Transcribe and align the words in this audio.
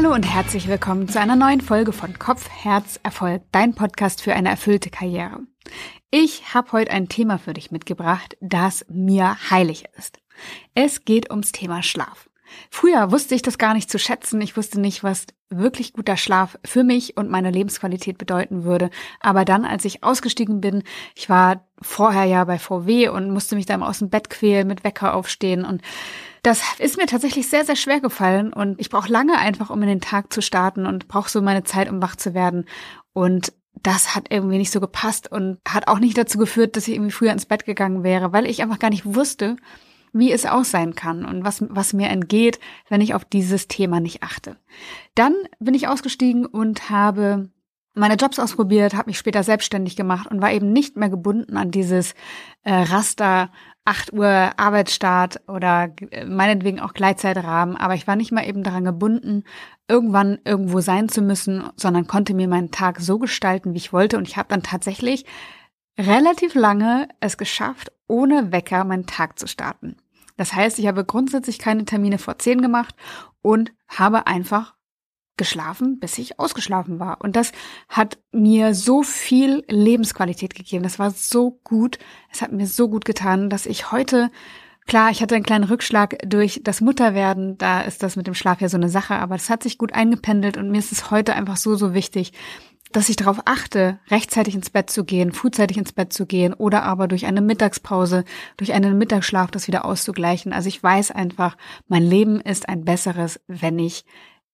Hallo 0.00 0.14
und 0.14 0.22
herzlich 0.22 0.68
willkommen 0.68 1.08
zu 1.08 1.18
einer 1.18 1.34
neuen 1.34 1.60
Folge 1.60 1.92
von 1.92 2.20
Kopf, 2.20 2.48
Herz, 2.48 3.00
Erfolg, 3.02 3.42
dein 3.50 3.74
Podcast 3.74 4.22
für 4.22 4.32
eine 4.32 4.48
erfüllte 4.48 4.90
Karriere. 4.90 5.40
Ich 6.12 6.54
habe 6.54 6.70
heute 6.70 6.92
ein 6.92 7.08
Thema 7.08 7.36
für 7.36 7.52
dich 7.52 7.72
mitgebracht, 7.72 8.36
das 8.40 8.86
mir 8.88 9.36
heilig 9.50 9.86
ist. 9.98 10.20
Es 10.76 11.04
geht 11.04 11.30
ums 11.30 11.50
Thema 11.50 11.82
Schlaf. 11.82 12.30
Früher 12.70 13.10
wusste 13.10 13.34
ich 13.34 13.42
das 13.42 13.58
gar 13.58 13.74
nicht 13.74 13.90
zu 13.90 13.98
schätzen. 13.98 14.40
Ich 14.40 14.56
wusste 14.56 14.80
nicht, 14.80 15.02
was 15.02 15.26
wirklich 15.50 15.94
guter 15.94 16.16
Schlaf 16.16 16.60
für 16.64 16.84
mich 16.84 17.16
und 17.16 17.28
meine 17.28 17.50
Lebensqualität 17.50 18.18
bedeuten 18.18 18.62
würde. 18.62 18.90
Aber 19.18 19.44
dann, 19.44 19.64
als 19.64 19.84
ich 19.84 20.04
ausgestiegen 20.04 20.60
bin, 20.60 20.84
ich 21.16 21.28
war 21.28 21.66
vorher 21.82 22.24
ja 22.24 22.44
bei 22.44 22.60
VW 22.60 23.08
und 23.08 23.32
musste 23.32 23.56
mich 23.56 23.66
da 23.66 23.74
immer 23.74 23.88
aus 23.88 23.98
dem 23.98 24.10
Bett 24.10 24.30
quälen, 24.30 24.68
mit 24.68 24.84
Wecker 24.84 25.14
aufstehen 25.14 25.64
und 25.64 25.82
das 26.42 26.62
ist 26.78 26.96
mir 26.96 27.06
tatsächlich 27.06 27.48
sehr, 27.48 27.64
sehr 27.64 27.76
schwer 27.76 28.00
gefallen 28.00 28.52
und 28.52 28.80
ich 28.80 28.90
brauche 28.90 29.12
lange 29.12 29.38
einfach, 29.38 29.70
um 29.70 29.82
in 29.82 29.88
den 29.88 30.00
Tag 30.00 30.32
zu 30.32 30.42
starten 30.42 30.86
und 30.86 31.08
brauche 31.08 31.30
so 31.30 31.42
meine 31.42 31.64
Zeit, 31.64 31.90
um 31.90 32.02
wach 32.02 32.16
zu 32.16 32.34
werden. 32.34 32.66
Und 33.12 33.52
das 33.82 34.14
hat 34.14 34.26
irgendwie 34.30 34.58
nicht 34.58 34.72
so 34.72 34.80
gepasst 34.80 35.30
und 35.30 35.58
hat 35.66 35.88
auch 35.88 35.98
nicht 35.98 36.18
dazu 36.18 36.38
geführt, 36.38 36.76
dass 36.76 36.88
ich 36.88 36.94
irgendwie 36.94 37.12
früher 37.12 37.32
ins 37.32 37.46
Bett 37.46 37.64
gegangen 37.64 38.02
wäre, 38.02 38.32
weil 38.32 38.46
ich 38.46 38.62
einfach 38.62 38.78
gar 38.78 38.90
nicht 38.90 39.14
wusste, 39.14 39.56
wie 40.12 40.32
es 40.32 40.46
auch 40.46 40.64
sein 40.64 40.94
kann 40.94 41.24
und 41.24 41.44
was, 41.44 41.64
was 41.68 41.92
mir 41.92 42.08
entgeht, 42.08 42.58
wenn 42.88 43.00
ich 43.00 43.14
auf 43.14 43.24
dieses 43.24 43.68
Thema 43.68 44.00
nicht 44.00 44.22
achte. 44.22 44.56
Dann 45.14 45.34
bin 45.58 45.74
ich 45.74 45.88
ausgestiegen 45.88 46.46
und 46.46 46.90
habe 46.90 47.50
meine 47.94 48.14
Jobs 48.14 48.38
ausprobiert, 48.38 48.94
habe 48.94 49.10
mich 49.10 49.18
später 49.18 49.42
selbstständig 49.42 49.96
gemacht 49.96 50.30
und 50.30 50.40
war 50.40 50.52
eben 50.52 50.72
nicht 50.72 50.96
mehr 50.96 51.10
gebunden 51.10 51.56
an 51.56 51.70
dieses 51.70 52.14
äh, 52.62 52.72
Raster 52.72 53.50
8 53.88 54.12
Uhr 54.12 54.52
Arbeitsstart 54.58 55.40
oder 55.48 55.90
äh, 56.10 56.26
meinetwegen 56.26 56.78
auch 56.78 56.92
Gleitzeitrahmen, 56.92 57.74
aber 57.78 57.94
ich 57.94 58.06
war 58.06 58.16
nicht 58.16 58.32
mal 58.32 58.46
eben 58.46 58.62
daran 58.62 58.84
gebunden, 58.84 59.44
irgendwann 59.88 60.38
irgendwo 60.44 60.80
sein 60.80 61.08
zu 61.08 61.22
müssen, 61.22 61.64
sondern 61.76 62.06
konnte 62.06 62.34
mir 62.34 62.48
meinen 62.48 62.70
Tag 62.70 63.00
so 63.00 63.18
gestalten, 63.18 63.72
wie 63.72 63.78
ich 63.78 63.94
wollte 63.94 64.18
und 64.18 64.28
ich 64.28 64.36
habe 64.36 64.50
dann 64.50 64.62
tatsächlich 64.62 65.24
relativ 65.98 66.54
lange 66.54 67.08
es 67.20 67.38
geschafft, 67.38 67.90
ohne 68.06 68.52
Wecker 68.52 68.84
meinen 68.84 69.06
Tag 69.06 69.38
zu 69.38 69.48
starten. 69.48 69.96
Das 70.36 70.52
heißt, 70.52 70.78
ich 70.78 70.86
habe 70.86 71.06
grundsätzlich 71.06 71.58
keine 71.58 71.86
Termine 71.86 72.18
vor 72.18 72.38
10 72.38 72.60
gemacht 72.60 72.94
und 73.40 73.72
habe 73.88 74.26
einfach 74.26 74.74
geschlafen, 75.38 75.98
bis 75.98 76.18
ich 76.18 76.38
ausgeschlafen 76.38 77.00
war. 77.00 77.20
Und 77.22 77.36
das 77.36 77.52
hat 77.88 78.18
mir 78.32 78.74
so 78.74 79.02
viel 79.02 79.64
Lebensqualität 79.68 80.54
gegeben. 80.54 80.82
Das 80.82 80.98
war 80.98 81.10
so 81.10 81.58
gut. 81.64 81.98
Es 82.30 82.42
hat 82.42 82.52
mir 82.52 82.66
so 82.66 82.88
gut 82.88 83.04
getan, 83.04 83.48
dass 83.48 83.64
ich 83.64 83.90
heute, 83.90 84.30
klar, 84.86 85.10
ich 85.10 85.22
hatte 85.22 85.34
einen 85.34 85.44
kleinen 85.44 85.64
Rückschlag 85.64 86.18
durch 86.26 86.60
das 86.62 86.80
Mutterwerden. 86.80 87.56
Da 87.56 87.80
ist 87.80 88.02
das 88.02 88.16
mit 88.16 88.26
dem 88.26 88.34
Schlaf 88.34 88.60
ja 88.60 88.68
so 88.68 88.76
eine 88.76 88.90
Sache, 88.90 89.14
aber 89.14 89.36
es 89.36 89.48
hat 89.48 89.62
sich 89.62 89.78
gut 89.78 89.94
eingependelt 89.94 90.58
und 90.58 90.70
mir 90.70 90.78
ist 90.78 90.92
es 90.92 91.10
heute 91.10 91.34
einfach 91.34 91.56
so, 91.56 91.76
so 91.76 91.94
wichtig, 91.94 92.32
dass 92.92 93.08
ich 93.08 93.16
darauf 93.16 93.40
achte, 93.44 93.98
rechtzeitig 94.10 94.54
ins 94.54 94.70
Bett 94.70 94.90
zu 94.90 95.04
gehen, 95.04 95.32
frühzeitig 95.32 95.76
ins 95.76 95.92
Bett 95.92 96.12
zu 96.12 96.26
gehen 96.26 96.54
oder 96.54 96.84
aber 96.84 97.06
durch 97.06 97.26
eine 97.26 97.40
Mittagspause, 97.40 98.24
durch 98.56 98.72
einen 98.72 98.96
Mittagsschlaf 98.96 99.50
das 99.50 99.66
wieder 99.66 99.84
auszugleichen. 99.84 100.52
Also 100.52 100.68
ich 100.68 100.82
weiß 100.82 101.10
einfach, 101.10 101.56
mein 101.86 102.02
Leben 102.02 102.40
ist 102.40 102.68
ein 102.68 102.84
besseres, 102.84 103.40
wenn 103.46 103.78
ich 103.78 104.04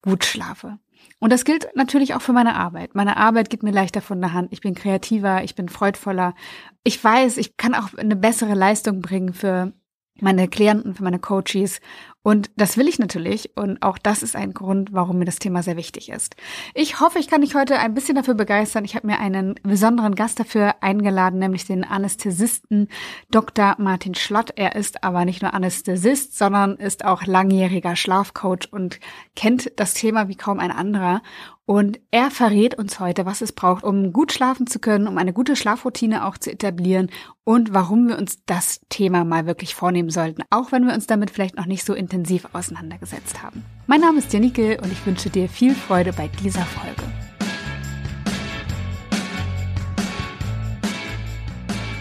gut 0.05 0.24
schlafe. 0.24 0.78
Und 1.19 1.33
das 1.33 1.44
gilt 1.44 1.69
natürlich 1.74 2.14
auch 2.14 2.22
für 2.22 2.33
meine 2.33 2.55
Arbeit. 2.55 2.94
Meine 2.94 3.16
Arbeit 3.16 3.48
geht 3.48 3.62
mir 3.62 3.72
leichter 3.72 4.02
von 4.02 4.20
der 4.20 4.34
Hand. 4.34 4.52
Ich 4.52 4.61
bin 4.61 4.74
kreativer, 4.74 5.42
ich 5.42 5.55
bin 5.55 5.69
freudvoller. 5.69 6.34
Ich 6.83 7.02
weiß, 7.02 7.38
ich 7.38 7.56
kann 7.56 7.74
auch 7.74 7.94
eine 7.94 8.16
bessere 8.16 8.55
Leistung 8.55 9.00
bringen 9.00 9.33
für 9.33 9.72
meine 10.20 10.48
Klienten, 10.48 10.94
für 10.94 11.02
meine 11.02 11.19
Coaches. 11.19 11.80
Und 12.25 12.50
das 12.56 12.78
will 12.78 12.89
ich 12.89 12.98
natürlich. 12.98 13.55
Und 13.55 13.83
auch 13.83 13.98
das 13.98 14.23
ist 14.23 14.35
ein 14.35 14.55
Grund, 14.55 14.95
warum 14.95 15.18
mir 15.18 15.27
das 15.27 15.39
Thema 15.39 15.62
sehr 15.62 15.77
wichtig 15.77 16.08
ist. 16.08 16.36
Ich 16.73 16.98
hoffe, 16.98 17.18
ich 17.18 17.29
kann 17.29 17.42
dich 17.42 17.55
heute 17.55 17.79
ein 17.79 17.92
bisschen 17.92 18.17
dafür 18.17 18.33
begeistern. 18.33 18.86
Ich 18.86 18.96
habe 18.96 19.07
mir 19.07 19.20
einen 19.20 19.57
besonderen 19.62 20.14
Gast 20.14 20.40
dafür 20.40 20.77
eingeladen, 20.80 21.39
nämlich 21.39 21.67
den 21.67 21.84
Anästhesisten 21.84 22.89
Dr. 23.30 23.77
Martin 23.79 24.14
Schlott. 24.14 24.52
Er 24.57 24.74
ist 24.74 25.05
aber 25.05 25.27
nicht 25.27 25.42
nur 25.42 25.52
Anästhesist, 25.52 26.39
sondern 26.39 26.77
ist 26.77 27.05
auch 27.05 27.27
langjähriger 27.27 27.95
Schlafcoach 27.95 28.73
und 28.73 29.01
kennt 29.36 29.73
das 29.77 29.92
Thema 29.92 30.27
wie 30.29 30.36
kaum 30.36 30.61
ein 30.61 30.70
anderer. 30.70 31.20
Und 31.67 31.98
er 32.11 32.30
verrät 32.30 32.74
uns 32.74 33.01
heute, 33.01 33.24
was 33.24 33.40
es 33.40 33.52
braucht, 33.52 33.84
um 33.84 34.13
gut 34.13 34.33
schlafen 34.33 34.67
zu 34.67 34.79
können, 34.80 35.08
um 35.08 35.17
eine 35.17 35.33
gute 35.33 35.57
Schlafroutine 35.57 36.27
auch 36.27 36.36
zu 36.36 36.52
etablieren 36.52 37.11
und 37.45 37.73
warum 37.73 38.08
wir 38.08 38.18
uns 38.18 38.45
das 38.45 38.80
Thema 38.90 39.24
mal 39.24 39.46
wirklich 39.46 39.74
vornehmen 39.74 40.11
sollten, 40.11 40.42
auch 40.51 40.73
wenn 40.73 40.86
wir 40.86 40.92
uns 40.92 41.07
damit 41.07 41.30
vielleicht 41.30 41.57
noch 41.57 41.64
nicht 41.64 41.84
so 41.84 41.95
intensiv 41.95 42.14
auseinandergesetzt 42.52 43.42
haben. 43.42 43.64
Mein 43.86 44.01
Name 44.01 44.19
ist 44.19 44.33
Janike 44.33 44.79
und 44.83 44.92
ich 44.92 45.05
wünsche 45.07 45.30
dir 45.30 45.48
viel 45.48 45.75
Freude 45.75 46.13
bei 46.13 46.29
dieser 46.29 46.64
Folge. 46.64 47.02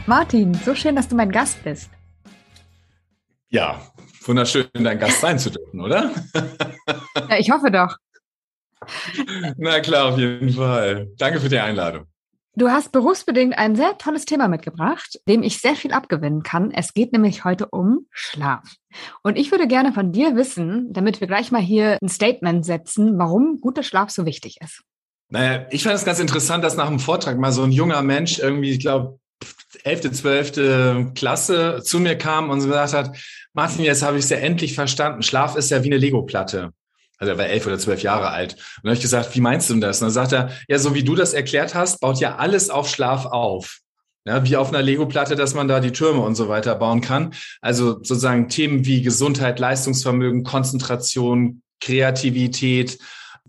Martin, 0.06 0.54
so 0.54 0.76
schön, 0.76 0.96
dass 0.96 1.08
du 1.08 1.16
mein 1.16 1.32
Gast 1.32 1.64
bist. 1.64 1.90
Ja, 3.50 3.82
wunderschön, 4.26 4.68
dein 4.74 5.00
Gast 5.00 5.22
sein 5.22 5.40
zu 5.40 5.50
dürfen, 5.50 5.80
oder? 5.80 6.12
ja, 7.30 7.38
ich 7.38 7.50
hoffe 7.50 7.72
doch. 7.72 7.96
Na 9.58 9.80
klar, 9.80 10.14
auf 10.14 10.18
jeden 10.18 10.50
Fall. 10.50 11.08
Danke 11.18 11.40
für 11.40 11.50
die 11.50 11.60
Einladung. 11.60 12.06
Du 12.56 12.70
hast 12.70 12.92
berufsbedingt 12.92 13.58
ein 13.58 13.76
sehr 13.76 13.98
tolles 13.98 14.26
Thema 14.26 14.48
mitgebracht, 14.48 15.20
dem 15.28 15.42
ich 15.42 15.60
sehr 15.60 15.76
viel 15.76 15.92
abgewinnen 15.92 16.44
kann. 16.44 16.70
Es 16.70 16.94
geht 16.94 17.12
nämlich 17.12 17.44
heute 17.44 17.68
um 17.68 18.06
Schlaf. 18.12 18.76
Und 19.24 19.40
ich 19.40 19.50
würde 19.50 19.68
gerne 19.68 19.92
von 19.92 20.12
dir 20.12 20.36
wissen, 20.36 20.94
damit 20.94 21.20
wir 21.20 21.26
gleich 21.26 21.52
mal 21.52 21.62
hier 21.62 21.98
ein 22.00 22.10
Statement 22.10 22.64
setzen, 22.64 23.18
warum 23.18 23.60
guter 23.60 23.82
Schlaf 23.82 24.12
so 24.12 24.28
wichtig 24.28 24.58
ist. 24.62 24.84
Naja, 25.30 25.66
ich 25.72 25.82
fand 25.82 25.96
es 25.96 26.06
ganz 26.06 26.20
interessant, 26.20 26.64
dass 26.64 26.78
nach 26.78 26.90
dem 26.90 27.00
Vortrag 27.00 27.40
mal 27.40 27.52
so 27.52 27.64
ein 27.64 27.72
junger 27.72 28.04
Mensch 28.04 28.38
irgendwie, 28.38 28.70
ich 28.70 28.80
glaube, 28.80 29.20
11., 29.84 30.12
12. 30.12 31.14
Klasse 31.16 31.82
zu 31.84 32.00
mir 32.00 32.16
kam 32.16 32.52
und 32.52 32.60
gesagt 32.60 32.94
hat, 32.94 33.18
Martin, 33.54 33.84
jetzt 33.84 34.04
habe 34.04 34.20
ich 34.20 34.26
es 34.26 34.30
ja 34.30 34.38
endlich 34.38 34.76
verstanden. 34.76 35.24
Schlaf 35.24 35.56
ist 35.56 35.72
ja 35.72 35.84
wie 35.84 35.88
eine 35.88 35.98
Lego-Platte. 35.98 36.72
Also 37.24 37.32
er 37.32 37.38
war 37.38 37.48
elf 37.48 37.66
oder 37.66 37.80
zwölf 37.80 38.04
Jahre 38.04 38.32
alt. 38.32 38.54
Und 38.54 38.60
dann 38.84 38.90
habe 38.90 38.96
ich 38.96 39.02
gesagt, 39.02 39.34
wie 39.34 39.40
meinst 39.40 39.70
du 39.70 39.74
denn 39.74 39.82
das? 39.82 40.02
Und 40.02 40.08
dann 40.08 40.14
sagt 40.14 40.34
er, 40.34 40.50
ja, 40.68 40.78
so 40.78 40.94
wie 40.94 41.04
du 41.04 41.16
das 41.16 41.34
erklärt 41.34 41.74
hast, 41.74 42.02
baut 42.02 42.20
ja 42.20 42.36
alles 42.36 42.70
auf 42.70 42.90
Schlaf 42.90 43.26
auf. 43.26 43.80
Ja, 44.26 44.46
wie 44.46 44.56
auf 44.58 44.70
einer 44.70 44.82
Lego-Platte, 44.82 45.36
dass 45.36 45.54
man 45.54 45.68
da 45.68 45.80
die 45.80 45.92
Türme 45.92 46.22
und 46.22 46.36
so 46.36 46.48
weiter 46.50 46.76
bauen 46.76 47.02
kann. 47.02 47.34
Also 47.62 47.94
sozusagen 47.96 48.50
Themen 48.50 48.86
wie 48.86 49.02
Gesundheit, 49.02 49.60
Leistungsvermögen, 49.60 50.44
Konzentration, 50.44 51.62
Kreativität, 51.82 52.98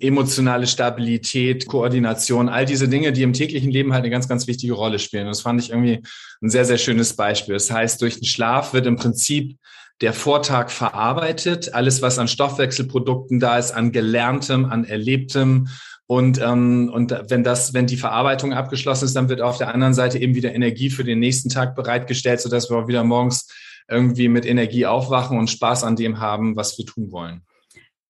emotionale 0.01 0.67
Stabilität, 0.67 1.67
Koordination, 1.67 2.49
all 2.49 2.67
diese 2.67 2.89
Dinge, 2.89 3.13
die 3.13 3.23
im 3.23 3.33
täglichen 3.33 3.71
Leben 3.71 3.93
halt 3.93 4.03
eine 4.03 4.11
ganz, 4.11 4.29
ganz 4.29 4.47
wichtige 4.47 4.75
Rolle 4.75 4.99
spielen. 4.99 5.25
Und 5.25 5.31
das 5.31 5.43
fand 5.43 5.61
ich 5.61 5.71
irgendwie 5.71 6.03
ein 6.43 6.51
sehr, 6.51 6.65
sehr 6.65 6.79
schönes 6.79 7.15
Beispiel. 7.15 7.55
Das 7.55 7.71
heißt, 7.71 8.03
durch 8.03 8.17
den 8.17 8.25
Schlaf 8.25 8.73
wird 8.73 8.87
im 8.87 8.97
Prinzip 8.97 9.57
der 10.01 10.13
Vortag 10.13 10.71
verarbeitet, 10.71 11.73
alles, 11.75 12.03
was 12.03 12.19
an 12.19 12.29
Stoffwechselprodukten 12.29 13.41
da 13.41 13.59
ist, 13.59 13.73
an 13.73 13.93
Gelerntem, 13.93 14.67
an 14.67 14.85
Erlebtem. 14.85 15.69
Und, 16.07 16.41
ähm, 16.41 16.91
und 16.93 17.15
wenn 17.29 17.45
das, 17.45 17.73
wenn 17.73 17.87
die 17.87 17.97
Verarbeitung 17.97 18.53
abgeschlossen 18.53 19.07
ist, 19.07 19.17
dann 19.17 19.29
wird 19.29 19.41
auf 19.41 19.59
der 19.59 19.73
anderen 19.73 19.95
Seite 19.95 20.19
eben 20.19 20.35
wieder 20.35 20.55
Energie 20.55 20.91
für 20.91 21.05
den 21.05 21.19
nächsten 21.19 21.49
Tag 21.49 21.75
bereitgestellt, 21.75 22.41
sodass 22.41 22.69
wir 22.69 22.77
auch 22.77 22.89
wieder 22.89 23.05
morgens 23.05 23.49
irgendwie 23.89 24.29
mit 24.29 24.45
Energie 24.47 24.87
aufwachen 24.87 25.39
und 25.39 25.51
Spaß 25.51 25.85
an 25.85 25.97
dem 25.97 26.21
haben, 26.21 26.57
was 26.57 26.77
wir 26.77 26.87
tun 26.87 27.11
wollen. 27.13 27.43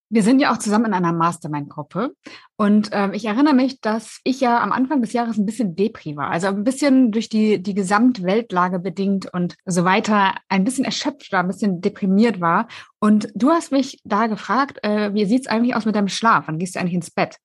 Wir 0.09 0.23
sind 0.23 0.39
ja 0.39 0.53
auch 0.53 0.57
zusammen 0.57 0.85
in 0.85 0.93
einer 0.93 1.13
Mastermind-Gruppe. 1.13 2.13
Und 2.57 2.89
ähm, 2.91 3.13
ich 3.13 3.25
erinnere 3.25 3.53
mich, 3.53 3.81
dass 3.81 4.19
ich 4.23 4.39
ja 4.39 4.61
am 4.61 4.71
Anfang 4.71 5.01
des 5.01 5.13
Jahres 5.13 5.37
ein 5.37 5.45
bisschen 5.45 5.75
Depri 5.75 6.15
war. 6.15 6.29
Also 6.29 6.47
ein 6.47 6.63
bisschen 6.63 7.11
durch 7.11 7.27
die, 7.27 7.61
die 7.61 7.73
Gesamtweltlage 7.73 8.79
bedingt 8.79 9.33
und 9.33 9.55
so 9.65 9.83
weiter, 9.83 10.35
ein 10.47 10.63
bisschen 10.63 10.85
erschöpft 10.85 11.31
war, 11.31 11.41
ein 11.41 11.47
bisschen 11.47 11.81
deprimiert 11.81 12.39
war. 12.39 12.67
Und 12.99 13.29
du 13.35 13.49
hast 13.49 13.71
mich 13.71 13.99
da 14.03 14.27
gefragt, 14.27 14.79
äh, 14.83 15.13
wie 15.13 15.25
sieht's 15.25 15.47
eigentlich 15.47 15.75
aus 15.75 15.85
mit 15.85 15.95
deinem 15.95 16.07
Schlaf? 16.07 16.47
Wann 16.47 16.59
gehst 16.59 16.75
du 16.75 16.79
eigentlich 16.79 16.93
ins 16.93 17.11
Bett? 17.11 17.37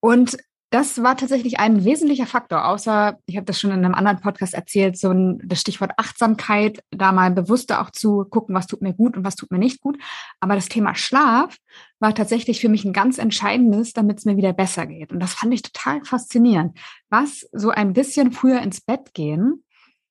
Und 0.00 0.36
das 0.70 1.02
war 1.02 1.16
tatsächlich 1.16 1.58
ein 1.58 1.84
wesentlicher 1.84 2.26
Faktor, 2.26 2.68
außer, 2.68 3.18
ich 3.26 3.36
habe 3.36 3.44
das 3.44 3.58
schon 3.58 3.72
in 3.72 3.84
einem 3.84 3.94
anderen 3.94 4.20
Podcast 4.20 4.54
erzählt, 4.54 4.96
so 4.96 5.10
ein, 5.10 5.40
das 5.44 5.60
Stichwort 5.60 5.92
Achtsamkeit, 5.96 6.80
da 6.92 7.10
mal 7.10 7.32
bewusster 7.32 7.80
auch 7.80 7.90
zu 7.90 8.24
gucken, 8.30 8.54
was 8.54 8.68
tut 8.68 8.80
mir 8.80 8.94
gut 8.94 9.16
und 9.16 9.24
was 9.24 9.34
tut 9.34 9.50
mir 9.50 9.58
nicht 9.58 9.80
gut. 9.80 9.98
Aber 10.38 10.54
das 10.54 10.68
Thema 10.68 10.94
Schlaf 10.94 11.56
war 12.00 12.14
tatsächlich 12.14 12.60
für 12.60 12.68
mich 12.68 12.84
ein 12.84 12.92
ganz 12.92 13.18
entscheidendes, 13.18 13.92
damit 13.92 14.18
es 14.18 14.24
mir 14.24 14.36
wieder 14.36 14.52
besser 14.52 14.86
geht. 14.86 15.12
Und 15.12 15.20
das 15.20 15.34
fand 15.34 15.54
ich 15.54 15.62
total 15.62 16.04
faszinierend, 16.04 16.76
was 17.10 17.46
so 17.52 17.70
ein 17.70 17.92
bisschen 17.92 18.32
früher 18.32 18.60
ins 18.62 18.80
Bett 18.80 19.14
gehen 19.14 19.62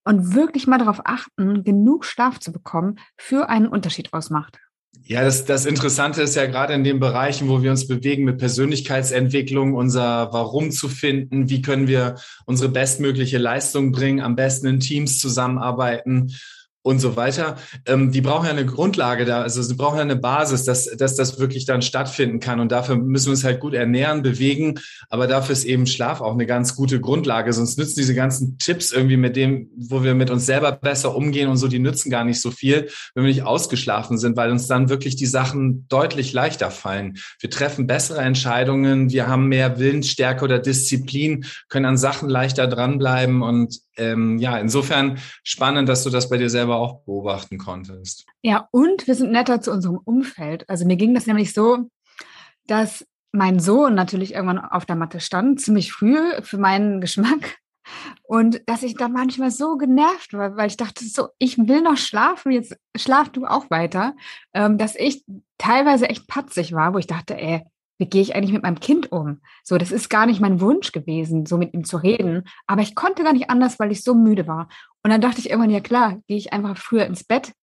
und 0.06 0.34
wirklich 0.34 0.68
mal 0.68 0.78
darauf 0.78 1.02
achten, 1.04 1.64
genug 1.64 2.06
Schlaf 2.06 2.40
zu 2.40 2.52
bekommen, 2.52 3.00
für 3.18 3.50
einen 3.50 3.68
Unterschied 3.68 4.14
ausmacht. 4.14 4.60
Ja, 5.04 5.24
das, 5.24 5.46
das 5.46 5.66
Interessante 5.66 6.22
ist 6.22 6.36
ja 6.36 6.46
gerade 6.46 6.74
in 6.74 6.84
den 6.84 7.00
Bereichen, 7.00 7.50
wo 7.50 7.64
wir 7.64 7.72
uns 7.72 7.88
bewegen 7.88 8.26
mit 8.26 8.38
Persönlichkeitsentwicklung, 8.38 9.74
unser 9.74 10.32
Warum 10.32 10.72
zu 10.72 10.88
finden, 10.88 11.50
wie 11.50 11.62
können 11.64 11.88
wir 11.88 12.16
unsere 12.46 12.70
bestmögliche 12.70 13.40
Leistung 13.40 13.92
bringen, 13.92 14.20
am 14.20 14.36
besten 14.36 14.68
in 14.68 14.80
Teams 14.80 15.18
zusammenarbeiten 15.18 16.34
und 16.90 17.00
so 17.00 17.16
weiter, 17.16 17.58
ähm, 17.86 18.12
die 18.12 18.22
brauchen 18.22 18.46
ja 18.46 18.52
eine 18.52 18.66
Grundlage 18.66 19.24
da, 19.24 19.44
also 19.44 19.62
sie 19.62 19.76
brauchen 19.76 19.98
ja 19.98 20.02
eine 20.02 20.16
Basis, 20.16 20.64
dass, 20.64 20.86
dass 20.98 21.16
das 21.16 21.40
wirklich 21.40 21.66
dann 21.66 21.84
stattfinden 21.84 22.40
kann. 22.40 22.60
Und 22.60 22.72
dafür 22.72 22.96
müssen 22.96 23.28
wir 23.28 23.32
uns 23.32 23.44
halt 23.44 23.60
gut 23.60 23.76
ernähren, 23.76 24.24
bewegen, 24.24 24.80
aber 25.08 25.28
dafür 25.28 25.54
ist 25.54 25.66
eben 25.66 25.86
Schlaf 25.86 26.20
auch 26.20 26.34
eine 26.34 26.48
ganz 26.48 26.76
gute 26.76 27.00
Grundlage. 27.00 27.54
Sonst 27.54 27.78
nützen 27.78 28.00
diese 28.00 28.16
ganzen 28.16 28.58
Tipps 28.58 28.92
irgendwie 28.92 29.18
mit 29.18 29.36
dem, 29.36 29.70
wo 29.78 30.04
wir 30.04 30.16
mit 30.16 30.32
uns 30.32 30.48
selber 30.48 30.72
besser 30.72 31.16
umgehen 31.16 31.48
und 31.48 31.58
so, 31.58 31.68
die 31.68 31.78
nützen 31.78 32.10
gar 32.10 32.24
nicht 32.24 32.42
so 32.42 32.50
viel, 32.50 32.90
wenn 33.14 33.24
wir 33.24 33.30
nicht 33.30 33.44
ausgeschlafen 33.44 34.18
sind, 34.18 34.36
weil 34.36 34.50
uns 34.50 34.66
dann 34.66 34.90
wirklich 34.90 35.16
die 35.16 35.28
Sachen 35.28 35.86
deutlich 35.90 36.34
leichter 36.34 36.72
fallen. 36.72 37.20
Wir 37.40 37.52
treffen 37.52 37.86
bessere 37.86 38.22
Entscheidungen, 38.22 39.12
wir 39.12 39.28
haben 39.28 39.48
mehr 39.48 39.78
Willensstärke 39.78 40.44
oder 40.44 40.58
Disziplin, 40.58 41.46
können 41.68 41.86
an 41.86 41.98
Sachen 41.98 42.30
leichter 42.30 42.66
dranbleiben 42.66 43.44
und 43.44 43.80
ähm, 44.00 44.38
ja, 44.38 44.58
insofern 44.58 45.20
spannend, 45.44 45.90
dass 45.90 46.04
du 46.04 46.10
das 46.10 46.30
bei 46.30 46.38
dir 46.38 46.50
selber 46.50 46.78
auch 46.78 47.04
beobachten 47.04 47.58
konntest. 47.58 48.26
Ja, 48.42 48.68
und 48.72 49.08
wir 49.08 49.16
sind 49.16 49.32
netter 49.32 49.62
zu 49.62 49.72
unserem 49.72 50.00
Umfeld. 50.04 50.70
Also 50.70 50.86
mir 50.86 50.98
ging 50.98 51.14
das 51.14 51.28
nämlich 51.28 51.54
so, 51.54 51.90
dass 52.68 53.06
mein 53.32 53.60
Sohn 53.60 53.94
natürlich 53.96 54.34
irgendwann 54.34 54.60
auf 54.60 54.86
der 54.86 54.96
Matte 54.96 55.20
stand, 55.20 55.62
ziemlich 55.62 55.92
früh 55.92 56.18
für 56.42 56.58
meinen 56.58 57.02
Geschmack. 57.02 57.60
Und 58.24 58.62
dass 58.68 58.84
ich 58.84 58.96
da 58.96 59.08
manchmal 59.08 59.50
so 59.50 59.78
genervt 59.78 60.34
war, 60.34 60.56
weil 60.56 60.68
ich 60.68 60.78
dachte, 60.78 61.04
so, 61.06 61.30
ich 61.40 61.58
will 61.58 61.82
noch 61.82 61.98
schlafen, 61.98 62.52
jetzt 62.52 62.78
schlaf 62.96 63.30
du 63.30 63.46
auch 63.46 63.70
weiter, 63.72 64.16
ähm, 64.54 64.78
dass 64.78 64.96
ich 64.96 65.24
teilweise 65.58 66.08
echt 66.08 66.28
patzig 66.28 66.74
war, 66.74 66.94
wo 66.94 67.00
ich 67.00 67.08
dachte, 67.08 67.36
ey, 67.36 67.64
wie 68.00 68.08
gehe 68.08 68.22
ich 68.22 68.36
eigentlich 68.36 68.54
mit 68.54 68.64
meinem 68.64 68.80
Kind 68.80 69.12
um? 69.12 69.42
So, 69.64 69.78
das 69.78 69.92
ist 69.92 70.10
gar 70.10 70.26
nicht 70.26 70.40
mein 70.40 70.62
Wunsch 70.62 70.92
gewesen, 70.92 71.46
so 71.46 71.58
mit 71.58 71.74
ihm 71.74 71.84
zu 71.84 71.98
reden. 71.98 72.46
Aber 72.66 72.82
ich 72.82 72.96
konnte 72.96 73.24
gar 73.24 73.34
nicht 73.34 73.50
anders, 73.50 73.78
weil 73.78 73.92
ich 73.92 74.04
so 74.04 74.16
müde 74.16 74.48
war. 74.48 74.70
Und 75.04 75.12
dann 75.12 75.22
dachte 75.22 75.40
ich 75.40 75.50
irgendwann, 75.50 75.70
ja 75.70 75.82
klar, 75.82 76.18
gehe 76.28 76.38
ich 76.38 76.54
einfach 76.54 76.78
früher 76.78 77.06
ins 77.06 77.24
Bett, 77.24 77.54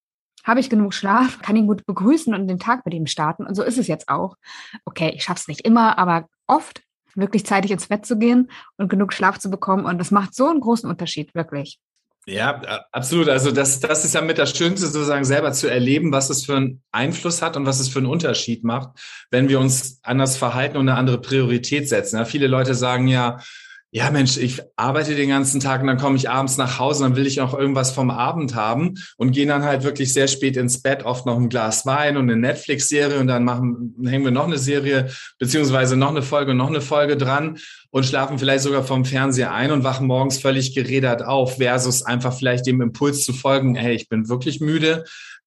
habe 0.45 0.61
ich 0.61 0.71
genug 0.71 0.95
Schlaf, 0.95 1.41
kann 1.41 1.57
ihn 1.57 1.67
gut 1.67 1.87
begrüßen 1.87 2.35
und 2.35 2.47
den 2.49 2.59
Tag 2.59 2.85
mit 2.85 2.95
ihm 2.95 3.07
starten. 3.07 3.47
Und 3.47 3.55
so 3.55 3.63
ist 3.63 3.79
es 3.79 3.89
jetzt 3.89 4.09
auch. 4.09 4.37
Okay, 4.85 5.13
ich 5.15 5.25
schaffe 5.25 5.41
es 5.41 5.49
nicht 5.49 5.63
immer, 5.63 5.99
aber 5.99 6.29
oft 6.47 6.83
wirklich 7.15 7.47
zeitig 7.47 7.71
ins 7.71 7.89
Bett 7.89 8.05
zu 8.05 8.19
gehen 8.19 8.51
und 8.77 8.89
genug 8.89 9.15
Schlaf 9.15 9.39
zu 9.39 9.51
bekommen. 9.51 9.87
Und 9.87 9.99
das 9.99 10.11
macht 10.11 10.35
so 10.35 10.49
einen 10.49 10.61
großen 10.61 10.89
Unterschied, 10.89 11.35
wirklich. 11.35 11.81
Ja, 12.29 12.61
absolut. 12.91 13.29
Also 13.29 13.53
das, 13.53 13.79
das 13.79 14.05
ist 14.05 14.15
ja 14.15 14.21
mit 14.21 14.39
das 14.39 14.57
Schönste, 14.57 14.89
sozusagen 14.89 15.25
selber 15.25 15.53
zu 15.53 15.69
erleben, 15.69 16.11
was 16.11 16.29
es 16.29 16.45
für 16.45 16.57
einen 16.57 16.83
Einfluss 16.91 17.41
hat 17.41 17.57
und 17.57 17.67
was 17.67 17.79
es 17.79 17.89
für 17.89 18.01
einen 18.01 18.09
Unterschied 18.09 18.65
macht, 18.65 18.99
wenn 19.31 19.49
wir 19.49 19.61
uns 19.61 20.01
anders 20.03 20.37
verhalten 20.37 20.77
und 20.77 20.89
eine 20.89 20.99
andere 20.99 21.21
Priorität 21.21 21.89
setzen. 21.89 22.17
Ja, 22.17 22.25
viele 22.25 22.49
Leute 22.49 22.75
sagen 22.75 23.07
ja, 23.07 23.39
ja 23.97 24.11
Mensch, 24.11 24.37
ich 24.37 24.61
arbeite 24.77 25.15
den 25.15 25.31
ganzen 25.31 25.59
Tag 25.59 25.81
und 25.81 25.87
dann 25.87 25.97
komme 25.97 26.17
ich 26.17 26.29
abends 26.29 26.59
nach 26.59 26.79
Hause 26.79 27.03
und 27.03 27.11
dann 27.11 27.17
will 27.17 27.27
ich 27.27 27.39
noch 27.39 27.59
irgendwas 27.59 27.93
vom 27.93 28.11
Abend 28.11 28.55
haben 28.55 28.97
und 29.17 29.33
gehen 29.33 29.49
dann 29.49 29.65
halt 29.65 29.85
wirklich 29.85 30.13
sehr 30.13 30.29
spät 30.29 30.59
ins 30.59 30.83
Bett, 30.83 31.07
oft 31.07 31.25
noch 31.25 31.39
ein 31.39 31.49
Glas 31.49 31.87
Wein 31.87 32.19
und 32.19 32.29
eine 32.29 32.39
Netflix-Serie 32.39 33.19
und 33.19 33.27
dann 33.27 33.45
machen, 33.45 33.95
hängen 34.05 34.27
wir 34.27 34.33
noch 34.33 34.45
eine 34.45 34.59
Serie 34.59 35.09
beziehungsweise 35.39 35.97
noch 35.97 36.11
eine 36.11 36.21
Folge 36.21 36.51
und 36.51 36.59
noch 36.59 36.69
eine 36.69 36.83
Folge 36.83 37.17
dran 37.17 37.57
und 37.89 38.05
schlafen 38.05 38.39
vielleicht 38.39 38.65
sogar 38.65 38.85
vom 38.85 39.07
Fernseher 39.07 39.55
ein 39.55 39.71
und 39.73 39.83
wachen 39.83 40.07
morgens 40.07 40.41
völlig 40.41 40.75
gerädert 40.75 41.25
auf 41.25 41.57
versus 41.57 42.03
einfach 42.03 42.35
vielleicht 42.35 42.67
dem 42.67 42.83
Impuls 42.83 43.25
zu 43.25 43.33
folgen, 43.33 43.77
hey, 43.77 43.95
ich 43.95 44.11
bin 44.11 44.29
wirklich 44.29 44.61
müde, 44.61 45.05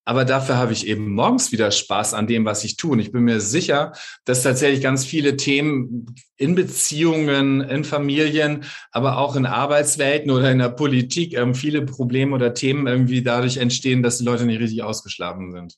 aber 0.10 0.26
dafür 0.26 0.58
habe 0.58 0.74
ich 0.74 0.88
eben 0.88 1.14
morgens 1.14 1.52
wieder 1.52 1.70
Spaß 1.70 2.16
an 2.16 2.26
dem, 2.26 2.44
was 2.44 2.64
ich 2.64 2.78
tue. 2.78 2.94
Und 2.94 3.00
ich 3.00 3.12
bin 3.12 3.26
mir 3.26 3.40
sicher, 3.40 3.94
dass 4.26 4.42
tatsächlich 4.42 4.82
ganz 4.82 5.06
viele 5.06 5.38
Themen 5.38 6.16
in 6.36 6.56
Beziehungen, 6.56 7.62
in 7.62 7.84
Familien, 7.84 8.64
aber 8.90 9.20
auch 9.20 9.36
in 9.36 9.46
Arbeitswelten 9.46 10.32
oder 10.32 10.52
in 10.52 10.58
der 10.58 10.70
Politik 10.70 11.38
ähm, 11.38 11.54
viele 11.54 11.86
Probleme 11.86 12.34
oder 12.34 12.56
Themen 12.56 12.88
irgendwie 12.88 13.22
dadurch 13.22 13.58
entstehen, 13.58 14.02
dass 14.02 14.18
die 14.18 14.24
Leute 14.24 14.48
nicht 14.48 14.60
richtig 14.60 14.82
ausgeschlafen 14.82 15.52
sind. 15.52 15.78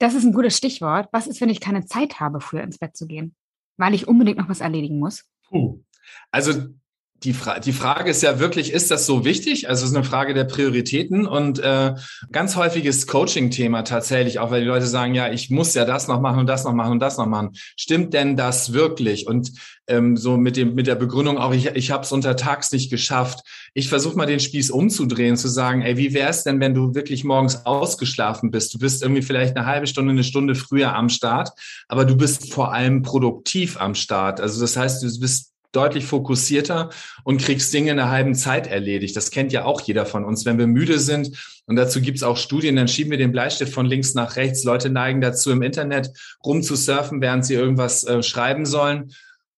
Das 0.00 0.14
ist 0.14 0.24
ein 0.24 0.32
gutes 0.32 0.56
Stichwort. 0.56 1.08
Was 1.12 1.28
ist, 1.28 1.40
wenn 1.40 1.48
ich 1.48 1.60
keine 1.60 1.86
Zeit 1.86 2.18
habe, 2.18 2.40
früher 2.40 2.64
ins 2.64 2.78
Bett 2.78 2.96
zu 2.96 3.06
gehen? 3.06 3.36
Weil 3.76 3.94
ich 3.94 4.08
unbedingt 4.08 4.38
noch 4.38 4.48
was 4.48 4.62
erledigen 4.62 4.98
muss? 4.98 5.26
Puh. 5.48 5.78
Also 6.32 6.70
die, 7.24 7.32
Fra 7.32 7.58
die 7.58 7.72
Frage 7.72 8.10
ist 8.10 8.22
ja 8.22 8.38
wirklich, 8.38 8.70
ist 8.70 8.90
das 8.90 9.06
so 9.06 9.24
wichtig? 9.24 9.68
Also 9.68 9.84
es 9.84 9.90
ist 9.90 9.96
eine 9.96 10.04
Frage 10.04 10.34
der 10.34 10.44
Prioritäten 10.44 11.26
und 11.26 11.58
äh, 11.58 11.94
ganz 12.30 12.54
häufiges 12.56 13.06
Coaching-Thema 13.06 13.82
tatsächlich, 13.82 14.38
auch 14.38 14.50
weil 14.50 14.60
die 14.60 14.66
Leute 14.66 14.86
sagen, 14.86 15.14
ja, 15.14 15.32
ich 15.32 15.48
muss 15.48 15.72
ja 15.72 15.86
das 15.86 16.06
noch 16.06 16.20
machen 16.20 16.40
und 16.40 16.46
das 16.46 16.64
noch 16.64 16.74
machen 16.74 16.92
und 16.92 17.00
das 17.00 17.16
noch 17.16 17.26
machen. 17.26 17.52
Stimmt 17.76 18.12
denn 18.12 18.36
das 18.36 18.74
wirklich? 18.74 19.26
Und 19.26 19.52
ähm, 19.86 20.16
so 20.16 20.36
mit 20.36 20.56
dem 20.56 20.74
mit 20.74 20.86
der 20.86 20.96
Begründung 20.96 21.38
auch, 21.38 21.52
ich, 21.52 21.66
ich 21.66 21.90
habe 21.90 22.04
es 22.04 22.12
untertags 22.12 22.72
nicht 22.72 22.90
geschafft. 22.90 23.40
Ich 23.72 23.88
versuche 23.88 24.16
mal 24.16 24.26
den 24.26 24.40
Spieß 24.40 24.70
umzudrehen, 24.70 25.36
zu 25.36 25.48
sagen, 25.48 25.82
ey, 25.82 25.96
wie 25.96 26.12
wäre 26.12 26.28
es 26.28 26.44
denn, 26.44 26.60
wenn 26.60 26.74
du 26.74 26.94
wirklich 26.94 27.24
morgens 27.24 27.64
ausgeschlafen 27.64 28.50
bist? 28.50 28.74
Du 28.74 28.78
bist 28.78 29.02
irgendwie 29.02 29.22
vielleicht 29.22 29.56
eine 29.56 29.66
halbe 29.66 29.86
Stunde, 29.86 30.12
eine 30.12 30.24
Stunde 30.24 30.54
früher 30.54 30.94
am 30.94 31.08
Start, 31.08 31.50
aber 31.88 32.04
du 32.04 32.16
bist 32.16 32.52
vor 32.52 32.72
allem 32.72 33.02
produktiv 33.02 33.80
am 33.80 33.94
Start. 33.94 34.40
Also 34.40 34.60
das 34.60 34.76
heißt, 34.76 35.02
du 35.02 35.20
bist 35.20 35.53
deutlich 35.74 36.06
fokussierter 36.06 36.90
und 37.24 37.40
kriegst 37.40 37.72
Dinge 37.72 37.92
in 37.92 37.98
einer 37.98 38.10
halben 38.10 38.34
Zeit 38.34 38.66
erledigt. 38.66 39.16
Das 39.16 39.30
kennt 39.30 39.52
ja 39.52 39.64
auch 39.64 39.80
jeder 39.80 40.06
von 40.06 40.24
uns. 40.24 40.44
Wenn 40.44 40.58
wir 40.58 40.66
müde 40.66 40.98
sind, 40.98 41.36
und 41.66 41.76
dazu 41.76 42.00
gibt's 42.00 42.22
auch 42.22 42.36
Studien, 42.36 42.76
dann 42.76 42.88
schieben 42.88 43.10
wir 43.10 43.18
den 43.18 43.32
Bleistift 43.32 43.72
von 43.72 43.86
links 43.86 44.14
nach 44.14 44.36
rechts. 44.36 44.64
Leute 44.64 44.90
neigen 44.90 45.20
dazu, 45.20 45.50
im 45.50 45.62
Internet 45.62 46.10
rumzusurfen, 46.44 47.20
während 47.22 47.46
sie 47.46 47.54
irgendwas 47.54 48.04
äh, 48.04 48.22
schreiben 48.22 48.66
sollen. 48.66 49.12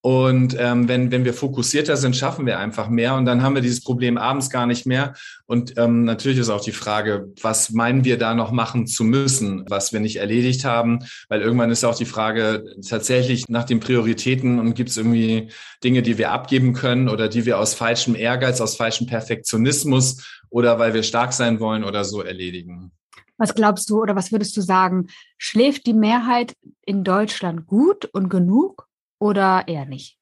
Und 0.06 0.54
ähm, 0.56 0.86
wenn, 0.86 1.10
wenn 1.10 1.24
wir 1.24 1.34
fokussierter 1.34 1.96
sind, 1.96 2.14
schaffen 2.14 2.46
wir 2.46 2.60
einfach 2.60 2.88
mehr 2.88 3.16
und 3.16 3.24
dann 3.24 3.42
haben 3.42 3.56
wir 3.56 3.60
dieses 3.60 3.82
Problem 3.82 4.18
abends 4.18 4.50
gar 4.50 4.64
nicht 4.64 4.86
mehr. 4.86 5.14
Und 5.46 5.76
ähm, 5.78 6.04
natürlich 6.04 6.38
ist 6.38 6.48
auch 6.48 6.60
die 6.60 6.70
Frage, 6.70 7.32
was 7.42 7.70
meinen 7.70 8.04
wir 8.04 8.16
da 8.16 8.32
noch 8.32 8.52
machen 8.52 8.86
zu 8.86 9.02
müssen, 9.02 9.64
was 9.68 9.92
wir 9.92 9.98
nicht 9.98 10.18
erledigt 10.18 10.64
haben, 10.64 11.00
weil 11.28 11.40
irgendwann 11.40 11.72
ist 11.72 11.82
auch 11.82 11.96
die 11.96 12.04
Frage 12.04 12.76
tatsächlich 12.88 13.48
nach 13.48 13.64
den 13.64 13.80
Prioritäten 13.80 14.60
und 14.60 14.74
gibt 14.74 14.90
es 14.90 14.96
irgendwie 14.96 15.50
Dinge, 15.82 16.02
die 16.02 16.18
wir 16.18 16.30
abgeben 16.30 16.72
können 16.72 17.08
oder 17.08 17.26
die 17.26 17.44
wir 17.44 17.58
aus 17.58 17.74
falschem 17.74 18.14
Ehrgeiz, 18.14 18.60
aus 18.60 18.76
falschem 18.76 19.08
Perfektionismus 19.08 20.40
oder 20.50 20.78
weil 20.78 20.94
wir 20.94 21.02
stark 21.02 21.32
sein 21.32 21.58
wollen 21.58 21.82
oder 21.82 22.04
so 22.04 22.22
erledigen. 22.22 22.92
Was 23.38 23.56
glaubst 23.56 23.90
du 23.90 24.02
oder 24.02 24.14
was 24.14 24.30
würdest 24.30 24.56
du 24.56 24.60
sagen? 24.60 25.08
Schläft 25.36 25.84
die 25.84 25.94
Mehrheit 25.94 26.54
in 26.84 27.02
Deutschland 27.02 27.66
gut 27.66 28.04
und 28.04 28.28
genug? 28.28 28.86
Oder 29.18 29.64
eher 29.66 29.86
nicht? 29.86 30.18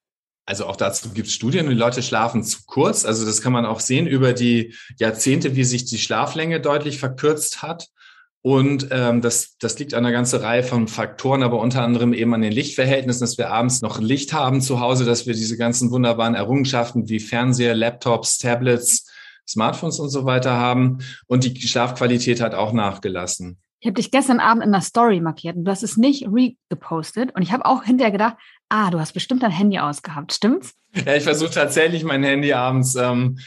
Also 0.46 0.66
auch 0.66 0.76
dazu 0.76 1.10
gibt 1.10 1.28
es 1.28 1.34
Studien, 1.34 1.68
die 1.68 1.74
Leute 1.74 2.02
schlafen 2.02 2.44
zu 2.44 2.60
kurz. 2.66 3.04
Also 3.04 3.24
das 3.24 3.40
kann 3.40 3.52
man 3.52 3.64
auch 3.64 3.80
sehen 3.80 4.06
über 4.06 4.34
die 4.34 4.74
Jahrzehnte, 4.98 5.56
wie 5.56 5.64
sich 5.64 5.86
die 5.86 5.98
Schlaflänge 5.98 6.60
deutlich 6.60 6.98
verkürzt 6.98 7.62
hat. 7.62 7.88
Und 8.42 8.88
ähm, 8.90 9.22
das, 9.22 9.56
das 9.58 9.78
liegt 9.78 9.94
an 9.94 10.04
einer 10.04 10.12
ganzen 10.12 10.40
Reihe 10.42 10.62
von 10.62 10.86
Faktoren, 10.86 11.42
aber 11.42 11.60
unter 11.60 11.82
anderem 11.82 12.12
eben 12.12 12.34
an 12.34 12.42
den 12.42 12.52
Lichtverhältnissen, 12.52 13.22
dass 13.22 13.38
wir 13.38 13.50
abends 13.50 13.80
noch 13.80 14.00
Licht 14.00 14.34
haben 14.34 14.60
zu 14.60 14.80
Hause, 14.80 15.06
dass 15.06 15.26
wir 15.26 15.32
diese 15.32 15.56
ganzen 15.56 15.90
wunderbaren 15.90 16.34
Errungenschaften 16.34 17.08
wie 17.08 17.20
Fernseher, 17.20 17.74
Laptops, 17.74 18.36
Tablets, 18.36 19.10
Smartphones 19.48 19.98
und 19.98 20.10
so 20.10 20.26
weiter 20.26 20.52
haben. 20.52 20.98
Und 21.26 21.44
die 21.44 21.58
Schlafqualität 21.66 22.42
hat 22.42 22.54
auch 22.54 22.74
nachgelassen. 22.74 23.58
Ich 23.84 23.86
habe 23.86 24.00
dich 24.00 24.10
gestern 24.10 24.40
Abend 24.40 24.64
in 24.64 24.72
der 24.72 24.80
Story 24.80 25.20
markiert 25.20 25.56
und 25.56 25.66
du 25.66 25.70
hast 25.70 25.82
es 25.82 25.98
nicht 25.98 26.26
regepostet. 26.26 27.34
Und 27.36 27.42
ich 27.42 27.52
habe 27.52 27.66
auch 27.66 27.84
hinterher 27.84 28.12
gedacht, 28.12 28.36
ah, 28.70 28.90
du 28.90 28.98
hast 28.98 29.12
bestimmt 29.12 29.42
dein 29.42 29.50
Handy 29.50 29.78
ausgehabt, 29.78 30.32
stimmt's? 30.32 30.72
Ja, 30.94 31.14
ich 31.16 31.24
versuche 31.24 31.50
tatsächlich 31.50 32.02
mein 32.02 32.22
Handy 32.22 32.54
abends 32.54 32.94
ähm, 32.94 33.38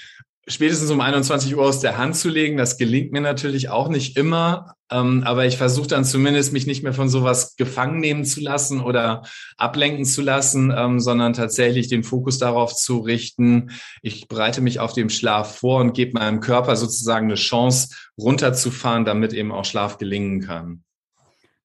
spätestens 0.48 0.90
um 0.90 1.02
21 1.02 1.56
Uhr 1.56 1.64
aus 1.64 1.82
der 1.82 1.98
Hand 1.98 2.16
zu 2.16 2.30
legen. 2.30 2.58
Das 2.58 2.78
gelingt 2.78 3.12
mir 3.12 3.22
natürlich 3.22 3.70
auch 3.70 3.90
nicht 3.90 4.18
immer, 4.18 4.76
ähm, 4.90 5.24
aber 5.26 5.46
ich 5.46 5.58
versuche 5.58 5.88
dann 5.88 6.06
zumindest 6.06 6.54
mich 6.54 6.66
nicht 6.66 6.84
mehr 6.84 6.94
von 6.94 7.10
sowas 7.10 7.56
gefangen 7.58 8.00
nehmen 8.00 8.24
zu 8.24 8.40
lassen 8.40 8.80
oder 8.80 9.24
ablenken 9.58 10.06
zu 10.06 10.22
lassen, 10.22 10.74
ähm, 10.76 11.00
sondern 11.00 11.34
tatsächlich 11.34 11.90
den 11.90 12.04
Fokus 12.04 12.38
darauf 12.38 12.74
zu 12.74 13.00
richten. 13.00 13.72
Ich 14.02 14.28
bereite 14.28 14.62
mich 14.62 14.80
auf 14.80 14.94
dem 14.94 15.10
Schlaf 15.10 15.58
vor 15.58 15.82
und 15.82 15.94
gebe 15.94 16.18
meinem 16.18 16.40
Körper 16.40 16.76
sozusagen 16.78 17.28
eine 17.28 17.36
Chance, 17.36 17.90
runterzufahren, 18.18 19.06
damit 19.06 19.34
eben 19.34 19.52
auch 19.52 19.66
Schlaf 19.66 19.98
gelingen 19.98 20.42
kann. 20.42 20.84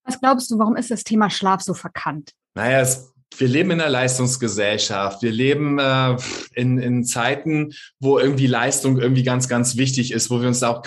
Was 0.04 0.20
glaubst 0.20 0.50
du, 0.50 0.58
warum 0.58 0.74
ist 0.74 0.90
das 0.90 1.04
Thema 1.04 1.30
Schlaf 1.30 1.62
so 1.62 1.74
verkannt? 1.74 2.32
Naja, 2.54 2.80
es 2.80 3.11
wir 3.38 3.48
leben 3.48 3.70
in 3.72 3.80
einer 3.80 3.90
Leistungsgesellschaft. 3.90 5.22
Wir 5.22 5.32
leben 5.32 5.78
äh, 5.78 6.16
in, 6.54 6.78
in 6.78 7.04
Zeiten, 7.04 7.72
wo 8.00 8.18
irgendwie 8.18 8.46
Leistung 8.46 8.98
irgendwie 8.98 9.22
ganz, 9.22 9.48
ganz 9.48 9.76
wichtig 9.76 10.12
ist, 10.12 10.30
wo 10.30 10.40
wir 10.40 10.48
uns 10.48 10.62
auch 10.62 10.82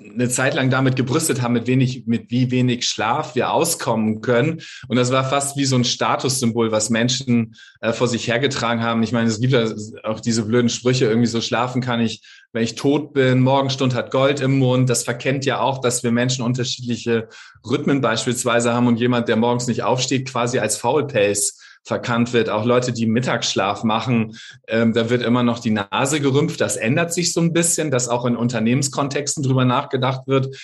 eine 0.00 0.28
Zeit 0.28 0.54
lang 0.54 0.70
damit 0.70 0.96
gebrüstet 0.96 1.42
haben, 1.42 1.54
mit 1.54 1.66
wenig, 1.66 2.04
mit 2.06 2.30
wie 2.30 2.50
wenig 2.50 2.86
Schlaf 2.86 3.34
wir 3.34 3.52
auskommen 3.52 4.20
können. 4.20 4.60
Und 4.88 4.96
das 4.96 5.10
war 5.10 5.28
fast 5.28 5.56
wie 5.56 5.64
so 5.64 5.76
ein 5.76 5.84
Statussymbol, 5.84 6.72
was 6.72 6.90
Menschen 6.90 7.54
äh, 7.80 7.92
vor 7.92 8.08
sich 8.08 8.26
hergetragen 8.26 8.82
haben. 8.82 9.02
Ich 9.02 9.12
meine, 9.12 9.28
es 9.28 9.40
gibt 9.40 9.52
ja 9.52 9.66
auch 10.04 10.20
diese 10.20 10.44
blöden 10.44 10.68
Sprüche, 10.68 11.06
irgendwie 11.06 11.26
so 11.26 11.40
schlafen 11.40 11.82
kann 11.82 12.00
ich, 12.00 12.22
wenn 12.52 12.64
ich 12.64 12.74
tot 12.74 13.12
bin, 13.12 13.40
Morgenstund 13.40 13.94
hat 13.94 14.10
Gold 14.10 14.40
im 14.40 14.58
Mund. 14.58 14.88
Das 14.88 15.04
verkennt 15.04 15.44
ja 15.44 15.60
auch, 15.60 15.80
dass 15.80 16.02
wir 16.02 16.12
Menschen 16.12 16.44
unterschiedliche 16.44 17.28
Rhythmen 17.68 18.00
beispielsweise 18.00 18.72
haben 18.72 18.86
und 18.86 19.00
jemand, 19.00 19.28
der 19.28 19.36
morgens 19.36 19.66
nicht 19.66 19.82
aufsteht, 19.82 20.28
quasi 20.28 20.58
als 20.58 20.76
Foul 20.76 21.06
Pace 21.06 21.58
verkannt 21.88 22.32
wird. 22.32 22.50
Auch 22.50 22.64
Leute, 22.64 22.92
die 22.92 23.06
Mittagsschlaf 23.06 23.82
machen, 23.82 24.36
ähm, 24.68 24.92
da 24.92 25.10
wird 25.10 25.22
immer 25.22 25.42
noch 25.42 25.58
die 25.58 25.70
Nase 25.70 26.20
gerümpft. 26.20 26.60
Das 26.60 26.76
ändert 26.76 27.12
sich 27.12 27.32
so 27.32 27.40
ein 27.40 27.52
bisschen, 27.52 27.90
dass 27.90 28.08
auch 28.08 28.26
in 28.26 28.36
Unternehmenskontexten 28.36 29.42
drüber 29.42 29.64
nachgedacht 29.64 30.28
wird 30.28 30.54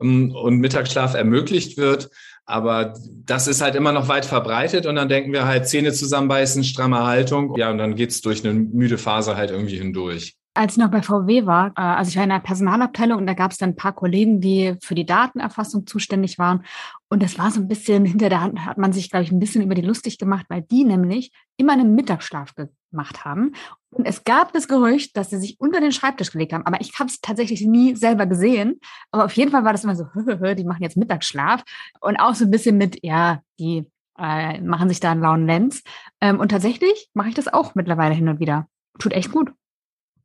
ähm, 0.00 0.30
und 0.30 0.58
Mittagsschlaf 0.58 1.14
ermöglicht 1.14 1.76
wird. 1.76 2.08
Aber 2.46 2.94
das 3.26 3.46
ist 3.46 3.60
halt 3.60 3.74
immer 3.74 3.92
noch 3.92 4.08
weit 4.08 4.24
verbreitet 4.24 4.86
und 4.86 4.94
dann 4.94 5.10
denken 5.10 5.32
wir 5.32 5.44
halt 5.44 5.68
Zähne 5.68 5.92
zusammenbeißen, 5.92 6.64
stramme 6.64 7.04
Haltung. 7.04 7.54
Ja, 7.58 7.70
und 7.70 7.76
dann 7.76 7.94
geht's 7.94 8.22
durch 8.22 8.42
eine 8.42 8.54
müde 8.54 8.96
Phase 8.96 9.36
halt 9.36 9.50
irgendwie 9.50 9.76
hindurch 9.76 10.37
als 10.58 10.72
ich 10.72 10.78
noch 10.78 10.90
bei 10.90 11.02
VW 11.02 11.46
war, 11.46 11.68
äh, 11.76 11.80
also 11.80 12.08
ich 12.08 12.16
war 12.16 12.24
in 12.24 12.30
der 12.30 12.40
Personalabteilung 12.40 13.18
und 13.18 13.26
da 13.26 13.34
gab 13.34 13.52
es 13.52 13.58
dann 13.58 13.70
ein 13.70 13.76
paar 13.76 13.92
Kollegen, 13.92 14.40
die 14.40 14.74
für 14.82 14.96
die 14.96 15.06
Datenerfassung 15.06 15.86
zuständig 15.86 16.36
waren. 16.36 16.64
Und 17.08 17.22
das 17.22 17.38
war 17.38 17.52
so 17.52 17.60
ein 17.60 17.68
bisschen, 17.68 18.04
hinter 18.04 18.28
der 18.28 18.40
Hand 18.40 18.66
hat 18.66 18.76
man 18.76 18.92
sich, 18.92 19.08
glaube 19.08 19.22
ich, 19.22 19.30
ein 19.30 19.38
bisschen 19.38 19.62
über 19.62 19.76
die 19.76 19.82
lustig 19.82 20.18
gemacht, 20.18 20.46
weil 20.48 20.62
die 20.62 20.82
nämlich 20.82 21.30
immer 21.58 21.74
einen 21.74 21.94
Mittagsschlaf 21.94 22.54
gemacht 22.90 23.24
haben. 23.24 23.52
Und 23.90 24.04
es 24.04 24.24
gab 24.24 24.52
das 24.52 24.66
Gerücht, 24.66 25.16
dass 25.16 25.30
sie 25.30 25.38
sich 25.38 25.60
unter 25.60 25.80
den 25.80 25.92
Schreibtisch 25.92 26.32
gelegt 26.32 26.52
haben. 26.52 26.66
Aber 26.66 26.80
ich 26.80 26.98
habe 26.98 27.08
es 27.08 27.20
tatsächlich 27.20 27.62
nie 27.62 27.94
selber 27.94 28.26
gesehen. 28.26 28.80
Aber 29.12 29.26
auf 29.26 29.32
jeden 29.34 29.52
Fall 29.52 29.64
war 29.64 29.72
das 29.72 29.84
immer 29.84 29.94
so, 29.94 30.06
die 30.54 30.64
machen 30.64 30.82
jetzt 30.82 30.96
Mittagsschlaf. 30.96 31.62
Und 32.00 32.16
auch 32.16 32.34
so 32.34 32.44
ein 32.44 32.50
bisschen 32.50 32.76
mit, 32.76 32.98
ja, 33.04 33.42
die 33.60 33.86
äh, 34.18 34.60
machen 34.60 34.88
sich 34.88 34.98
da 34.98 35.12
einen 35.12 35.22
lauen 35.22 35.46
Lenz. 35.46 35.84
Ähm, 36.20 36.40
und 36.40 36.48
tatsächlich 36.48 37.10
mache 37.14 37.28
ich 37.28 37.36
das 37.36 37.46
auch 37.46 37.76
mittlerweile 37.76 38.14
hin 38.14 38.28
und 38.28 38.40
wieder. 38.40 38.66
Tut 38.98 39.12
echt 39.12 39.30
gut. 39.30 39.52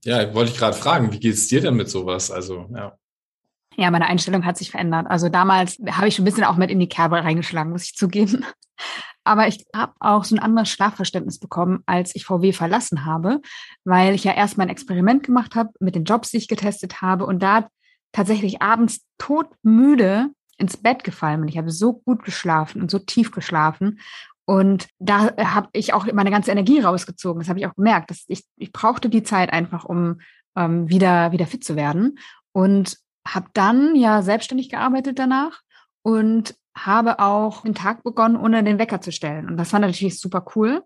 Ja, 0.03 0.33
wollte 0.33 0.51
ich 0.51 0.57
gerade 0.57 0.75
fragen, 0.75 1.11
wie 1.11 1.19
geht 1.19 1.33
es 1.33 1.47
dir 1.47 1.61
denn 1.61 1.75
mit 1.75 1.89
sowas? 1.89 2.29
Also, 2.31 2.69
ja. 2.73 2.97
Ja, 3.75 3.89
meine 3.89 4.05
Einstellung 4.05 4.45
hat 4.45 4.57
sich 4.57 4.71
verändert. 4.71 5.07
Also 5.09 5.29
damals 5.29 5.77
habe 5.91 6.07
ich 6.07 6.15
schon 6.15 6.23
ein 6.23 6.25
bisschen 6.25 6.43
auch 6.43 6.57
mit 6.57 6.69
in 6.69 6.79
die 6.79 6.89
Kerbe 6.89 7.23
reingeschlagen, 7.23 7.71
muss 7.71 7.85
ich 7.85 7.95
zugeben. 7.95 8.45
Aber 9.23 9.47
ich 9.47 9.65
habe 9.73 9.93
auch 9.99 10.25
so 10.25 10.35
ein 10.35 10.39
anderes 10.39 10.69
Schlafverständnis 10.69 11.39
bekommen, 11.39 11.81
als 11.85 12.13
ich 12.13 12.25
VW 12.25 12.51
verlassen 12.51 13.05
habe, 13.05 13.39
weil 13.85 14.13
ich 14.13 14.25
ja 14.25 14.33
erst 14.33 14.57
mein 14.57 14.69
Experiment 14.69 15.23
gemacht 15.23 15.55
habe 15.55 15.71
mit 15.79 15.95
den 15.95 16.03
Jobs, 16.03 16.31
die 16.31 16.37
ich 16.37 16.49
getestet 16.49 17.01
habe 17.01 17.25
und 17.25 17.41
da 17.41 17.69
tatsächlich 18.11 18.61
abends 18.61 19.01
todmüde 19.17 20.27
ins 20.57 20.77
Bett 20.77 21.03
gefallen 21.03 21.39
bin. 21.39 21.49
Ich 21.49 21.57
habe 21.57 21.71
so 21.71 21.93
gut 21.93 22.23
geschlafen 22.23 22.81
und 22.81 22.91
so 22.91 22.99
tief 22.99 23.31
geschlafen. 23.31 23.99
Und 24.45 24.87
da 24.99 25.35
habe 25.37 25.69
ich 25.71 25.93
auch 25.93 26.05
meine 26.11 26.31
ganze 26.31 26.51
Energie 26.51 26.79
rausgezogen. 26.79 27.39
Das 27.39 27.49
habe 27.49 27.59
ich 27.59 27.67
auch 27.67 27.75
gemerkt. 27.75 28.09
Dass 28.09 28.25
ich, 28.27 28.43
ich 28.57 28.71
brauchte 28.71 29.09
die 29.09 29.23
Zeit 29.23 29.53
einfach, 29.53 29.85
um 29.85 30.19
ähm, 30.55 30.89
wieder, 30.89 31.31
wieder 31.31 31.47
fit 31.47 31.63
zu 31.63 31.75
werden. 31.75 32.19
Und 32.51 32.97
habe 33.27 33.47
dann 33.53 33.95
ja 33.95 34.21
selbstständig 34.21 34.69
gearbeitet 34.69 35.17
danach 35.17 35.61
und 36.01 36.55
habe 36.75 37.19
auch 37.19 37.61
den 37.61 37.75
Tag 37.75 38.03
begonnen, 38.03 38.35
ohne 38.35 38.63
den 38.63 38.79
Wecker 38.79 38.99
zu 38.99 39.11
stellen. 39.11 39.47
Und 39.47 39.57
das 39.57 39.71
war 39.73 39.79
natürlich 39.79 40.19
super 40.19 40.45
cool. 40.55 40.83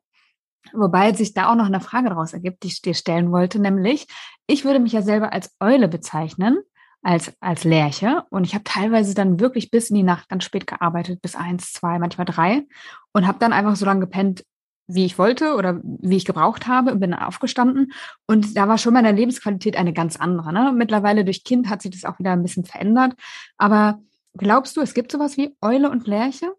Wobei 0.74 1.14
sich 1.14 1.34
da 1.34 1.50
auch 1.50 1.56
noch 1.56 1.66
eine 1.66 1.80
Frage 1.80 2.10
daraus 2.10 2.34
ergibt, 2.34 2.64
die 2.64 2.68
ich 2.68 2.82
dir 2.82 2.94
stellen 2.94 3.32
wollte, 3.32 3.60
nämlich, 3.60 4.06
ich 4.48 4.66
würde 4.66 4.80
mich 4.80 4.92
ja 4.92 5.02
selber 5.02 5.32
als 5.32 5.56
Eule 5.60 5.88
bezeichnen 5.88 6.60
als, 7.01 7.34
als 7.39 7.63
Lerche. 7.63 8.24
Und 8.30 8.44
ich 8.44 8.54
habe 8.54 8.63
teilweise 8.63 9.13
dann 9.13 9.39
wirklich 9.39 9.72
bis 9.72 9.89
in 9.89 9.96
die 9.96 10.04
Nacht 10.04 10.30
ganz 10.30 10.44
spät 10.44 10.68
gearbeitet, 10.68 11.22
bis 11.22 11.36
eins, 11.36 11.74
zwei, 11.74 12.00
manchmal 12.00 12.25
drei. 12.25 12.66
Und 13.13 13.27
habe 13.27 13.39
dann 13.39 13.54
einfach 13.54 13.75
so 13.75 13.86
lange 13.86 14.01
gepennt, 14.01 14.44
wie 14.88 15.06
ich 15.06 15.18
wollte 15.18 15.56
oder 15.56 15.82
wie 15.84 16.16
ich 16.16 16.25
gebraucht 16.25 16.68
habe 16.68 16.92
und 16.92 17.00
bin 17.00 17.13
aufgestanden. 17.13 17.92
Und 18.25 18.56
da 18.56 18.68
war 18.68 18.77
schon 18.77 18.94
meine 18.94 19.12
Lebensqualität 19.12 19.75
eine 19.75 19.94
ganz 19.94 20.16
andere. 20.16 20.54
Ne? 20.54 20.72
Mittlerweile 20.74 21.25
durch 21.25 21.44
Kind 21.44 21.70
hat 21.70 21.82
sich 21.82 21.92
das 21.92 22.06
auch 22.06 22.20
wieder 22.20 22.32
ein 22.32 22.42
bisschen 22.42 22.63
verändert. 22.63 23.13
Aber 23.58 24.00
glaubst 24.38 24.77
du, 24.77 24.82
es 24.82 24.94
gibt 24.94 25.12
sowas 25.12 25.38
wie 25.38 25.56
Eule 25.62 25.89
und 25.89 26.08
Lerche? 26.08 26.54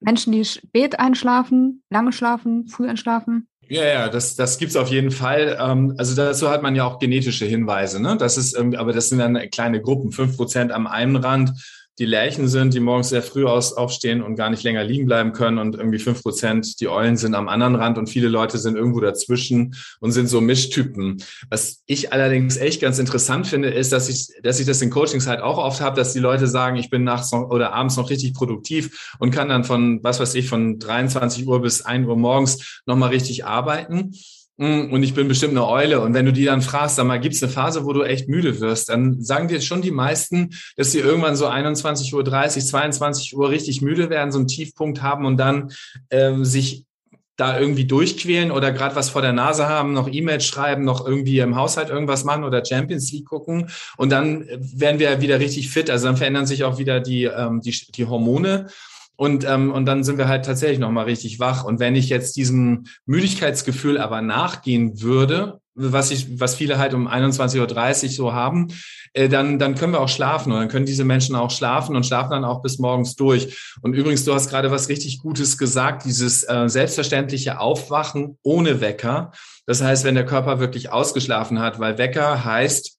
Menschen, 0.00 0.32
die 0.32 0.44
spät 0.44 0.98
einschlafen, 0.98 1.82
lange 1.90 2.12
schlafen, 2.12 2.66
früh 2.68 2.88
einschlafen? 2.88 3.48
Ja, 3.68 3.84
ja, 3.84 4.08
das, 4.08 4.36
das 4.36 4.58
gibt's 4.58 4.76
auf 4.76 4.88
jeden 4.88 5.10
Fall. 5.10 5.56
Ähm, 5.60 5.94
also 5.98 6.14
dazu 6.14 6.50
hat 6.50 6.62
man 6.62 6.76
ja 6.76 6.84
auch 6.84 6.98
genetische 6.98 7.46
Hinweise. 7.46 8.00
Ne? 8.00 8.16
Das 8.16 8.36
ist, 8.36 8.56
aber 8.56 8.92
das 8.92 9.08
sind 9.08 9.18
dann 9.18 9.50
kleine 9.50 9.80
Gruppen, 9.80 10.12
fünf 10.12 10.36
Prozent 10.36 10.70
am 10.70 10.86
einen 10.86 11.16
Rand, 11.16 11.50
die 11.98 12.04
Lerchen 12.04 12.46
sind, 12.48 12.74
die 12.74 12.80
morgens 12.80 13.08
sehr 13.08 13.22
früh 13.22 13.46
aus, 13.46 13.72
aufstehen 13.72 14.22
und 14.22 14.36
gar 14.36 14.50
nicht 14.50 14.62
länger 14.62 14.84
liegen 14.84 15.06
bleiben 15.06 15.32
können 15.32 15.58
und 15.58 15.76
irgendwie 15.76 15.98
fünf 15.98 16.22
Prozent 16.22 16.80
die 16.80 16.88
Eulen 16.88 17.16
sind 17.16 17.34
am 17.34 17.48
anderen 17.48 17.74
Rand 17.74 17.96
und 17.96 18.08
viele 18.08 18.28
Leute 18.28 18.58
sind 18.58 18.76
irgendwo 18.76 19.00
dazwischen 19.00 19.74
und 20.00 20.12
sind 20.12 20.28
so 20.28 20.40
Mischtypen. 20.40 21.22
Was 21.48 21.82
ich 21.86 22.12
allerdings 22.12 22.58
echt 22.58 22.82
ganz 22.82 22.98
interessant 22.98 23.46
finde, 23.46 23.70
ist, 23.70 23.92
dass 23.92 24.08
ich, 24.08 24.28
dass 24.42 24.60
ich 24.60 24.66
das 24.66 24.82
in 24.82 24.90
Coachings 24.90 25.26
halt 25.26 25.40
auch 25.40 25.58
oft 25.58 25.80
habe, 25.80 25.96
dass 25.96 26.12
die 26.12 26.18
Leute 26.18 26.46
sagen, 26.46 26.76
ich 26.76 26.90
bin 26.90 27.04
nachts 27.04 27.32
noch, 27.32 27.50
oder 27.50 27.72
abends 27.72 27.96
noch 27.96 28.10
richtig 28.10 28.34
produktiv 28.34 29.14
und 29.18 29.30
kann 29.30 29.48
dann 29.48 29.64
von, 29.64 30.02
was 30.02 30.20
weiß 30.20 30.34
ich, 30.34 30.48
von 30.48 30.78
23 30.78 31.46
Uhr 31.46 31.62
bis 31.62 31.80
1 31.82 32.06
Uhr 32.06 32.16
morgens 32.16 32.82
nochmal 32.84 33.10
richtig 33.10 33.46
arbeiten. 33.46 34.12
Hm, 34.58 34.90
und 34.92 35.02
ich 35.02 35.12
bin 35.12 35.28
bestimmt 35.28 35.52
eine 35.52 35.66
Eule. 35.66 36.00
Und 36.00 36.14
wenn 36.14 36.24
du 36.24 36.32
die 36.32 36.44
dann 36.44 36.62
fragst, 36.62 36.96
sag 36.96 37.06
mal, 37.06 37.20
gibt 37.20 37.34
es 37.34 37.42
eine 37.42 37.52
Phase, 37.52 37.84
wo 37.84 37.92
du 37.92 38.02
echt 38.02 38.28
müde 38.28 38.60
wirst, 38.60 38.88
dann 38.88 39.20
sagen 39.22 39.48
dir 39.48 39.60
schon 39.60 39.82
die 39.82 39.90
meisten, 39.90 40.50
dass 40.76 40.92
sie 40.92 41.00
irgendwann 41.00 41.36
so 41.36 41.46
21.30 41.46 42.14
Uhr, 42.14 42.24
22 42.24 43.36
Uhr 43.36 43.50
richtig 43.50 43.82
müde 43.82 44.08
werden, 44.08 44.32
so 44.32 44.38
einen 44.38 44.48
Tiefpunkt 44.48 45.02
haben 45.02 45.26
und 45.26 45.36
dann 45.36 45.72
ähm, 46.10 46.44
sich 46.44 46.86
da 47.36 47.60
irgendwie 47.60 47.84
durchquälen 47.84 48.50
oder 48.50 48.72
gerade 48.72 48.96
was 48.96 49.10
vor 49.10 49.20
der 49.20 49.34
Nase 49.34 49.68
haben, 49.68 49.92
noch 49.92 50.08
E-Mails 50.10 50.46
schreiben, 50.46 50.84
noch 50.84 51.06
irgendwie 51.06 51.38
im 51.40 51.54
Haushalt 51.54 51.90
irgendwas 51.90 52.24
machen 52.24 52.44
oder 52.44 52.64
Champions 52.64 53.12
League 53.12 53.26
gucken 53.26 53.68
und 53.98 54.10
dann 54.10 54.46
werden 54.58 54.98
wir 54.98 55.20
wieder 55.20 55.38
richtig 55.38 55.68
fit. 55.68 55.90
Also 55.90 56.06
dann 56.06 56.16
verändern 56.16 56.46
sich 56.46 56.64
auch 56.64 56.78
wieder 56.78 57.00
die, 57.00 57.24
ähm, 57.24 57.60
die, 57.60 57.76
die 57.94 58.06
Hormone 58.06 58.68
und, 59.16 59.44
ähm, 59.44 59.72
und 59.72 59.86
dann 59.86 60.04
sind 60.04 60.18
wir 60.18 60.28
halt 60.28 60.44
tatsächlich 60.44 60.78
nochmal 60.78 61.06
richtig 61.06 61.40
wach. 61.40 61.64
Und 61.64 61.80
wenn 61.80 61.96
ich 61.96 62.08
jetzt 62.08 62.36
diesem 62.36 62.84
Müdigkeitsgefühl 63.06 63.98
aber 63.98 64.20
nachgehen 64.22 65.00
würde, 65.00 65.60
was 65.76 66.10
ich, 66.10 66.40
was 66.40 66.54
viele 66.54 66.78
halt 66.78 66.94
um 66.94 67.06
21.30 67.06 68.04
Uhr 68.04 68.10
so 68.10 68.32
haben, 68.32 68.68
äh, 69.12 69.28
dann, 69.28 69.58
dann 69.58 69.74
können 69.74 69.92
wir 69.92 70.00
auch 70.00 70.08
schlafen 70.08 70.52
und 70.52 70.58
dann 70.58 70.68
können 70.68 70.86
diese 70.86 71.04
Menschen 71.04 71.34
auch 71.34 71.50
schlafen 71.50 71.94
und 71.94 72.06
schlafen 72.06 72.30
dann 72.30 72.44
auch 72.44 72.62
bis 72.62 72.78
morgens 72.78 73.14
durch. 73.14 73.74
Und 73.82 73.94
übrigens, 73.94 74.24
du 74.24 74.34
hast 74.34 74.48
gerade 74.48 74.70
was 74.70 74.88
richtig 74.88 75.20
Gutes 75.20 75.58
gesagt, 75.58 76.04
dieses 76.04 76.42
äh, 76.44 76.68
selbstverständliche 76.68 77.60
Aufwachen 77.60 78.38
ohne 78.42 78.80
Wecker. 78.80 79.32
Das 79.66 79.82
heißt, 79.82 80.04
wenn 80.04 80.14
der 80.14 80.26
Körper 80.26 80.60
wirklich 80.60 80.90
ausgeschlafen 80.92 81.60
hat, 81.60 81.78
weil 81.78 81.98
Wecker 81.98 82.44
heißt, 82.44 82.95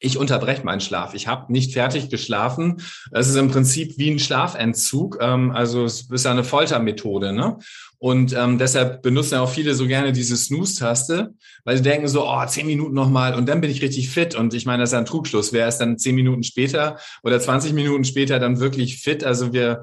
ich 0.00 0.16
unterbreche 0.16 0.64
meinen 0.64 0.80
Schlaf. 0.80 1.14
Ich 1.14 1.26
habe 1.26 1.52
nicht 1.52 1.72
fertig 1.72 2.08
geschlafen. 2.08 2.82
Es 3.10 3.28
ist 3.28 3.36
im 3.36 3.50
Prinzip 3.50 3.98
wie 3.98 4.10
ein 4.10 4.18
Schlafentzug. 4.18 5.18
Ähm, 5.20 5.50
also 5.50 5.84
es 5.84 6.02
ist 6.10 6.24
ja 6.24 6.30
eine 6.30 6.44
Foltermethode. 6.44 7.32
Ne? 7.32 7.58
Und 7.98 8.32
ähm, 8.32 8.58
deshalb 8.58 9.02
benutzen 9.02 9.34
ja 9.34 9.40
auch 9.40 9.50
viele 9.50 9.74
so 9.74 9.86
gerne 9.86 10.12
diese 10.12 10.36
Snooze-Taste, 10.36 11.34
weil 11.64 11.76
sie 11.76 11.82
denken 11.82 12.06
so, 12.06 12.28
oh, 12.28 12.46
zehn 12.46 12.66
Minuten 12.66 12.94
nochmal 12.94 13.34
und 13.34 13.48
dann 13.48 13.60
bin 13.60 13.70
ich 13.70 13.82
richtig 13.82 14.08
fit. 14.10 14.36
Und 14.36 14.54
ich 14.54 14.66
meine, 14.66 14.82
das 14.82 14.90
ist 14.90 14.98
ein 14.98 15.04
Trugschluss. 15.04 15.52
Wer 15.52 15.66
ist 15.66 15.78
dann 15.78 15.98
zehn 15.98 16.14
Minuten 16.14 16.44
später 16.44 16.98
oder 17.24 17.40
20 17.40 17.72
Minuten 17.72 18.04
später 18.04 18.38
dann 18.38 18.60
wirklich 18.60 18.98
fit? 18.98 19.24
Also 19.24 19.52
wir 19.52 19.82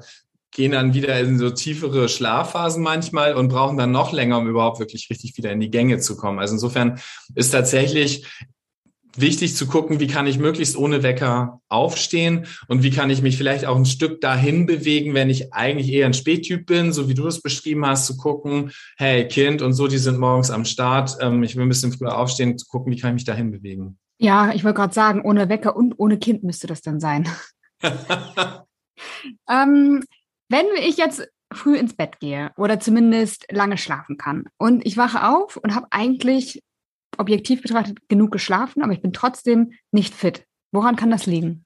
gehen 0.50 0.72
dann 0.72 0.94
wieder 0.94 1.20
in 1.20 1.38
so 1.38 1.50
tiefere 1.50 2.08
Schlafphasen 2.08 2.82
manchmal 2.82 3.34
und 3.34 3.48
brauchen 3.48 3.76
dann 3.76 3.90
noch 3.90 4.12
länger, 4.12 4.38
um 4.38 4.48
überhaupt 4.48 4.78
wirklich 4.80 5.10
richtig 5.10 5.36
wieder 5.36 5.52
in 5.52 5.60
die 5.60 5.70
Gänge 5.70 5.98
zu 5.98 6.16
kommen. 6.16 6.38
Also 6.38 6.54
insofern 6.54 6.98
ist 7.34 7.50
tatsächlich 7.50 8.24
wichtig 9.20 9.56
zu 9.56 9.66
gucken, 9.66 10.00
wie 10.00 10.06
kann 10.06 10.26
ich 10.26 10.38
möglichst 10.38 10.76
ohne 10.76 11.02
Wecker 11.02 11.60
aufstehen 11.68 12.46
und 12.68 12.82
wie 12.82 12.90
kann 12.90 13.10
ich 13.10 13.22
mich 13.22 13.36
vielleicht 13.36 13.66
auch 13.66 13.76
ein 13.76 13.86
Stück 13.86 14.20
dahin 14.20 14.66
bewegen, 14.66 15.14
wenn 15.14 15.30
ich 15.30 15.52
eigentlich 15.52 15.92
eher 15.92 16.06
ein 16.06 16.14
Spättyp 16.14 16.66
bin, 16.66 16.92
so 16.92 17.08
wie 17.08 17.14
du 17.14 17.26
es 17.26 17.42
beschrieben 17.42 17.86
hast, 17.86 18.06
zu 18.06 18.16
gucken, 18.16 18.72
hey 18.96 19.26
Kind 19.28 19.62
und 19.62 19.72
so, 19.72 19.88
die 19.88 19.98
sind 19.98 20.18
morgens 20.18 20.50
am 20.50 20.64
Start, 20.64 21.16
ähm, 21.20 21.42
ich 21.42 21.56
will 21.56 21.64
ein 21.64 21.68
bisschen 21.68 21.92
früher 21.92 22.18
aufstehen, 22.18 22.58
zu 22.58 22.66
gucken, 22.66 22.92
wie 22.92 22.98
kann 22.98 23.10
ich 23.10 23.14
mich 23.14 23.24
dahin 23.24 23.50
bewegen. 23.50 23.98
Ja, 24.18 24.52
ich 24.54 24.64
wollte 24.64 24.76
gerade 24.76 24.94
sagen, 24.94 25.22
ohne 25.22 25.48
Wecker 25.48 25.76
und 25.76 25.94
ohne 25.98 26.18
Kind 26.18 26.42
müsste 26.42 26.66
das 26.66 26.82
dann 26.82 27.00
sein. 27.00 27.28
ähm, 29.48 30.02
wenn 30.48 30.66
ich 30.86 30.96
jetzt 30.96 31.28
früh 31.52 31.76
ins 31.76 31.94
Bett 31.94 32.18
gehe 32.18 32.50
oder 32.56 32.80
zumindest 32.80 33.46
lange 33.50 33.78
schlafen 33.78 34.16
kann 34.16 34.44
und 34.58 34.84
ich 34.86 34.96
wache 34.96 35.28
auf 35.28 35.56
und 35.56 35.74
habe 35.74 35.86
eigentlich 35.90 36.62
objektiv 37.18 37.62
betrachtet 37.62 38.08
genug 38.08 38.30
geschlafen, 38.30 38.82
aber 38.82 38.92
ich 38.92 39.02
bin 39.02 39.12
trotzdem 39.12 39.72
nicht 39.90 40.14
fit. 40.14 40.46
Woran 40.72 40.96
kann 40.96 41.10
das 41.10 41.26
liegen? 41.26 41.65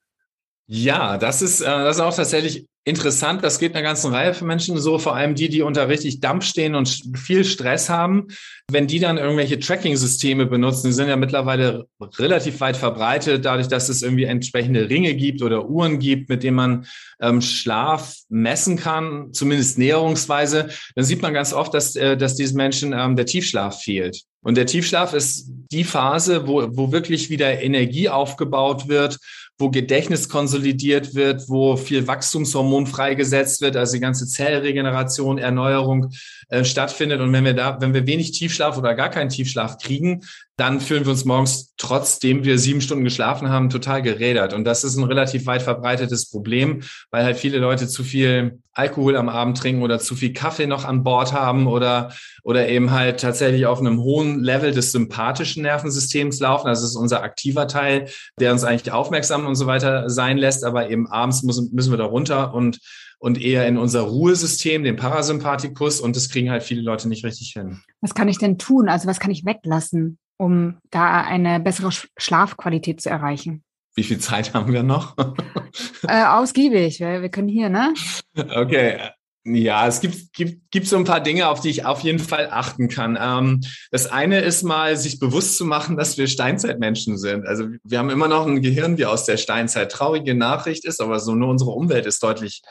Ja, 0.72 1.18
das 1.18 1.42
ist, 1.42 1.62
äh, 1.62 1.64
das 1.64 1.96
ist 1.96 2.00
auch 2.00 2.14
tatsächlich 2.14 2.64
interessant. 2.84 3.42
Das 3.42 3.58
geht 3.58 3.74
einer 3.74 3.82
ganzen 3.82 4.14
Reihe 4.14 4.34
von 4.34 4.46
Menschen 4.46 4.78
so, 4.78 5.00
vor 5.00 5.16
allem 5.16 5.34
die, 5.34 5.48
die 5.48 5.62
unter 5.62 5.88
richtig 5.88 6.20
Dampf 6.20 6.44
stehen 6.44 6.76
und 6.76 7.02
viel 7.16 7.44
Stress 7.44 7.90
haben. 7.90 8.28
Wenn 8.70 8.86
die 8.86 9.00
dann 9.00 9.18
irgendwelche 9.18 9.58
Tracking-Systeme 9.58 10.46
benutzen, 10.46 10.86
die 10.86 10.92
sind 10.92 11.08
ja 11.08 11.16
mittlerweile 11.16 11.88
relativ 12.20 12.60
weit 12.60 12.76
verbreitet, 12.76 13.44
dadurch, 13.44 13.66
dass 13.66 13.88
es 13.88 14.02
irgendwie 14.02 14.24
entsprechende 14.24 14.88
Ringe 14.88 15.14
gibt 15.14 15.42
oder 15.42 15.68
Uhren 15.68 15.98
gibt, 15.98 16.28
mit 16.28 16.44
denen 16.44 16.56
man 16.56 16.86
ähm, 17.20 17.42
Schlaf 17.42 18.14
messen 18.28 18.76
kann, 18.76 19.32
zumindest 19.32 19.76
näherungsweise, 19.76 20.68
dann 20.94 21.04
sieht 21.04 21.20
man 21.20 21.34
ganz 21.34 21.52
oft, 21.52 21.74
dass, 21.74 21.96
äh, 21.96 22.16
dass 22.16 22.36
diesen 22.36 22.56
Menschen 22.56 22.92
ähm, 22.96 23.16
der 23.16 23.26
Tiefschlaf 23.26 23.82
fehlt. 23.82 24.22
Und 24.42 24.56
der 24.56 24.66
Tiefschlaf 24.66 25.14
ist 25.14 25.50
die 25.72 25.84
Phase, 25.84 26.46
wo, 26.46 26.64
wo 26.70 26.92
wirklich 26.92 27.28
wieder 27.28 27.60
Energie 27.60 28.08
aufgebaut 28.08 28.88
wird, 28.88 29.18
wo 29.60 29.70
Gedächtnis 29.70 30.28
konsolidiert 30.28 31.14
wird, 31.14 31.48
wo 31.48 31.76
viel 31.76 32.06
Wachstumshormon 32.06 32.86
freigesetzt 32.86 33.60
wird, 33.60 33.76
also 33.76 33.94
die 33.94 34.00
ganze 34.00 34.26
Zellregeneration, 34.26 35.38
Erneuerung 35.38 36.10
äh, 36.50 36.64
stattfindet. 36.64 37.20
Und 37.20 37.32
wenn 37.32 37.44
wir 37.44 37.54
da, 37.54 37.80
wenn 37.80 37.94
wir 37.94 38.06
wenig 38.06 38.32
Tiefschlaf 38.32 38.76
oder 38.76 38.94
gar 38.94 39.08
keinen 39.08 39.28
Tiefschlaf 39.28 39.78
kriegen, 39.78 40.22
dann 40.56 40.80
fühlen 40.80 41.04
wir 41.04 41.12
uns 41.12 41.24
morgens, 41.24 41.74
trotzdem 41.76 42.44
wir 42.44 42.58
sieben 42.58 42.80
Stunden 42.80 43.04
geschlafen 43.04 43.48
haben, 43.48 43.70
total 43.70 44.02
gerädert. 44.02 44.52
Und 44.52 44.64
das 44.64 44.82
ist 44.82 44.96
ein 44.96 45.04
relativ 45.04 45.46
weit 45.46 45.62
verbreitetes 45.62 46.28
Problem, 46.28 46.82
weil 47.10 47.24
halt 47.24 47.38
viele 47.38 47.58
Leute 47.58 47.88
zu 47.88 48.02
viel 48.04 48.58
Alkohol 48.72 49.16
am 49.16 49.28
Abend 49.28 49.58
trinken 49.58 49.82
oder 49.82 50.00
zu 50.00 50.16
viel 50.16 50.32
Kaffee 50.32 50.66
noch 50.66 50.84
an 50.84 51.04
Bord 51.04 51.32
haben 51.32 51.66
oder, 51.66 52.12
oder 52.42 52.68
eben 52.68 52.90
halt 52.90 53.20
tatsächlich 53.20 53.66
auf 53.66 53.78
einem 53.78 54.00
hohen 54.00 54.42
Level 54.42 54.72
des 54.72 54.92
sympathischen 54.92 55.62
Nervensystems 55.62 56.40
laufen. 56.40 56.66
Das 56.66 56.82
ist 56.82 56.96
unser 56.96 57.22
aktiver 57.22 57.68
Teil, 57.68 58.08
der 58.40 58.52
uns 58.52 58.64
eigentlich 58.64 58.92
aufmerksam 58.92 59.46
und 59.46 59.54
so 59.54 59.66
weiter 59.66 60.10
sein 60.10 60.36
lässt. 60.36 60.64
Aber 60.64 60.90
eben 60.90 61.06
abends 61.06 61.42
müssen, 61.42 61.70
müssen 61.72 61.92
wir 61.92 61.98
da 61.98 62.06
runter 62.06 62.52
und 62.52 62.80
und 63.20 63.40
eher 63.40 63.68
in 63.68 63.76
unser 63.76 64.00
Ruhesystem, 64.00 64.82
den 64.82 64.96
Parasympathikus. 64.96 66.00
Und 66.00 66.16
das 66.16 66.30
kriegen 66.30 66.50
halt 66.50 66.62
viele 66.62 66.80
Leute 66.80 67.06
nicht 67.06 67.24
richtig 67.24 67.52
hin. 67.52 67.82
Was 68.00 68.14
kann 68.14 68.28
ich 68.28 68.38
denn 68.38 68.58
tun? 68.58 68.88
Also 68.88 69.06
was 69.06 69.20
kann 69.20 69.30
ich 69.30 69.44
weglassen, 69.44 70.18
um 70.38 70.78
da 70.90 71.20
eine 71.20 71.60
bessere 71.60 71.90
Schlafqualität 72.16 73.00
zu 73.00 73.10
erreichen? 73.10 73.62
Wie 73.94 74.04
viel 74.04 74.18
Zeit 74.18 74.54
haben 74.54 74.72
wir 74.72 74.82
noch? 74.82 75.16
äh, 76.08 76.24
ausgiebig. 76.24 77.00
Wir, 77.00 77.20
wir 77.20 77.28
können 77.28 77.48
hier, 77.48 77.68
ne? 77.68 77.92
Okay. 78.34 78.98
Ja, 79.44 79.86
es 79.86 80.00
gibt, 80.00 80.32
gibt, 80.32 80.70
gibt 80.70 80.86
so 80.86 80.96
ein 80.96 81.04
paar 81.04 81.20
Dinge, 81.20 81.48
auf 81.48 81.60
die 81.60 81.70
ich 81.70 81.84
auf 81.84 82.00
jeden 82.00 82.18
Fall 82.18 82.48
achten 82.50 82.88
kann. 82.88 83.18
Ähm, 83.20 83.60
das 83.90 84.06
eine 84.06 84.40
ist 84.40 84.62
mal, 84.62 84.96
sich 84.96 85.18
bewusst 85.18 85.56
zu 85.56 85.64
machen, 85.64 85.96
dass 85.96 86.18
wir 86.18 86.26
Steinzeitmenschen 86.26 87.18
sind. 87.18 87.46
Also 87.46 87.68
wir 87.82 87.98
haben 87.98 88.10
immer 88.10 88.28
noch 88.28 88.46
ein 88.46 88.62
Gehirn 88.62 88.96
wie 88.96 89.06
aus 89.06 89.24
der 89.24 89.38
Steinzeit. 89.38 89.92
Traurige 89.92 90.34
Nachricht 90.34 90.84
ist, 90.84 91.00
aber 91.00 91.20
so 91.20 91.34
nur 91.34 91.48
unsere 91.48 91.70
Umwelt 91.70 92.06
ist 92.06 92.22
deutlich 92.22 92.62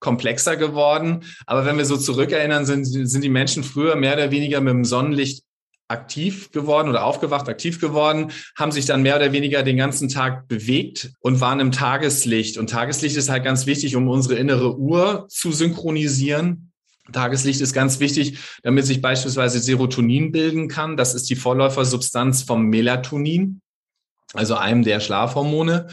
komplexer 0.00 0.56
geworden. 0.56 1.24
Aber 1.46 1.64
wenn 1.64 1.78
wir 1.78 1.84
so 1.84 1.96
zurückerinnern, 1.96 2.66
sind, 2.66 2.84
sind 2.84 3.22
die 3.22 3.28
Menschen 3.28 3.64
früher 3.64 3.96
mehr 3.96 4.14
oder 4.14 4.30
weniger 4.30 4.60
mit 4.60 4.72
dem 4.72 4.84
Sonnenlicht 4.84 5.42
aktiv 5.88 6.50
geworden 6.50 6.88
oder 6.88 7.04
aufgewacht, 7.04 7.48
aktiv 7.48 7.80
geworden, 7.80 8.32
haben 8.58 8.72
sich 8.72 8.86
dann 8.86 9.02
mehr 9.02 9.16
oder 9.16 9.32
weniger 9.32 9.62
den 9.62 9.76
ganzen 9.76 10.08
Tag 10.08 10.48
bewegt 10.48 11.12
und 11.20 11.40
waren 11.40 11.60
im 11.60 11.70
Tageslicht. 11.70 12.58
Und 12.58 12.70
Tageslicht 12.70 13.16
ist 13.16 13.28
halt 13.28 13.44
ganz 13.44 13.66
wichtig, 13.66 13.94
um 13.94 14.08
unsere 14.08 14.34
innere 14.34 14.76
Uhr 14.76 15.26
zu 15.28 15.52
synchronisieren. 15.52 16.72
Tageslicht 17.12 17.60
ist 17.60 17.72
ganz 17.72 18.00
wichtig, 18.00 18.38
damit 18.64 18.84
sich 18.84 19.00
beispielsweise 19.00 19.60
Serotonin 19.60 20.32
bilden 20.32 20.66
kann. 20.66 20.96
Das 20.96 21.14
ist 21.14 21.30
die 21.30 21.36
Vorläufersubstanz 21.36 22.42
vom 22.42 22.66
Melatonin, 22.66 23.60
also 24.34 24.56
einem 24.56 24.82
der 24.82 24.98
Schlafhormone. 24.98 25.86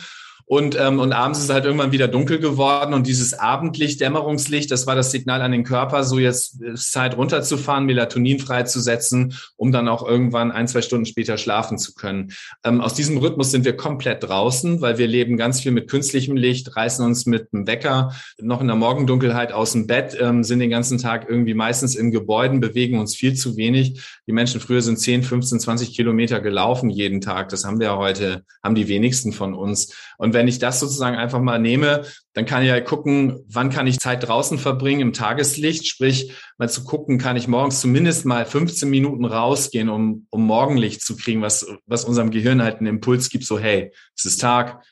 Und, 0.45 0.77
ähm, 0.79 0.99
und 0.99 1.13
abends 1.13 1.39
ist 1.39 1.45
es 1.45 1.51
halt 1.51 1.65
irgendwann 1.65 1.91
wieder 1.91 2.07
dunkel 2.07 2.39
geworden 2.39 2.93
und 2.93 3.07
dieses 3.07 3.33
Abendlicht, 3.33 4.01
Dämmerungslicht, 4.01 4.69
das 4.71 4.85
war 4.85 4.95
das 4.95 5.11
Signal 5.11 5.41
an 5.41 5.51
den 5.51 5.63
Körper, 5.63 6.03
so 6.03 6.19
jetzt 6.19 6.61
ist 6.61 6.91
Zeit 6.91 7.15
runterzufahren, 7.15 7.85
Melatonin 7.85 8.39
freizusetzen, 8.39 9.35
um 9.55 9.71
dann 9.71 9.87
auch 9.87 10.05
irgendwann 10.05 10.51
ein, 10.51 10.67
zwei 10.67 10.81
Stunden 10.81 11.05
später 11.05 11.37
schlafen 11.37 11.77
zu 11.77 11.93
können. 11.93 12.33
Ähm, 12.63 12.81
aus 12.81 12.93
diesem 12.93 13.17
Rhythmus 13.17 13.51
sind 13.51 13.63
wir 13.63 13.77
komplett 13.77 14.23
draußen, 14.23 14.81
weil 14.81 14.97
wir 14.97 15.07
leben 15.07 15.37
ganz 15.37 15.61
viel 15.61 15.71
mit 15.71 15.89
künstlichem 15.89 16.35
Licht, 16.35 16.75
reißen 16.75 17.05
uns 17.05 17.25
mit 17.25 17.53
dem 17.53 17.65
Wecker 17.65 18.13
noch 18.41 18.59
in 18.59 18.67
der 18.67 18.75
Morgendunkelheit 18.75 19.53
aus 19.53 19.71
dem 19.71 19.87
Bett, 19.87 20.17
ähm, 20.19 20.43
sind 20.43 20.59
den 20.59 20.69
ganzen 20.69 20.97
Tag 20.97 21.27
irgendwie 21.29 21.53
meistens 21.53 21.95
in 21.95 22.11
Gebäuden, 22.11 22.59
bewegen 22.59 22.99
uns 22.99 23.15
viel 23.15 23.33
zu 23.33 23.55
wenig. 23.55 24.01
Die 24.27 24.33
Menschen 24.33 24.59
früher 24.59 24.81
sind 24.81 24.99
10, 24.99 25.23
15, 25.23 25.59
20 25.61 25.95
Kilometer 25.95 26.41
gelaufen 26.41 26.89
jeden 26.89 27.21
Tag. 27.21 27.49
Das 27.49 27.63
haben 27.63 27.79
wir 27.79 27.87
ja 27.87 27.97
heute, 27.97 28.43
haben 28.61 28.75
die 28.75 28.87
wenigsten 28.87 29.31
von 29.31 29.53
uns. 29.53 29.93
Und 30.17 30.32
wenn 30.33 30.47
ich 30.47 30.59
das 30.59 30.79
sozusagen 30.79 31.15
einfach 31.15 31.39
mal 31.39 31.59
nehme, 31.59 32.03
dann 32.33 32.45
kann 32.45 32.63
ich 32.63 32.69
ja 32.69 32.79
gucken, 32.81 33.43
wann 33.47 33.69
kann 33.69 33.87
ich 33.87 33.99
Zeit 33.99 34.27
draußen 34.27 34.57
verbringen 34.57 35.01
im 35.01 35.13
Tageslicht, 35.13 35.87
sprich 35.87 36.33
mal 36.57 36.69
zu 36.69 36.83
gucken, 36.83 37.17
kann 37.17 37.37
ich 37.37 37.47
morgens 37.47 37.79
zumindest 37.79 38.25
mal 38.25 38.45
15 38.45 38.89
Minuten 38.89 39.25
rausgehen, 39.25 39.89
um, 39.89 40.27
um 40.29 40.45
Morgenlicht 40.45 41.01
zu 41.01 41.15
kriegen, 41.15 41.41
was, 41.41 41.65
was 41.85 42.05
unserem 42.05 42.31
Gehirn 42.31 42.61
halt 42.61 42.77
einen 42.77 42.87
Impuls 42.87 43.29
gibt, 43.29 43.45
so 43.45 43.59
hey, 43.59 43.91
es 44.15 44.25
ist 44.25 44.41
Tag, 44.41 44.83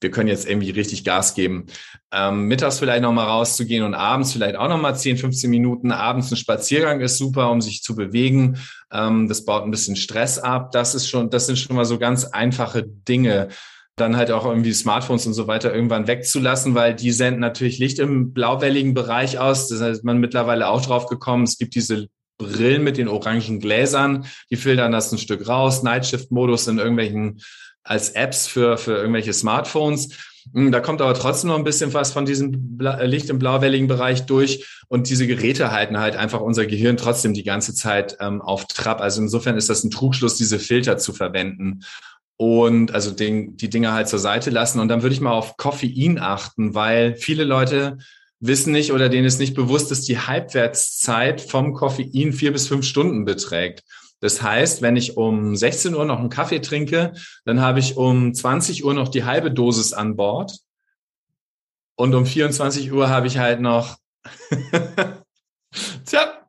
wir 0.00 0.10
können 0.10 0.28
jetzt 0.28 0.48
irgendwie 0.48 0.70
richtig 0.70 1.04
Gas 1.04 1.34
geben. 1.34 1.66
Ähm, 2.10 2.46
mittags 2.46 2.78
vielleicht 2.78 3.02
nochmal 3.02 3.26
rauszugehen 3.26 3.84
und 3.84 3.94
abends 3.94 4.32
vielleicht 4.32 4.56
auch 4.56 4.68
nochmal 4.68 4.96
10, 4.96 5.18
15 5.18 5.50
Minuten. 5.50 5.92
Abends 5.92 6.30
ein 6.30 6.36
Spaziergang 6.36 7.00
ist 7.00 7.18
super, 7.18 7.50
um 7.50 7.60
sich 7.60 7.82
zu 7.82 7.94
bewegen. 7.94 8.58
Ähm, 8.90 9.28
das 9.28 9.44
baut 9.44 9.64
ein 9.64 9.70
bisschen 9.70 9.96
Stress 9.96 10.38
ab. 10.38 10.72
Das 10.72 10.94
ist 10.94 11.08
schon, 11.08 11.28
das 11.28 11.46
sind 11.46 11.58
schon 11.58 11.76
mal 11.76 11.84
so 11.84 11.98
ganz 11.98 12.24
einfache 12.24 12.82
Dinge 12.82 13.48
dann 14.00 14.16
halt 14.16 14.30
auch 14.30 14.46
irgendwie 14.46 14.72
Smartphones 14.72 15.26
und 15.26 15.34
so 15.34 15.46
weiter 15.46 15.74
irgendwann 15.74 16.06
wegzulassen, 16.06 16.74
weil 16.74 16.94
die 16.94 17.12
senden 17.12 17.40
natürlich 17.40 17.78
Licht 17.78 17.98
im 17.98 18.32
blauwelligen 18.32 18.94
Bereich 18.94 19.38
aus. 19.38 19.68
Das 19.68 19.80
heißt, 19.80 20.04
man 20.04 20.18
mittlerweile 20.18 20.68
auch 20.68 20.84
drauf 20.84 21.06
gekommen. 21.06 21.44
Es 21.44 21.58
gibt 21.58 21.74
diese 21.74 22.08
Brillen 22.38 22.82
mit 22.82 22.96
den 22.96 23.08
orangen 23.08 23.60
Gläsern, 23.60 24.24
die 24.50 24.56
filtern 24.56 24.92
das 24.92 25.12
ein 25.12 25.18
Stück 25.18 25.46
raus. 25.46 25.82
Nightshift-Modus 25.82 26.68
in 26.68 26.78
irgendwelchen 26.78 27.40
als 27.82 28.10
Apps 28.10 28.46
für, 28.46 28.78
für 28.78 28.96
irgendwelche 28.96 29.32
Smartphones. 29.32 30.08
Hm, 30.54 30.72
da 30.72 30.80
kommt 30.80 31.02
aber 31.02 31.14
trotzdem 31.14 31.48
noch 31.48 31.56
ein 31.56 31.64
bisschen 31.64 31.92
was 31.92 32.12
von 32.12 32.24
diesem 32.24 32.78
Licht 33.02 33.28
im 33.28 33.38
blauwelligen 33.38 33.88
Bereich 33.88 34.26
durch. 34.26 34.66
Und 34.88 35.08
diese 35.10 35.26
Geräte 35.26 35.70
halten 35.70 35.98
halt 35.98 36.16
einfach 36.16 36.40
unser 36.40 36.66
Gehirn 36.66 36.96
trotzdem 36.96 37.34
die 37.34 37.44
ganze 37.44 37.74
Zeit 37.74 38.16
ähm, 38.20 38.40
auf 38.40 38.64
Trab. 38.66 39.00
Also 39.00 39.20
insofern 39.20 39.56
ist 39.56 39.68
das 39.68 39.84
ein 39.84 39.90
Trugschluss, 39.90 40.36
diese 40.36 40.58
Filter 40.58 40.98
zu 40.98 41.12
verwenden 41.12 41.80
und 42.40 42.94
also 42.94 43.10
den, 43.10 43.58
die 43.58 43.68
Dinge 43.68 43.92
halt 43.92 44.08
zur 44.08 44.18
Seite 44.18 44.48
lassen. 44.48 44.80
Und 44.80 44.88
dann 44.88 45.02
würde 45.02 45.12
ich 45.12 45.20
mal 45.20 45.34
auf 45.34 45.58
Koffein 45.58 46.18
achten, 46.18 46.74
weil 46.74 47.14
viele 47.16 47.44
Leute 47.44 47.98
wissen 48.38 48.72
nicht 48.72 48.92
oder 48.92 49.10
denen 49.10 49.26
ist 49.26 49.40
nicht 49.40 49.52
bewusst, 49.52 49.90
dass 49.90 50.00
die 50.00 50.18
Halbwertszeit 50.18 51.42
vom 51.42 51.74
Koffein 51.74 52.32
vier 52.32 52.50
bis 52.50 52.66
fünf 52.66 52.86
Stunden 52.86 53.26
beträgt. 53.26 53.84
Das 54.20 54.40
heißt, 54.40 54.80
wenn 54.80 54.96
ich 54.96 55.18
um 55.18 55.54
16 55.54 55.94
Uhr 55.94 56.06
noch 56.06 56.18
einen 56.18 56.30
Kaffee 56.30 56.60
trinke, 56.60 57.12
dann 57.44 57.60
habe 57.60 57.78
ich 57.78 57.98
um 57.98 58.32
20 58.32 58.86
Uhr 58.86 58.94
noch 58.94 59.08
die 59.08 59.24
halbe 59.24 59.50
Dosis 59.50 59.92
an 59.92 60.16
Bord. 60.16 60.60
Und 61.94 62.14
um 62.14 62.24
24 62.24 62.90
Uhr 62.90 63.10
habe 63.10 63.26
ich 63.26 63.36
halt 63.36 63.60
noch, 63.60 63.98
tja, 66.06 66.39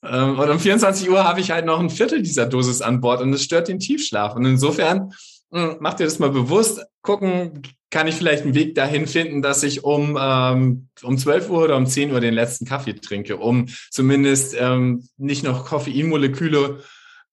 und 0.00 0.50
um 0.50 0.60
24 0.60 1.10
Uhr 1.10 1.24
habe 1.24 1.40
ich 1.40 1.50
halt 1.50 1.66
noch 1.66 1.80
ein 1.80 1.90
Viertel 1.90 2.22
dieser 2.22 2.46
Dosis 2.46 2.82
an 2.82 3.00
Bord 3.00 3.20
und 3.20 3.32
es 3.32 3.42
stört 3.42 3.68
den 3.68 3.80
Tiefschlaf. 3.80 4.36
Und 4.36 4.44
insofern 4.44 5.12
hm, 5.52 5.76
macht 5.80 6.00
ihr 6.00 6.06
das 6.06 6.18
mal 6.18 6.30
bewusst. 6.30 6.84
Gucken, 7.02 7.62
kann 7.90 8.06
ich 8.06 8.14
vielleicht 8.14 8.44
einen 8.44 8.54
Weg 8.54 8.74
dahin 8.74 9.06
finden, 9.06 9.42
dass 9.42 9.62
ich 9.62 9.82
um, 9.82 10.18
ähm, 10.20 10.88
um 11.02 11.16
12 11.16 11.50
Uhr 11.50 11.64
oder 11.64 11.76
um 11.76 11.86
10 11.86 12.12
Uhr 12.12 12.20
den 12.20 12.34
letzten 12.34 12.66
Kaffee 12.66 12.94
trinke, 12.94 13.38
um 13.38 13.66
zumindest 13.90 14.54
ähm, 14.58 15.08
nicht 15.16 15.42
noch 15.42 15.64
Koffeinmoleküle 15.64 16.82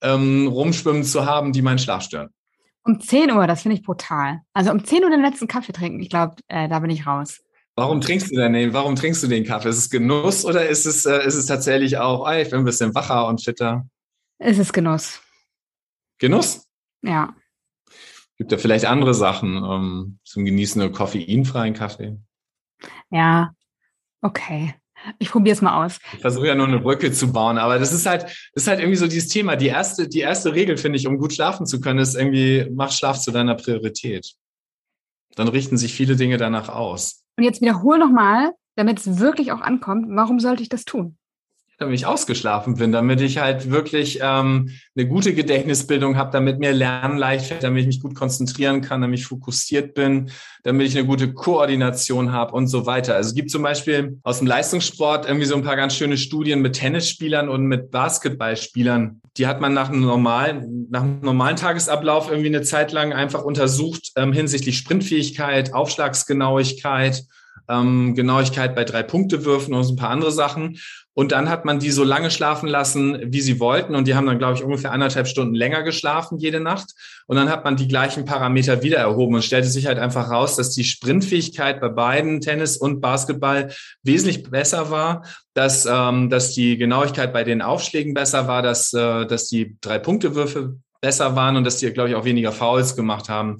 ähm, 0.02 0.48
rumschwimmen 0.48 1.04
zu 1.04 1.26
haben, 1.26 1.52
die 1.52 1.62
meinen 1.62 1.80
Schlaf 1.80 2.04
stören. 2.04 2.30
Um 2.84 3.02
10 3.02 3.32
Uhr, 3.32 3.48
das 3.48 3.64
finde 3.64 3.78
ich 3.78 3.84
brutal. 3.84 4.42
Also 4.54 4.72
um 4.72 4.84
10 4.84 5.04
Uhr 5.04 5.10
den 5.10 5.22
letzten 5.22 5.48
Kaffee 5.48 5.74
trinken, 5.74 6.00
ich 6.00 6.10
glaube, 6.10 6.36
äh, 6.48 6.70
da 6.70 6.80
bin 6.80 6.92
ich 6.92 7.06
raus. 7.06 7.42
Warum 7.78 8.00
trinkst 8.00 8.32
du 8.32 8.36
denn 8.38 8.54
den? 8.54 8.74
Warum 8.74 8.96
trinkst 8.96 9.22
du 9.24 9.28
den 9.28 9.44
Kaffee? 9.44 9.70
Ist 9.70 9.78
es 9.78 9.90
Genuss 9.90 10.46
oder 10.46 10.68
ist 10.68 10.86
es, 10.86 11.06
äh, 11.06 11.26
ist 11.26 11.36
es 11.36 11.46
tatsächlich 11.46 11.98
auch, 11.98 12.28
ey, 12.28 12.44
ich 12.44 12.50
bin 12.50 12.60
ein 12.60 12.66
bisschen 12.66 12.96
wacher 12.96 13.28
und 13.28 13.44
fitter? 13.44 13.86
Es 14.38 14.58
ist 14.58 14.72
Genuss. 14.72 15.22
Genuss? 16.18 16.68
Ja. 17.02 17.36
Gibt 18.38 18.52
ja 18.52 18.58
vielleicht 18.58 18.86
andere 18.86 19.14
Sachen 19.14 19.58
ähm, 19.58 20.20
zum 20.24 20.46
Genießen, 20.46 20.82
einen 20.82 20.94
koffeinfreien 20.94 21.74
Kaffee? 21.74 22.18
Ja, 23.10 23.54
okay. 24.22 24.76
Ich 25.20 25.30
probiere 25.30 25.56
es 25.56 25.62
mal 25.62 25.86
aus. 25.86 26.00
Ich 26.14 26.22
versuche 26.22 26.48
ja 26.48 26.56
nur 26.56 26.68
eine 26.68 26.80
Brücke 26.80 27.12
zu 27.12 27.32
bauen, 27.32 27.58
aber 27.58 27.78
das 27.78 27.92
ist 27.92 28.06
halt, 28.06 28.26
ist 28.54 28.68
halt 28.68 28.80
irgendwie 28.80 28.98
so 28.98 29.08
dieses 29.08 29.30
Thema. 29.30 29.56
Die 29.56 29.68
erste, 29.68 30.08
die 30.08 30.22
erste 30.22 30.54
Regel, 30.54 30.78
finde 30.78 30.98
ich, 30.98 31.08
um 31.08 31.18
gut 31.18 31.34
schlafen 31.34 31.66
zu 31.66 31.80
können, 31.80 32.00
ist 32.00 32.16
irgendwie, 32.16 32.68
mach 32.74 32.92
Schlaf 32.92 33.20
zu 33.20 33.32
deiner 33.32 33.56
Priorität. 33.56 34.34
Dann 35.36 35.50
richten 35.50 35.78
sich 35.78 35.94
viele 35.94 36.16
Dinge 36.16 36.38
danach 36.38 36.70
aus. 36.70 37.25
Und 37.38 37.44
jetzt 37.44 37.62
wiederhole 37.62 38.00
nochmal, 38.00 38.54
damit 38.76 39.00
es 39.00 39.20
wirklich 39.20 39.52
auch 39.52 39.62
ankommt, 39.62 40.06
warum 40.10 40.40
sollte 40.40 40.64
ich 40.64 40.70
das 40.70 40.86
tun? 40.86 41.18
Damit 41.78 41.96
ich 41.96 42.06
ausgeschlafen 42.06 42.76
bin, 42.76 42.94
damit 42.94 43.20
ich 43.20 43.38
halt 43.38 43.70
wirklich 43.70 44.20
ähm, 44.22 44.70
eine 44.96 45.08
gute 45.08 45.34
Gedächtnisbildung 45.34 46.16
habe, 46.16 46.32
damit 46.32 46.58
mir 46.58 46.72
Lernen 46.72 47.18
leicht 47.18 47.48
fällt, 47.48 47.64
damit 47.64 47.82
ich 47.82 47.88
mich 47.88 48.02
gut 48.02 48.16
konzentrieren 48.16 48.82
kann, 48.82 49.02
damit 49.02 49.20
ich 49.20 49.26
fokussiert 49.26 49.94
bin, 49.94 50.32
damit 50.64 50.88
ich 50.88 50.98
eine 50.98 51.06
gute 51.06 51.34
Koordination 51.34 52.32
habe 52.32 52.54
und 52.54 52.68
so 52.68 52.86
weiter. 52.86 53.16
Also 53.16 53.30
es 53.30 53.36
gibt 53.36 53.52
zum 53.52 53.62
Beispiel 53.62 54.20
aus 54.24 54.38
dem 54.38 54.48
Leistungssport 54.48 55.26
irgendwie 55.26 55.46
so 55.46 55.56
ein 55.56 55.64
paar 55.64 55.76
ganz 55.76 55.96
schöne 55.96 56.18
Studien 56.18 56.62
mit 56.62 56.76
Tennisspielern 56.76 57.50
und 57.50 57.66
mit 57.66 57.92
Basketballspielern. 57.92 59.20
Die 59.36 59.48
hat 59.48 59.60
man 59.60 59.74
nach 59.74 59.90
einem 59.90 60.02
normalen, 60.02 60.88
nach 60.90 61.02
einem 61.02 61.20
normalen 61.22 61.58
Tagesablauf 61.58 62.30
irgendwie 62.30 62.48
eine 62.48 62.62
Zeit 62.62 62.94
lang 62.94 63.12
einfach 63.12 63.44
untersucht 63.44 64.14
ähm, 64.16 64.32
hinsichtlich 64.32 64.78
Sprintfähigkeit, 64.78 65.74
Aufschlagsgenauigkeit 65.74 67.26
ähm, 67.70 68.16
Genauigkeit 68.16 68.76
bei 68.76 68.84
drei 68.84 69.04
Punkte 69.04 69.46
würfen 69.46 69.74
und 69.74 69.84
so 69.84 69.94
ein 69.94 69.98
paar 69.98 70.10
andere 70.10 70.32
Sachen. 70.32 70.78
Und 71.16 71.32
dann 71.32 71.50
hat 71.50 71.64
man 71.64 71.80
die 71.80 71.92
so 71.92 72.04
lange 72.04 72.30
schlafen 72.30 72.68
lassen, 72.68 73.18
wie 73.32 73.40
sie 73.40 73.62
wollten. 73.62 73.96
Und 73.96 74.06
die 74.06 74.16
haben 74.16 74.28
dann, 74.28 74.38
glaube 74.38 74.56
ich, 74.56 74.64
ungefähr 74.64 74.92
anderthalb 74.92 75.28
Stunden 75.28 75.56
länger 75.56 75.82
geschlafen 75.82 76.38
jede 76.38 76.60
Nacht. 76.60 76.94
Und 77.26 77.38
dann 77.38 77.50
hat 77.50 77.64
man 77.64 77.78
die 77.78 77.88
gleichen 77.88 78.26
Parameter 78.26 78.84
wieder 78.84 78.98
erhoben 78.98 79.36
und 79.36 79.44
stellte 79.44 79.70
sich 79.70 79.88
halt 79.88 79.98
einfach 79.98 80.30
raus, 80.30 80.58
dass 80.58 80.72
die 80.72 80.84
Sprintfähigkeit 80.84 81.80
bei 81.80 81.88
beiden 81.88 82.42
Tennis 82.42 82.76
und 82.76 83.00
Basketball 83.00 83.74
wesentlich 84.04 84.44
besser 84.44 84.92
war, 84.92 85.26
dass, 85.54 85.88
ähm, 85.90 86.30
dass 86.30 86.54
die 86.54 86.78
Genauigkeit 86.78 87.32
bei 87.32 87.46
den 87.46 87.62
Aufschlägen 87.62 88.14
besser 88.14 88.50
war, 88.50 88.62
dass, 88.62 88.92
äh, 88.92 89.26
dass 89.26 89.48
die 89.48 89.78
Drei-Punkte-Würfe 89.80 90.76
besser 91.00 91.36
waren 91.38 91.56
und 91.56 91.64
dass 91.64 91.78
die, 91.78 91.92
glaube 91.92 92.10
ich, 92.10 92.16
auch 92.16 92.26
weniger 92.26 92.52
Fouls 92.52 92.96
gemacht 92.98 93.30
haben. 93.30 93.58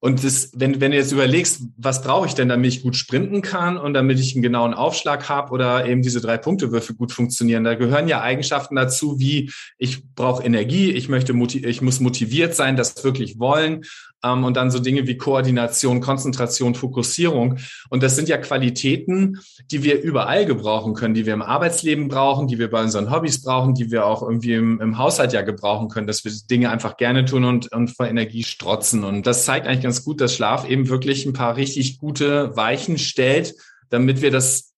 Und 0.00 0.22
das, 0.22 0.52
wenn, 0.54 0.80
wenn 0.80 0.92
du 0.92 0.96
jetzt 0.96 1.10
überlegst, 1.10 1.62
was 1.76 2.02
brauche 2.02 2.26
ich 2.26 2.34
denn, 2.34 2.48
damit 2.48 2.72
ich 2.72 2.82
gut 2.82 2.94
sprinten 2.94 3.42
kann 3.42 3.76
und 3.76 3.94
damit 3.94 4.20
ich 4.20 4.34
einen 4.34 4.42
genauen 4.42 4.72
Aufschlag 4.72 5.28
habe 5.28 5.50
oder 5.52 5.86
eben 5.86 6.02
diese 6.02 6.20
drei 6.20 6.38
Punkte-Würfe 6.38 6.94
gut 6.94 7.10
funktionieren, 7.10 7.64
da 7.64 7.74
gehören 7.74 8.06
ja 8.06 8.20
Eigenschaften 8.20 8.76
dazu, 8.76 9.18
wie 9.18 9.50
ich 9.76 10.04
brauche 10.14 10.44
Energie, 10.44 10.92
ich 10.92 11.08
möchte, 11.08 11.32
ich 11.32 11.82
muss 11.82 11.98
motiviert 11.98 12.54
sein, 12.54 12.76
das 12.76 13.02
wirklich 13.02 13.40
wollen, 13.40 13.84
ähm, 14.24 14.44
und 14.44 14.56
dann 14.56 14.70
so 14.70 14.78
Dinge 14.78 15.06
wie 15.06 15.16
Koordination, 15.16 16.00
Konzentration, 16.00 16.74
Fokussierung. 16.74 17.58
Und 17.90 18.02
das 18.02 18.16
sind 18.16 18.28
ja 18.28 18.38
Qualitäten, 18.38 19.38
die 19.70 19.82
wir 19.82 20.00
überall 20.00 20.46
gebrauchen 20.46 20.94
können, 20.94 21.14
die 21.14 21.26
wir 21.26 21.34
im 21.34 21.42
Arbeitsleben 21.42 22.08
brauchen, 22.08 22.48
die 22.48 22.58
wir 22.58 22.70
bei 22.70 22.82
unseren 22.82 23.10
Hobbys 23.10 23.42
brauchen, 23.42 23.74
die 23.74 23.90
wir 23.90 24.06
auch 24.06 24.22
irgendwie 24.22 24.54
im, 24.54 24.80
im 24.80 24.98
Haushalt 24.98 25.32
ja 25.32 25.42
gebrauchen 25.42 25.88
können, 25.88 26.06
dass 26.06 26.24
wir 26.24 26.32
Dinge 26.50 26.70
einfach 26.70 26.96
gerne 26.96 27.24
tun 27.24 27.44
und, 27.44 27.72
und 27.72 27.88
vor 27.88 28.06
Energie 28.06 28.44
strotzen. 28.44 29.04
Und 29.04 29.26
das 29.26 29.44
zeigt 29.44 29.66
eigentlich 29.66 29.82
ganz 29.82 30.04
gut, 30.04 30.20
dass 30.20 30.34
Schlaf 30.34 30.68
eben 30.68 30.88
wirklich 30.88 31.26
ein 31.26 31.32
paar 31.32 31.56
richtig 31.56 31.98
gute 31.98 32.56
Weichen 32.56 32.98
stellt, 32.98 33.54
damit 33.90 34.22
wir 34.22 34.30
das 34.30 34.72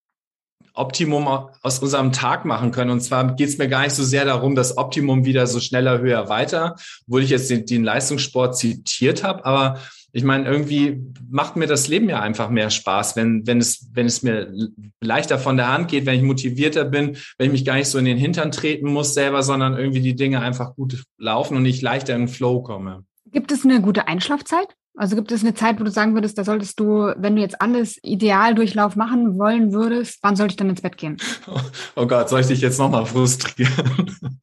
Optimum 0.74 1.26
aus 1.62 1.78
unserem 1.78 2.12
Tag 2.12 2.44
machen 2.44 2.70
können. 2.70 2.90
Und 2.90 3.00
zwar 3.00 3.34
geht 3.34 3.48
es 3.48 3.58
mir 3.58 3.68
gar 3.68 3.82
nicht 3.82 3.94
so 3.94 4.02
sehr 4.02 4.24
darum, 4.24 4.54
das 4.54 4.76
Optimum 4.76 5.24
wieder 5.24 5.46
so 5.46 5.60
schneller, 5.60 6.00
höher, 6.00 6.28
weiter, 6.28 6.76
wo 7.06 7.18
ich 7.18 7.30
jetzt 7.30 7.50
den, 7.50 7.66
den 7.66 7.84
Leistungssport 7.84 8.56
zitiert 8.56 9.24
habe, 9.24 9.44
aber 9.44 9.78
ich 10.12 10.24
meine, 10.24 10.48
irgendwie 10.48 11.00
macht 11.28 11.56
mir 11.56 11.66
das 11.66 11.88
Leben 11.88 12.08
ja 12.08 12.20
einfach 12.20 12.50
mehr 12.50 12.70
Spaß, 12.70 13.16
wenn, 13.16 13.46
wenn, 13.46 13.58
es, 13.58 13.88
wenn 13.92 14.06
es 14.06 14.22
mir 14.22 14.52
leichter 15.00 15.38
von 15.38 15.56
der 15.56 15.72
Hand 15.72 15.88
geht, 15.88 16.06
wenn 16.06 16.16
ich 16.16 16.22
motivierter 16.22 16.84
bin, 16.84 17.16
wenn 17.38 17.46
ich 17.46 17.52
mich 17.52 17.64
gar 17.64 17.76
nicht 17.76 17.88
so 17.88 17.98
in 17.98 18.04
den 18.04 18.18
Hintern 18.18 18.50
treten 18.50 18.92
muss 18.92 19.14
selber, 19.14 19.42
sondern 19.42 19.76
irgendwie 19.76 20.00
die 20.00 20.16
Dinge 20.16 20.40
einfach 20.40 20.74
gut 20.74 21.04
laufen 21.16 21.56
und 21.56 21.64
ich 21.64 21.80
leichter 21.80 22.14
in 22.14 22.22
den 22.22 22.28
Flow 22.28 22.62
komme. 22.62 23.04
Gibt 23.30 23.52
es 23.52 23.64
eine 23.64 23.80
gute 23.80 24.08
Einschlafzeit? 24.08 24.74
Also 24.96 25.16
gibt 25.16 25.30
es 25.32 25.42
eine 25.42 25.54
Zeit, 25.54 25.78
wo 25.78 25.84
du 25.84 25.90
sagen 25.90 26.14
würdest, 26.14 26.36
da 26.36 26.44
solltest 26.44 26.78
du, 26.80 27.12
wenn 27.16 27.36
du 27.36 27.42
jetzt 27.42 27.60
alles 27.60 27.98
ideal 28.02 28.54
Durchlauf 28.54 28.96
machen 28.96 29.38
wollen 29.38 29.72
würdest, 29.72 30.18
wann 30.22 30.36
sollte 30.36 30.52
ich 30.52 30.56
dann 30.56 30.68
ins 30.68 30.82
Bett 30.82 30.96
gehen? 30.96 31.16
Oh, 31.96 32.06
Gott, 32.06 32.28
soll 32.28 32.40
ich 32.40 32.46
dich 32.46 32.60
jetzt 32.60 32.78
nochmal 32.78 33.06
frustrieren? 33.06 34.16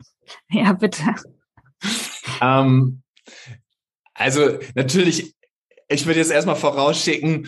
Ja, 0.50 0.74
bitte. 0.74 1.04
Ähm, 2.42 3.02
also 4.14 4.60
natürlich, 4.76 5.34
ich 5.88 6.06
würde 6.06 6.20
jetzt 6.20 6.32
erstmal 6.32 6.58
vorausschicken, 6.58 7.48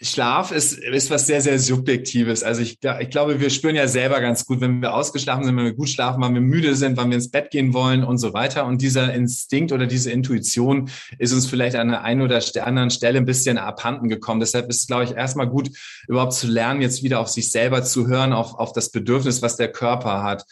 Schlaf 0.00 0.50
ist, 0.50 0.72
ist 0.78 1.10
was 1.10 1.26
sehr, 1.26 1.40
sehr 1.40 1.58
Subjektives. 1.58 2.42
Also 2.42 2.62
ich, 2.62 2.78
ich 3.00 3.10
glaube, 3.10 3.40
wir 3.40 3.50
spüren 3.50 3.76
ja 3.76 3.86
selber 3.88 4.20
ganz 4.20 4.44
gut, 4.44 4.60
wenn 4.60 4.82
wir 4.82 4.94
ausgeschlafen 4.94 5.44
sind, 5.44 5.56
wenn 5.56 5.64
wir 5.64 5.74
gut 5.74 5.88
schlafen, 5.88 6.20
wann 6.20 6.34
wir 6.34 6.40
müde 6.40 6.74
sind, 6.74 6.96
wann 6.96 7.10
wir 7.10 7.16
ins 7.16 7.30
Bett 7.30 7.50
gehen 7.50 7.72
wollen 7.72 8.04
und 8.04 8.18
so 8.18 8.32
weiter. 8.32 8.66
Und 8.66 8.82
dieser 8.82 9.14
Instinkt 9.14 9.72
oder 9.72 9.86
diese 9.86 10.10
Intuition 10.10 10.90
ist 11.18 11.32
uns 11.32 11.46
vielleicht 11.46 11.76
an 11.76 11.88
der 11.88 12.02
einen 12.02 12.22
oder 12.22 12.42
anderen 12.62 12.90
Stelle 12.90 13.18
ein 13.18 13.24
bisschen 13.24 13.56
abhanden 13.56 14.08
gekommen. 14.08 14.40
Deshalb 14.40 14.68
ist 14.68 14.80
es, 14.80 14.86
glaube 14.86 15.04
ich, 15.04 15.12
erstmal 15.12 15.48
gut, 15.48 15.70
überhaupt 16.08 16.34
zu 16.34 16.48
lernen, 16.48 16.82
jetzt 16.82 17.02
wieder 17.02 17.20
auf 17.20 17.28
sich 17.28 17.50
selber 17.50 17.84
zu 17.84 18.06
hören, 18.08 18.32
auf, 18.32 18.54
auf 18.54 18.72
das 18.72 18.90
Bedürfnis, 18.90 19.42
was 19.42 19.56
der 19.56 19.70
Körper 19.70 20.22
hat. 20.22 20.44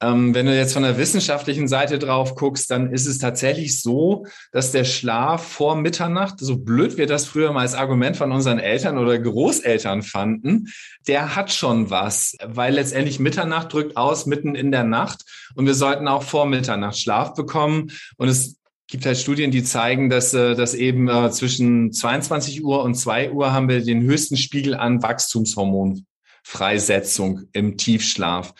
Ähm, 0.00 0.34
wenn 0.34 0.46
du 0.46 0.56
jetzt 0.56 0.72
von 0.72 0.82
der 0.82 0.98
wissenschaftlichen 0.98 1.68
Seite 1.68 1.98
drauf 1.98 2.34
guckst, 2.34 2.70
dann 2.70 2.92
ist 2.92 3.06
es 3.06 3.18
tatsächlich 3.18 3.80
so, 3.80 4.26
dass 4.52 4.72
der 4.72 4.84
Schlaf 4.84 5.46
vor 5.46 5.76
Mitternacht, 5.76 6.36
so 6.38 6.56
blöd 6.56 6.96
wir 6.96 7.06
das 7.06 7.26
früher 7.26 7.52
mal 7.52 7.60
als 7.60 7.74
Argument 7.74 8.16
von 8.16 8.32
unseren 8.32 8.58
Eltern 8.58 8.98
oder 8.98 9.18
Großeltern 9.18 10.02
fanden, 10.02 10.68
der 11.06 11.36
hat 11.36 11.52
schon 11.52 11.90
was, 11.90 12.36
weil 12.44 12.74
letztendlich 12.74 13.18
Mitternacht 13.18 13.72
drückt 13.72 13.96
aus 13.96 14.26
mitten 14.26 14.54
in 14.54 14.70
der 14.70 14.84
Nacht 14.84 15.24
und 15.54 15.66
wir 15.66 15.74
sollten 15.74 16.08
auch 16.08 16.22
vor 16.22 16.46
Mitternacht 16.46 16.98
Schlaf 16.98 17.34
bekommen 17.34 17.90
und 18.16 18.28
es 18.28 18.56
gibt 18.92 19.04
halt 19.06 19.18
Studien, 19.18 19.50
die 19.50 19.64
zeigen, 19.64 20.08
dass, 20.10 20.34
äh, 20.34 20.54
dass 20.54 20.74
eben 20.74 21.08
äh, 21.08 21.30
zwischen 21.30 21.92
22 21.92 22.62
Uhr 22.62 22.82
und 22.82 22.94
2 22.94 23.32
Uhr 23.32 23.52
haben 23.52 23.68
wir 23.68 23.82
den 23.82 24.02
höchsten 24.02 24.36
Spiegel 24.36 24.74
an 24.74 25.02
Wachstumshormonfreisetzung 25.02 27.44
im 27.52 27.78
Tiefschlaf. 27.78 28.52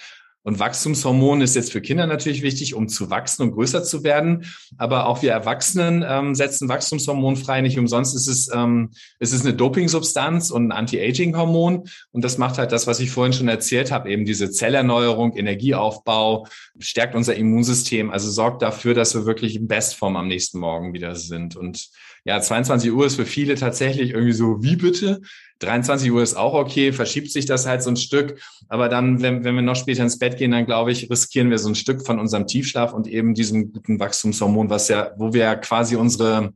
Und 0.45 0.59
Wachstumshormon 0.59 1.41
ist 1.41 1.55
jetzt 1.55 1.71
für 1.71 1.81
Kinder 1.81 2.07
natürlich 2.07 2.43
wichtig, 2.43 2.75
um 2.75 2.89
zu 2.89 3.11
wachsen 3.11 3.43
und 3.43 3.53
größer 3.53 3.85
zu 3.85 4.03
werden. 4.03 4.47
Aber 4.77 5.07
auch 5.07 5.23
wir 5.23 5.31
Erwachsenen 5.31 6.05
ähm, 6.07 6.35
setzen 6.35 6.69
Wachstumshormon 6.69 7.37
frei. 7.37 7.61
Nicht 7.61 7.79
umsonst 7.79 8.15
ist 8.17 8.27
es, 8.27 8.51
ähm, 8.53 8.91
es 9.21 9.33
ist 9.33 9.45
eine 9.45 9.55
Dopingsubstanz 9.55 10.51
und 10.51 10.69
ein 10.69 10.73
Anti-Aging-Hormon. 10.73 11.85
Und 12.11 12.25
das 12.25 12.39
macht 12.39 12.59
halt 12.59 12.73
das, 12.73 12.87
was 12.87 12.99
ich 12.99 13.11
vorhin 13.11 13.33
schon 13.33 13.49
erzählt 13.49 13.93
habe, 13.93 14.11
eben 14.11 14.25
diese 14.25 14.51
Zellerneuerung, 14.51 15.35
Energieaufbau, 15.37 16.47
stärkt 16.79 17.15
unser 17.15 17.37
Immunsystem, 17.37 18.11
also 18.11 18.31
sorgt 18.31 18.63
dafür, 18.63 18.95
dass 18.95 19.15
wir 19.15 19.27
wirklich 19.27 19.57
in 19.57 19.69
Bestform 19.69 20.17
am 20.17 20.27
nächsten 20.27 20.59
Morgen 20.59 20.93
wieder 20.93 21.15
sind. 21.15 21.55
Und 21.55 21.89
ja, 22.25 22.41
22 22.41 22.93
Uhr 22.93 23.07
ist 23.07 23.17
für 23.17 23.27
viele 23.27 23.57
tatsächlich 23.57 24.11
irgendwie 24.11 24.33
so, 24.33 24.63
wie 24.63 24.77
bitte? 24.77 25.21
23 25.59 26.11
Uhr 26.13 26.23
ist 26.23 26.35
auch 26.35 26.55
okay, 26.55 26.93
verschiebt 26.93 27.31
sich 27.31 27.47
das 27.47 27.67
halt 27.67 27.83
so 27.83 27.91
ein 27.91 27.97
Stück. 27.97 28.41
Aber 28.69 28.89
dann, 28.89 29.23
wenn, 29.23 29.45
wenn 29.45 29.55
wir 29.57 29.63
noch 29.63 29.77
später 29.77 30.03
ins 30.05 30.19
Bett 30.19 30.37
gehen, 30.37 30.53
dann 30.53 30.67
glaube 30.67 30.93
ich, 30.93 31.11
riskieren 31.11 31.51
wir 31.51 31.59
so 31.59 31.69
ein 31.69 31.75
Stück 31.75 32.07
von 32.07 32.21
unserem 32.21 32.47
Tiefschlaf 32.47 32.93
und 32.93 33.09
eben 33.09 33.35
diesem 33.35 33.73
guten 33.73 33.99
Wachstumshormon, 33.99 34.71
was 34.71 34.89
ja, 34.89 35.13
wo 35.17 35.33
wir 35.33 35.43
ja 35.43 35.55
quasi 35.57 35.97
unsere 35.97 36.53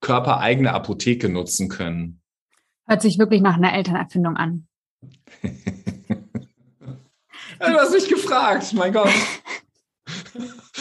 körpereigene 0.00 0.72
Apotheke 0.72 1.28
nutzen 1.28 1.68
können. 1.68 2.20
Hört 2.86 3.02
sich 3.02 3.18
wirklich 3.18 3.42
nach 3.42 3.56
einer 3.56 3.74
Elternerfindung 3.74 4.36
an. 4.36 4.66
du 5.42 5.48
hast 7.58 7.92
mich 7.92 8.08
gefragt, 8.08 8.72
mein 8.74 8.92
Gott. 8.92 9.12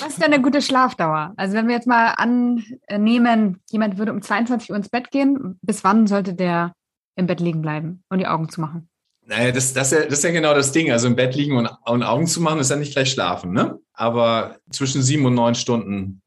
Was 0.00 0.10
ist 0.10 0.22
denn 0.22 0.32
eine 0.32 0.42
gute 0.42 0.62
Schlafdauer? 0.62 1.32
Also 1.36 1.54
wenn 1.54 1.68
wir 1.68 1.74
jetzt 1.74 1.86
mal 1.86 2.14
annehmen, 2.16 3.60
jemand 3.70 3.98
würde 3.98 4.12
um 4.12 4.22
22 4.22 4.70
Uhr 4.70 4.76
ins 4.76 4.88
Bett 4.88 5.10
gehen, 5.10 5.58
bis 5.62 5.84
wann 5.84 6.06
sollte 6.06 6.34
der 6.34 6.72
im 7.16 7.26
Bett 7.26 7.40
liegen 7.40 7.62
bleiben 7.62 8.04
und 8.08 8.18
die 8.18 8.26
Augen 8.26 8.48
zu 8.48 8.60
machen. 8.60 8.88
Naja, 9.26 9.52
das, 9.52 9.74
das, 9.74 9.90
das 9.90 10.06
ist 10.06 10.24
ja 10.24 10.30
genau 10.30 10.54
das 10.54 10.72
Ding. 10.72 10.90
Also 10.90 11.06
im 11.06 11.16
Bett 11.16 11.34
liegen 11.34 11.56
und, 11.56 11.68
und 11.84 12.02
Augen 12.02 12.26
zu 12.26 12.40
machen, 12.40 12.60
ist 12.60 12.70
ja 12.70 12.76
nicht 12.76 12.92
gleich 12.92 13.10
schlafen, 13.10 13.52
ne? 13.52 13.78
Aber 13.92 14.56
zwischen 14.70 15.02
sieben 15.02 15.26
und 15.26 15.34
neun 15.34 15.54
Stunden 15.54 16.22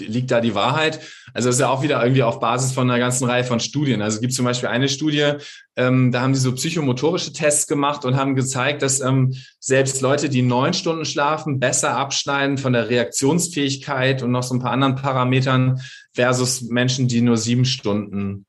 liegt 0.00 0.30
da 0.30 0.40
die 0.40 0.54
Wahrheit. 0.54 1.00
Also 1.34 1.48
das 1.48 1.56
ist 1.56 1.60
ja 1.60 1.68
auch 1.68 1.82
wieder 1.82 2.02
irgendwie 2.02 2.22
auf 2.22 2.40
Basis 2.40 2.72
von 2.72 2.90
einer 2.90 2.98
ganzen 2.98 3.28
Reihe 3.28 3.44
von 3.44 3.60
Studien. 3.60 4.02
Also 4.02 4.16
es 4.16 4.20
gibt 4.20 4.32
zum 4.32 4.44
Beispiel 4.44 4.68
eine 4.68 4.88
Studie, 4.88 5.32
ähm, 5.76 6.12
da 6.12 6.22
haben 6.22 6.32
die 6.32 6.38
so 6.38 6.52
psychomotorische 6.52 7.32
Tests 7.32 7.66
gemacht 7.66 8.04
und 8.04 8.16
haben 8.16 8.34
gezeigt, 8.34 8.82
dass 8.82 9.00
ähm, 9.00 9.34
selbst 9.60 10.00
Leute, 10.00 10.28
die 10.28 10.42
neun 10.42 10.72
Stunden 10.72 11.04
schlafen, 11.04 11.60
besser 11.60 11.96
abschneiden 11.96 12.58
von 12.58 12.72
der 12.72 12.88
Reaktionsfähigkeit 12.88 14.22
und 14.22 14.30
noch 14.30 14.42
so 14.42 14.54
ein 14.54 14.60
paar 14.60 14.72
anderen 14.72 14.96
Parametern 14.96 15.80
versus 16.14 16.62
Menschen, 16.62 17.08
die 17.08 17.20
nur 17.20 17.36
sieben 17.36 17.64
Stunden 17.64 18.46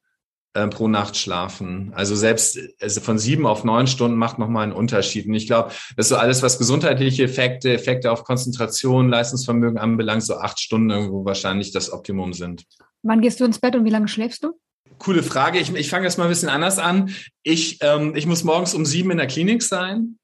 äh, 0.58 0.68
pro 0.68 0.88
Nacht 0.88 1.16
schlafen. 1.16 1.92
Also 1.94 2.16
selbst 2.16 2.58
also 2.82 3.00
von 3.00 3.20
sieben 3.20 3.46
auf 3.46 3.64
neun 3.64 3.86
Stunden 3.86 4.18
macht 4.18 4.40
nochmal 4.40 4.64
einen 4.64 4.74
Unterschied. 4.74 5.28
Und 5.28 5.36
ich 5.36 5.46
glaube, 5.46 5.72
das 5.96 6.08
ist 6.08 6.10
so 6.10 6.16
alles, 6.16 6.42
was 6.42 6.58
gesundheitliche 6.58 7.24
Effekte, 7.24 7.72
Effekte 7.72 8.12
auf 8.12 8.24
Konzentration, 8.24 9.10
Leistungsvermögen 9.10 9.78
anbelangt, 9.78 10.24
so 10.24 10.38
acht 10.38 10.60
Stunden 10.60 10.90
irgendwo 10.90 11.26
wahrscheinlich 11.26 11.72
das 11.72 11.94
Optimum 11.94 12.34
sind. 12.34 12.66
Wann 13.04 13.22
gehst 13.22 13.40
du 13.40 13.46
ins 13.46 13.60
Bett 13.60 13.76
und 13.76 13.86
wie 13.86 13.92
lange 13.92 14.08
schläfst 14.08 14.44
du? 14.44 14.60
Coole 14.98 15.22
Frage. 15.22 15.60
Ich, 15.60 15.72
ich 15.76 15.90
fange 15.90 16.06
jetzt 16.06 16.18
mal 16.18 16.24
ein 16.24 16.30
bisschen 16.30 16.50
anders 16.50 16.80
an. 16.80 17.14
Ich, 17.44 17.78
ähm, 17.82 18.16
ich 18.16 18.26
muss 18.26 18.44
morgens 18.44 18.74
um 18.74 18.84
sieben 18.84 19.12
in 19.12 19.18
der 19.18 19.28
Klinik 19.28 19.62
sein 19.62 20.18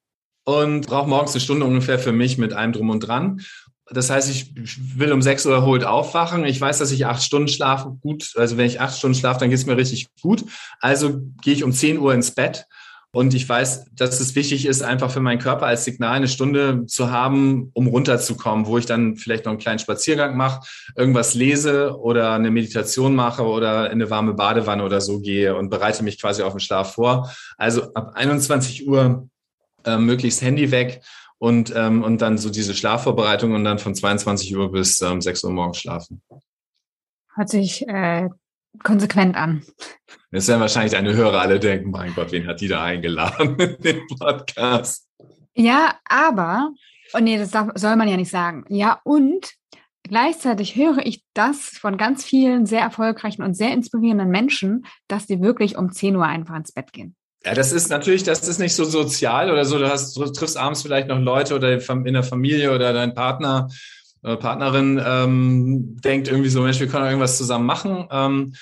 und 0.46 0.88
brauche 0.88 1.08
morgens 1.08 1.34
eine 1.34 1.42
Stunde 1.42 1.66
ungefähr 1.66 2.00
für 2.00 2.12
mich 2.12 2.40
mit 2.40 2.54
allem 2.54 2.74
drum 2.74 2.90
und 2.90 3.02
dran. 3.02 3.42
Das 3.92 4.10
heißt, 4.10 4.30
ich 4.30 4.98
will 4.98 5.12
um 5.12 5.22
sechs 5.22 5.46
Uhr 5.46 5.54
erholt 5.54 5.84
aufwachen. 5.84 6.46
Ich 6.46 6.60
weiß, 6.60 6.80
dass 6.80 6.92
ich 6.92 7.06
acht 7.06 7.22
Stunden 7.22 7.50
schlafe. 7.50 7.98
Gut, 8.02 8.32
also 8.36 8.58
wenn 8.58 8.66
ich 8.66 8.80
acht 8.80 8.98
Stunden 8.98 9.18
schlafe, 9.18 9.42
dann 9.42 9.50
geht 9.50 9.60
es 9.60 9.66
mir 9.66 9.78
richtig 9.78 10.08
gut. 10.22 10.46
Also 10.80 11.22
gehe 11.42 11.54
ich 11.54 11.64
um 11.64 11.74
zehn 11.74 12.00
Uhr 12.00 12.14
ins 12.14 12.32
Bett. 12.32 12.66
Und 13.16 13.36
ich 13.36 13.48
weiß, 13.48 13.86
dass 13.94 14.20
es 14.20 14.34
wichtig 14.34 14.66
ist, 14.66 14.82
einfach 14.82 15.12
für 15.12 15.20
meinen 15.20 15.38
Körper 15.38 15.68
als 15.68 15.86
Signal 15.86 16.14
eine 16.14 16.28
Stunde 16.28 16.88
zu 16.88 17.12
haben, 17.12 17.70
um 17.74 17.86
runterzukommen, 17.86 18.66
wo 18.66 18.80
ich 18.80 18.88
dann 18.88 19.18
vielleicht 19.18 19.46
noch 19.46 19.52
einen 19.52 19.60
kleinen 19.60 19.78
Spaziergang 19.78 20.36
mache, 20.36 20.62
irgendwas 20.96 21.36
lese 21.36 21.96
oder 22.00 22.34
eine 22.34 22.50
Meditation 22.50 23.14
mache 23.14 23.44
oder 23.44 23.88
in 23.88 24.02
eine 24.02 24.10
warme 24.10 24.34
Badewanne 24.34 24.84
oder 24.84 25.00
so 25.00 25.20
gehe 25.20 25.56
und 25.56 25.70
bereite 25.70 26.04
mich 26.04 26.20
quasi 26.20 26.42
auf 26.42 26.54
den 26.54 26.60
Schlaf 26.60 26.96
vor. 26.96 27.32
Also 27.56 27.94
ab 27.94 28.14
21 28.16 28.88
Uhr 28.88 29.30
äh, 29.86 29.98
möglichst 29.98 30.42
Handy 30.42 30.72
weg 30.72 31.02
und, 31.44 31.74
ähm, 31.76 32.04
und 32.04 32.22
dann 32.22 32.38
so 32.38 32.50
diese 32.50 32.74
Schlafvorbereitung 32.74 33.52
und 33.52 33.66
dann 33.66 33.78
von 33.78 33.94
22 33.94 34.56
Uhr 34.56 34.72
bis 34.72 35.02
ähm, 35.02 35.20
6 35.20 35.44
Uhr 35.44 35.52
morgens 35.52 35.80
schlafen. 35.80 36.22
Hört 37.36 37.50
sich 37.50 37.86
äh, 37.86 38.30
konsequent 38.82 39.36
an. 39.36 39.62
Jetzt 40.32 40.48
werden 40.48 40.62
wahrscheinlich 40.62 40.94
deine 40.94 41.14
Hörer 41.14 41.42
alle 41.42 41.60
denken, 41.60 41.92
mein 41.92 42.14
Gott, 42.16 42.32
wen 42.32 42.48
hat 42.48 42.62
die 42.62 42.70
da 42.70 42.86
eingeladen 42.86 43.56
in 43.60 43.78
den 43.82 44.08
Podcast? 44.18 45.10
Ja, 45.54 45.96
aber, 46.06 46.72
oh 47.14 47.20
nee, 47.20 47.38
das 47.38 47.52
darf, 47.52 47.72
soll 47.76 47.98
man 47.98 48.08
ja 48.08 48.16
nicht 48.16 48.32
sagen. 48.32 48.64
Ja, 48.70 49.02
und 49.04 49.52
gleichzeitig 50.04 50.78
höre 50.78 51.06
ich 51.06 51.26
das 51.34 51.78
von 51.78 51.98
ganz 51.98 52.24
vielen 52.24 52.66
sehr 52.66 52.82
erfolgreichen 52.84 53.44
und 53.44 53.54
sehr 53.54 53.74
inspirierenden 53.74 54.30
Menschen, 54.30 54.86
dass 55.10 55.26
die 55.26 55.42
wirklich 55.42 55.76
um 55.76 55.92
10 55.92 56.16
Uhr 56.16 56.26
einfach 56.26 56.56
ins 56.56 56.72
Bett 56.72 56.94
gehen. 56.94 57.18
Ja, 57.46 57.54
das 57.54 57.74
ist 57.74 57.90
natürlich, 57.90 58.24
das 58.24 58.48
ist 58.48 58.60
nicht 58.60 58.74
so 58.74 58.86
sozial 58.86 59.52
oder 59.52 59.66
so. 59.66 59.78
Du, 59.78 59.90
hast, 59.90 60.16
du 60.16 60.26
triffst 60.26 60.58
abends 60.58 60.82
vielleicht 60.82 61.10
noch 61.10 61.20
Leute 61.20 61.56
oder 61.56 61.74
in 61.74 62.14
der 62.14 62.24
Familie 62.24 62.74
oder 62.74 62.94
dein 62.94 63.14
Partner 63.14 63.68
oder 64.24 64.38
Partnerin 64.38 65.02
ähm, 65.06 65.98
denkt 66.02 66.30
irgendwie 66.30 66.50
so, 66.50 66.62
Mensch, 66.62 66.80
wir 66.80 66.88
können 66.88 67.06
irgendwas 67.06 67.38
zusammen 67.38 67.66
machen. 67.66 68.08
Ähm, 68.10 68.54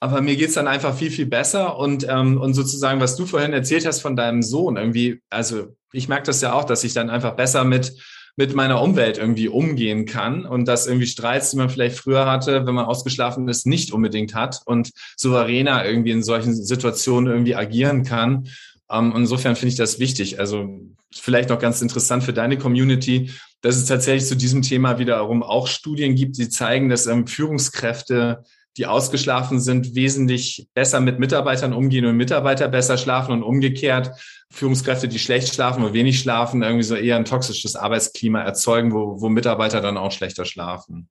aber 0.00 0.22
mir 0.22 0.36
geht's 0.36 0.54
dann 0.54 0.68
einfach 0.68 0.96
viel, 0.96 1.10
viel 1.10 1.26
besser. 1.26 1.76
Und, 1.76 2.06
ähm, 2.08 2.40
und 2.40 2.54
sozusagen, 2.54 3.00
was 3.00 3.16
du 3.16 3.26
vorhin 3.26 3.52
erzählt 3.52 3.86
hast 3.86 4.00
von 4.00 4.16
deinem 4.16 4.42
Sohn, 4.42 4.76
irgendwie, 4.76 5.20
also 5.28 5.76
ich 5.92 6.08
merke 6.08 6.26
das 6.26 6.40
ja 6.40 6.54
auch, 6.54 6.64
dass 6.64 6.84
ich 6.84 6.94
dann 6.94 7.10
einfach 7.10 7.36
besser 7.36 7.64
mit, 7.64 7.92
mit 8.36 8.54
meiner 8.54 8.82
Umwelt 8.82 9.18
irgendwie 9.18 9.48
umgehen 9.48 10.06
kann 10.06 10.44
und 10.44 10.66
dass 10.66 10.86
irgendwie 10.86 11.06
Streits, 11.06 11.50
die 11.50 11.56
man 11.56 11.70
vielleicht 11.70 11.96
früher 11.96 12.26
hatte, 12.26 12.66
wenn 12.66 12.74
man 12.74 12.86
ausgeschlafen 12.86 13.48
ist, 13.48 13.66
nicht 13.66 13.92
unbedingt 13.92 14.34
hat 14.34 14.60
und 14.66 14.90
souveräner 15.16 15.84
irgendwie 15.84 16.10
in 16.10 16.22
solchen 16.22 16.54
Situationen 16.54 17.32
irgendwie 17.32 17.54
agieren 17.54 18.02
kann. 18.02 18.48
Ähm, 18.90 19.12
insofern 19.16 19.56
finde 19.56 19.70
ich 19.70 19.76
das 19.76 19.98
wichtig. 19.98 20.40
Also 20.40 20.68
vielleicht 21.12 21.48
noch 21.48 21.58
ganz 21.60 21.80
interessant 21.80 22.24
für 22.24 22.32
deine 22.32 22.58
Community, 22.58 23.30
dass 23.60 23.76
es 23.76 23.86
tatsächlich 23.86 24.26
zu 24.26 24.36
diesem 24.36 24.62
Thema 24.62 24.98
wiederum 24.98 25.42
auch 25.42 25.68
Studien 25.68 26.16
gibt, 26.16 26.36
die 26.36 26.48
zeigen, 26.48 26.88
dass 26.88 27.06
ähm, 27.06 27.26
Führungskräfte 27.26 28.44
die 28.76 28.86
ausgeschlafen 28.86 29.60
sind, 29.60 29.94
wesentlich 29.94 30.68
besser 30.74 31.00
mit 31.00 31.18
Mitarbeitern 31.18 31.72
umgehen 31.72 32.06
und 32.06 32.16
Mitarbeiter 32.16 32.68
besser 32.68 32.98
schlafen 32.98 33.32
und 33.32 33.42
umgekehrt 33.42 34.10
Führungskräfte, 34.50 35.08
die 35.08 35.18
schlecht 35.18 35.54
schlafen 35.54 35.82
oder 35.82 35.92
wenig 35.92 36.18
schlafen, 36.18 36.62
irgendwie 36.62 36.84
so 36.84 36.94
eher 36.94 37.16
ein 37.16 37.24
toxisches 37.24 37.76
Arbeitsklima 37.76 38.40
erzeugen, 38.42 38.92
wo, 38.92 39.20
wo 39.20 39.28
Mitarbeiter 39.28 39.80
dann 39.80 39.96
auch 39.96 40.12
schlechter 40.12 40.44
schlafen. 40.44 41.08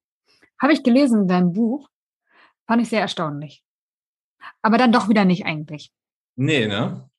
Habe 0.62 0.74
ich 0.74 0.84
gelesen 0.84 1.24
in 1.24 1.28
deinem 1.28 1.54
Buch. 1.54 1.90
Fand 2.68 2.82
ich 2.82 2.90
sehr 2.90 3.02
erstaunlich. 3.02 3.64
Aber 4.62 4.78
dann 4.78 4.92
doch 4.92 5.10
wieder 5.10 5.26
nicht 5.26 5.46
eigentlich. 5.46 5.92
Nee, 6.36 6.68
ne? 6.68 7.10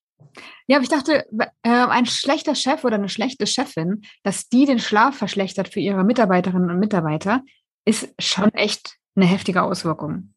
Ja, 0.66 0.76
aber 0.76 0.82
ich 0.82 0.88
dachte, 0.88 1.26
äh, 1.62 1.68
ein 1.68 2.06
schlechter 2.06 2.54
Chef 2.54 2.84
oder 2.84 2.96
eine 2.96 3.08
schlechte 3.08 3.46
Chefin, 3.46 4.02
dass 4.22 4.48
die 4.48 4.64
den 4.64 4.78
Schlaf 4.78 5.16
verschlechtert 5.16 5.68
für 5.68 5.80
ihre 5.80 6.04
Mitarbeiterinnen 6.04 6.70
und 6.70 6.78
Mitarbeiter, 6.78 7.42
ist 7.84 8.08
schon 8.18 8.52
echt 8.54 8.96
eine 9.14 9.26
heftige 9.26 9.62
Auswirkung. 9.62 10.33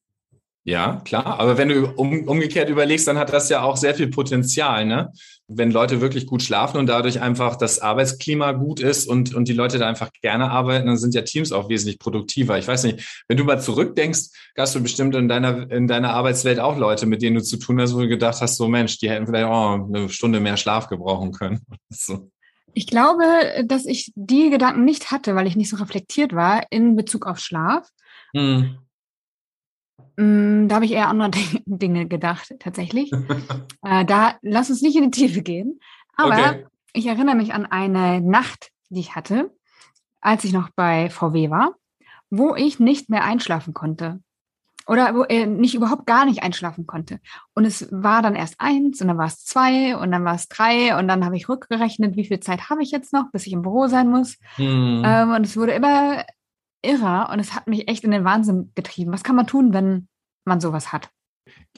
Ja, 0.67 1.01
klar. 1.05 1.39
Aber 1.39 1.57
wenn 1.57 1.69
du 1.69 1.87
um, 1.91 2.27
umgekehrt 2.27 2.67
überlegst, 2.67 3.07
dann 3.07 3.17
hat 3.17 3.31
das 3.31 3.47
ja 3.47 3.61
auch 3.61 3.77
sehr 3.77 3.95
viel 3.95 4.09
Potenzial, 4.09 4.85
ne? 4.85 5.13
Wenn 5.47 5.71
Leute 5.71 6.01
wirklich 6.01 6.27
gut 6.27 6.43
schlafen 6.43 6.77
und 6.77 6.87
dadurch 6.87 7.21
einfach 7.21 7.55
das 7.55 7.79
Arbeitsklima 7.79 8.51
gut 8.51 8.81
ist 8.81 9.07
und, 9.07 9.33
und 9.33 9.47
die 9.47 9.53
Leute 9.53 9.77
da 9.77 9.87
einfach 9.87 10.09
gerne 10.21 10.51
arbeiten, 10.51 10.87
dann 10.87 10.97
sind 10.97 11.15
ja 11.15 11.21
Teams 11.21 11.53
auch 11.53 11.69
wesentlich 11.69 11.99
produktiver. 11.99 12.59
Ich 12.59 12.67
weiß 12.67 12.83
nicht, 12.83 13.23
wenn 13.29 13.37
du 13.37 13.45
mal 13.45 13.61
zurückdenkst, 13.61 14.23
hast 14.57 14.75
du 14.75 14.83
bestimmt 14.83 15.15
in 15.15 15.29
deiner, 15.29 15.71
in 15.71 15.87
deiner 15.87 16.09
Arbeitswelt 16.09 16.59
auch 16.59 16.77
Leute, 16.77 17.05
mit 17.05 17.21
denen 17.21 17.37
du 17.37 17.43
zu 17.43 17.55
tun 17.55 17.79
hast, 17.79 17.95
wo 17.95 18.01
du 18.01 18.09
gedacht 18.09 18.41
hast, 18.41 18.57
so 18.57 18.67
Mensch, 18.67 18.99
die 18.99 19.09
hätten 19.09 19.25
vielleicht 19.25 19.45
auch 19.45 19.75
eine 19.75 20.09
Stunde 20.09 20.41
mehr 20.41 20.57
Schlaf 20.57 20.89
gebrauchen 20.89 21.31
können. 21.31 21.61
So. 21.89 22.29
Ich 22.73 22.87
glaube, 22.87 23.23
dass 23.63 23.85
ich 23.85 24.11
die 24.15 24.49
Gedanken 24.49 24.83
nicht 24.83 25.11
hatte, 25.11 25.33
weil 25.33 25.47
ich 25.47 25.55
nicht 25.55 25.69
so 25.69 25.77
reflektiert 25.77 26.35
war 26.35 26.63
in 26.71 26.97
Bezug 26.97 27.25
auf 27.25 27.39
Schlaf. 27.39 27.87
Hm. 28.35 28.79
Mm, 30.17 30.67
da 30.67 30.75
habe 30.75 30.85
ich 30.85 30.91
eher 30.91 31.07
andere 31.07 31.31
Dinge 31.65 32.07
gedacht, 32.07 32.53
tatsächlich. 32.59 33.11
äh, 33.83 34.05
da 34.05 34.35
lass 34.41 34.69
uns 34.69 34.81
nicht 34.81 34.95
in 34.95 35.11
die 35.11 35.11
Tiefe 35.11 35.41
gehen. 35.41 35.79
Aber 36.15 36.33
okay. 36.33 36.65
ich 36.93 37.05
erinnere 37.05 37.35
mich 37.35 37.53
an 37.53 37.65
eine 37.65 38.21
Nacht, 38.21 38.71
die 38.89 38.99
ich 38.99 39.15
hatte, 39.15 39.51
als 40.21 40.43
ich 40.43 40.53
noch 40.53 40.69
bei 40.75 41.09
VW 41.09 41.49
war, 41.49 41.75
wo 42.29 42.55
ich 42.55 42.79
nicht 42.79 43.09
mehr 43.09 43.23
einschlafen 43.23 43.73
konnte. 43.73 44.19
Oder 44.87 45.13
wo 45.13 45.23
äh, 45.23 45.45
nicht 45.45 45.75
überhaupt 45.75 46.05
gar 46.05 46.25
nicht 46.25 46.43
einschlafen 46.43 46.87
konnte. 46.87 47.19
Und 47.53 47.65
es 47.65 47.89
war 47.91 48.21
dann 48.21 48.35
erst 48.35 48.55
eins 48.59 49.01
und 49.01 49.09
dann 49.09 49.17
war 49.17 49.27
es 49.27 49.43
zwei 49.43 49.97
und 49.97 50.11
dann 50.11 50.23
war 50.23 50.35
es 50.35 50.47
drei 50.47 50.97
und 50.97 51.09
dann 51.09 51.25
habe 51.25 51.35
ich 51.35 51.49
rückgerechnet, 51.49 52.15
wie 52.15 52.25
viel 52.25 52.39
Zeit 52.39 52.69
habe 52.69 52.81
ich 52.81 52.91
jetzt 52.91 53.11
noch, 53.11 53.29
bis 53.31 53.45
ich 53.45 53.53
im 53.53 53.63
Büro 53.63 53.87
sein 53.87 54.09
muss. 54.09 54.37
Hm. 54.55 55.03
Ähm, 55.05 55.31
und 55.31 55.45
es 55.45 55.57
wurde 55.57 55.73
immer 55.73 56.23
irrer 56.87 57.29
und 57.31 57.39
es 57.39 57.53
hat 57.53 57.67
mich 57.67 57.87
echt 57.87 58.03
in 58.03 58.11
den 58.11 58.23
Wahnsinn 58.23 58.71
getrieben. 58.75 59.11
Was 59.11 59.23
kann 59.23 59.35
man 59.35 59.47
tun, 59.47 59.73
wenn 59.73 60.07
man 60.45 60.61
sowas 60.61 60.91
hat? 60.91 61.09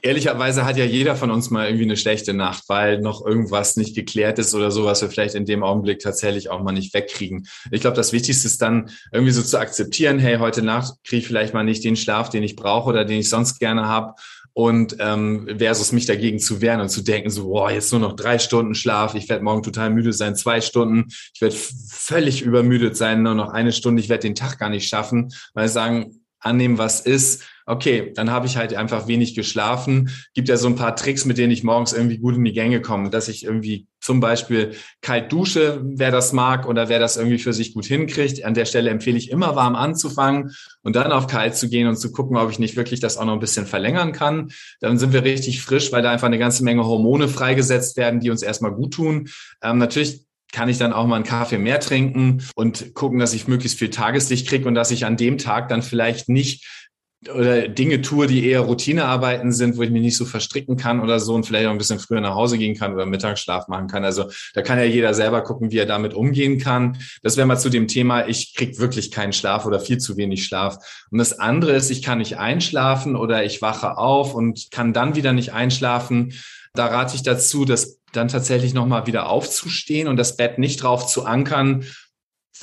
Ehrlicherweise 0.01 0.65
hat 0.65 0.77
ja 0.77 0.85
jeder 0.85 1.15
von 1.15 1.29
uns 1.29 1.49
mal 1.49 1.65
irgendwie 1.67 1.83
eine 1.83 1.97
schlechte 1.97 2.33
Nacht, 2.33 2.63
weil 2.69 3.01
noch 3.01 3.25
irgendwas 3.25 3.75
nicht 3.75 3.95
geklärt 3.95 4.39
ist 4.39 4.55
oder 4.55 4.71
so, 4.71 4.85
was 4.85 5.01
wir 5.01 5.09
vielleicht 5.09 5.35
in 5.35 5.45
dem 5.45 5.61
Augenblick 5.61 5.99
tatsächlich 5.99 6.49
auch 6.49 6.63
mal 6.63 6.71
nicht 6.71 6.93
wegkriegen. 6.93 7.47
Ich 7.69 7.81
glaube, 7.81 7.97
das 7.97 8.13
Wichtigste 8.13 8.47
ist 8.47 8.61
dann 8.61 8.89
irgendwie 9.11 9.33
so 9.33 9.43
zu 9.43 9.59
akzeptieren, 9.59 10.17
hey, 10.17 10.37
heute 10.37 10.61
Nacht 10.61 10.93
kriege 11.03 11.21
ich 11.21 11.27
vielleicht 11.27 11.53
mal 11.53 11.63
nicht 11.63 11.83
den 11.83 11.97
Schlaf, 11.97 12.29
den 12.29 12.43
ich 12.43 12.55
brauche 12.55 12.89
oder 12.89 13.03
den 13.03 13.19
ich 13.19 13.29
sonst 13.29 13.59
gerne 13.59 13.87
habe 13.87 14.13
und 14.53 14.97
ähm, 14.99 15.47
versus 15.57 15.91
mich 15.91 16.05
dagegen 16.05 16.39
zu 16.39 16.61
wehren 16.61 16.81
und 16.81 16.89
zu 16.89 17.01
denken, 17.01 17.29
so, 17.29 17.47
boah, 17.47 17.71
jetzt 17.71 17.91
nur 17.91 18.01
noch 18.01 18.15
drei 18.15 18.39
Stunden 18.39 18.75
Schlaf, 18.75 19.15
ich 19.15 19.29
werde 19.29 19.43
morgen 19.43 19.63
total 19.63 19.89
müde 19.89 20.13
sein, 20.13 20.35
zwei 20.35 20.61
Stunden, 20.61 21.05
ich 21.33 21.41
werde 21.41 21.55
völlig 21.55 22.41
übermüdet 22.41 22.97
sein, 22.97 23.23
nur 23.23 23.35
noch 23.35 23.49
eine 23.49 23.71
Stunde, 23.71 24.01
ich 24.01 24.09
werde 24.09 24.27
den 24.27 24.35
Tag 24.35 24.59
gar 24.59 24.69
nicht 24.69 24.87
schaffen, 24.87 25.29
weil 25.53 25.67
sagen, 25.67 26.19
annehmen, 26.39 26.77
was 26.77 27.01
ist. 27.01 27.43
Okay, 27.65 28.13
dann 28.15 28.31
habe 28.31 28.47
ich 28.47 28.57
halt 28.57 28.73
einfach 28.73 29.07
wenig 29.07 29.35
geschlafen. 29.35 30.09
Gibt 30.33 30.49
ja 30.49 30.57
so 30.57 30.67
ein 30.67 30.75
paar 30.75 30.95
Tricks, 30.95 31.25
mit 31.25 31.37
denen 31.37 31.51
ich 31.51 31.63
morgens 31.63 31.93
irgendwie 31.93 32.17
gut 32.17 32.35
in 32.35 32.45
die 32.45 32.53
Gänge 32.53 32.81
komme, 32.81 33.09
dass 33.09 33.27
ich 33.27 33.43
irgendwie 33.43 33.87
zum 34.09 34.21
Beispiel 34.21 34.73
kalt 35.01 35.31
dusche, 35.31 35.81
wer 35.83 36.09
das 36.09 36.33
mag 36.33 36.67
oder 36.67 36.89
wer 36.89 36.97
das 36.97 37.15
irgendwie 37.15 37.37
für 37.37 37.53
sich 37.53 37.75
gut 37.75 37.85
hinkriegt. 37.85 38.43
An 38.43 38.55
der 38.55 38.65
Stelle 38.65 38.89
empfehle 38.89 39.19
ich 39.19 39.29
immer 39.29 39.55
warm 39.55 39.75
anzufangen 39.75 40.55
und 40.81 40.95
dann 40.95 41.11
auf 41.11 41.27
kalt 41.27 41.55
zu 41.55 41.69
gehen 41.69 41.87
und 41.87 41.95
zu 41.95 42.11
gucken, 42.11 42.35
ob 42.35 42.49
ich 42.49 42.57
nicht 42.57 42.75
wirklich 42.75 43.01
das 43.01 43.17
auch 43.17 43.25
noch 43.25 43.33
ein 43.33 43.39
bisschen 43.39 43.67
verlängern 43.67 44.11
kann. 44.11 44.49
Dann 44.79 44.97
sind 44.97 45.13
wir 45.13 45.23
richtig 45.23 45.61
frisch, 45.61 45.91
weil 45.91 46.01
da 46.01 46.09
einfach 46.09 46.25
eine 46.25 46.39
ganze 46.39 46.63
Menge 46.63 46.87
Hormone 46.87 47.27
freigesetzt 47.27 47.97
werden, 47.97 48.19
die 48.19 48.31
uns 48.31 48.41
erstmal 48.41 48.71
gut 48.71 48.95
tun. 48.95 49.29
Ähm, 49.61 49.77
natürlich 49.77 50.25
kann 50.51 50.69
ich 50.69 50.79
dann 50.79 50.91
auch 50.91 51.05
mal 51.05 51.17
einen 51.17 51.23
Kaffee 51.23 51.59
mehr 51.59 51.79
trinken 51.79 52.41
und 52.55 52.95
gucken, 52.95 53.19
dass 53.19 53.35
ich 53.35 53.47
möglichst 53.47 53.77
viel 53.77 53.91
Tageslicht 53.91 54.47
kriege 54.47 54.67
und 54.67 54.73
dass 54.73 54.89
ich 54.89 55.05
an 55.05 55.17
dem 55.17 55.37
Tag 55.37 55.69
dann 55.69 55.83
vielleicht 55.83 56.29
nicht 56.29 56.65
oder 57.27 57.67
Dinge 57.67 58.01
tue, 58.01 58.27
die 58.27 58.47
eher 58.47 58.61
Routinearbeiten 58.61 59.51
sind, 59.51 59.75
wo 59.75 59.81
ich 59.81 59.89
mich 59.89 60.01
nicht 60.01 60.15
so 60.15 60.23
verstricken 60.23 60.77
kann 60.77 61.01
oder 61.01 61.19
so 61.19 61.33
und 61.33 61.45
vielleicht 61.45 61.67
auch 61.67 61.71
ein 61.71 61.77
bisschen 61.77 61.99
früher 61.99 62.21
nach 62.21 62.33
Hause 62.33 62.57
gehen 62.57 62.77
kann 62.77 62.93
oder 62.93 63.05
Mittagsschlaf 63.05 63.67
machen 63.67 63.87
kann. 63.87 64.05
Also 64.05 64.29
da 64.53 64.61
kann 64.61 64.77
ja 64.79 64.85
jeder 64.85 65.13
selber 65.13 65.41
gucken, 65.41 65.69
wie 65.71 65.77
er 65.77 65.85
damit 65.85 66.13
umgehen 66.13 66.59
kann. 66.59 66.97
Das 67.21 67.35
wäre 67.35 67.45
mal 67.45 67.59
zu 67.59 67.69
dem 67.69 67.89
Thema, 67.89 68.25
ich 68.27 68.55
krieg 68.55 68.79
wirklich 68.79 69.11
keinen 69.11 69.33
Schlaf 69.33 69.65
oder 69.65 69.81
viel 69.81 69.97
zu 69.97 70.15
wenig 70.15 70.45
Schlaf. 70.45 70.77
Und 71.11 71.17
das 71.17 71.37
andere 71.37 71.73
ist, 71.73 71.89
ich 71.89 72.01
kann 72.01 72.19
nicht 72.19 72.37
einschlafen 72.37 73.17
oder 73.17 73.43
ich 73.43 73.61
wache 73.61 73.97
auf 73.97 74.33
und 74.33 74.71
kann 74.71 74.93
dann 74.93 75.15
wieder 75.15 75.33
nicht 75.33 75.51
einschlafen. 75.51 76.33
Da 76.73 76.85
rate 76.85 77.15
ich 77.15 77.23
dazu, 77.23 77.65
dass 77.65 77.99
dann 78.13 78.29
tatsächlich 78.29 78.73
nochmal 78.73 79.07
wieder 79.07 79.29
aufzustehen 79.29 80.07
und 80.07 80.15
das 80.15 80.37
Bett 80.37 80.57
nicht 80.57 80.81
drauf 80.81 81.05
zu 81.05 81.25
ankern, 81.25 81.83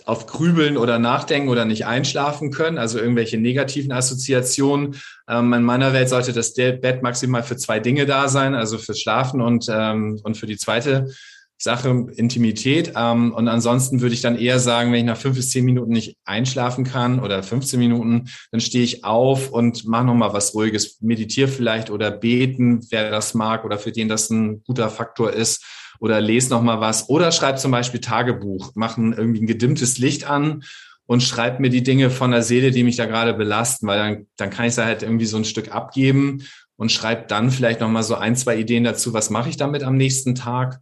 auf 0.04 0.26
Grübeln 0.26 0.76
oder 0.76 0.98
Nachdenken 0.98 1.48
oder 1.48 1.64
nicht 1.64 1.86
einschlafen 1.86 2.50
können, 2.50 2.78
also 2.78 2.98
irgendwelche 2.98 3.38
negativen 3.38 3.92
Assoziationen. 3.92 4.96
Ähm, 5.28 5.52
in 5.52 5.62
meiner 5.62 5.92
Welt 5.92 6.08
sollte 6.08 6.32
das 6.32 6.54
Bett 6.54 7.02
maximal 7.02 7.42
für 7.42 7.56
zwei 7.56 7.80
Dinge 7.80 8.06
da 8.06 8.28
sein, 8.28 8.54
also 8.54 8.78
fürs 8.78 9.00
Schlafen 9.00 9.40
und, 9.40 9.66
ähm, 9.70 10.20
und 10.22 10.36
für 10.36 10.46
die 10.46 10.58
zweite 10.58 11.08
Sache 11.58 12.06
Intimität. 12.16 12.92
Ähm, 12.96 13.32
und 13.32 13.48
ansonsten 13.48 14.00
würde 14.00 14.14
ich 14.14 14.20
dann 14.20 14.38
eher 14.38 14.58
sagen, 14.58 14.92
wenn 14.92 15.00
ich 15.00 15.04
nach 15.04 15.16
fünf 15.16 15.36
bis 15.36 15.50
zehn 15.50 15.64
Minuten 15.64 15.92
nicht 15.92 16.16
einschlafen 16.24 16.84
kann 16.84 17.18
oder 17.18 17.42
15 17.42 17.78
Minuten, 17.78 18.28
dann 18.50 18.60
stehe 18.60 18.84
ich 18.84 19.04
auf 19.04 19.50
und 19.50 19.86
mache 19.86 20.04
nochmal 20.04 20.32
was 20.32 20.54
Ruhiges, 20.54 21.00
meditiere 21.00 21.48
vielleicht 21.48 21.90
oder 21.90 22.10
beten, 22.10 22.86
wer 22.90 23.10
das 23.10 23.34
mag 23.34 23.64
oder 23.64 23.78
für 23.78 23.92
den 23.92 24.08
das 24.08 24.30
ein 24.30 24.62
guter 24.64 24.90
Faktor 24.90 25.32
ist. 25.32 25.64
Oder 25.98 26.20
lese 26.20 26.50
noch 26.50 26.60
mal 26.60 26.80
was. 26.80 27.08
Oder 27.08 27.32
schreib 27.32 27.58
zum 27.58 27.70
Beispiel 27.70 28.00
Tagebuch, 28.00 28.74
machen 28.74 29.14
irgendwie 29.14 29.40
ein 29.40 29.46
gedimmtes 29.46 29.96
Licht 29.96 30.28
an 30.28 30.62
und 31.06 31.22
schreib 31.22 31.58
mir 31.58 31.70
die 31.70 31.82
Dinge 31.82 32.10
von 32.10 32.32
der 32.32 32.42
Seele, 32.42 32.70
die 32.70 32.82
mich 32.82 32.96
da 32.96 33.06
gerade 33.06 33.32
belasten, 33.32 33.86
weil 33.86 33.98
dann, 33.98 34.26
dann 34.36 34.50
kann 34.50 34.66
ich 34.66 34.74
da 34.74 34.84
halt 34.84 35.02
irgendwie 35.02 35.24
so 35.24 35.38
ein 35.38 35.46
Stück 35.46 35.74
abgeben 35.74 36.42
und 36.76 36.92
schreib 36.92 37.28
dann 37.28 37.50
vielleicht 37.50 37.80
noch 37.80 37.88
mal 37.88 38.02
so 38.02 38.16
ein, 38.16 38.36
zwei 38.36 38.58
Ideen 38.58 38.84
dazu, 38.84 39.14
was 39.14 39.30
mache 39.30 39.48
ich 39.48 39.56
damit 39.56 39.82
am 39.82 39.96
nächsten 39.96 40.34
Tag 40.34 40.80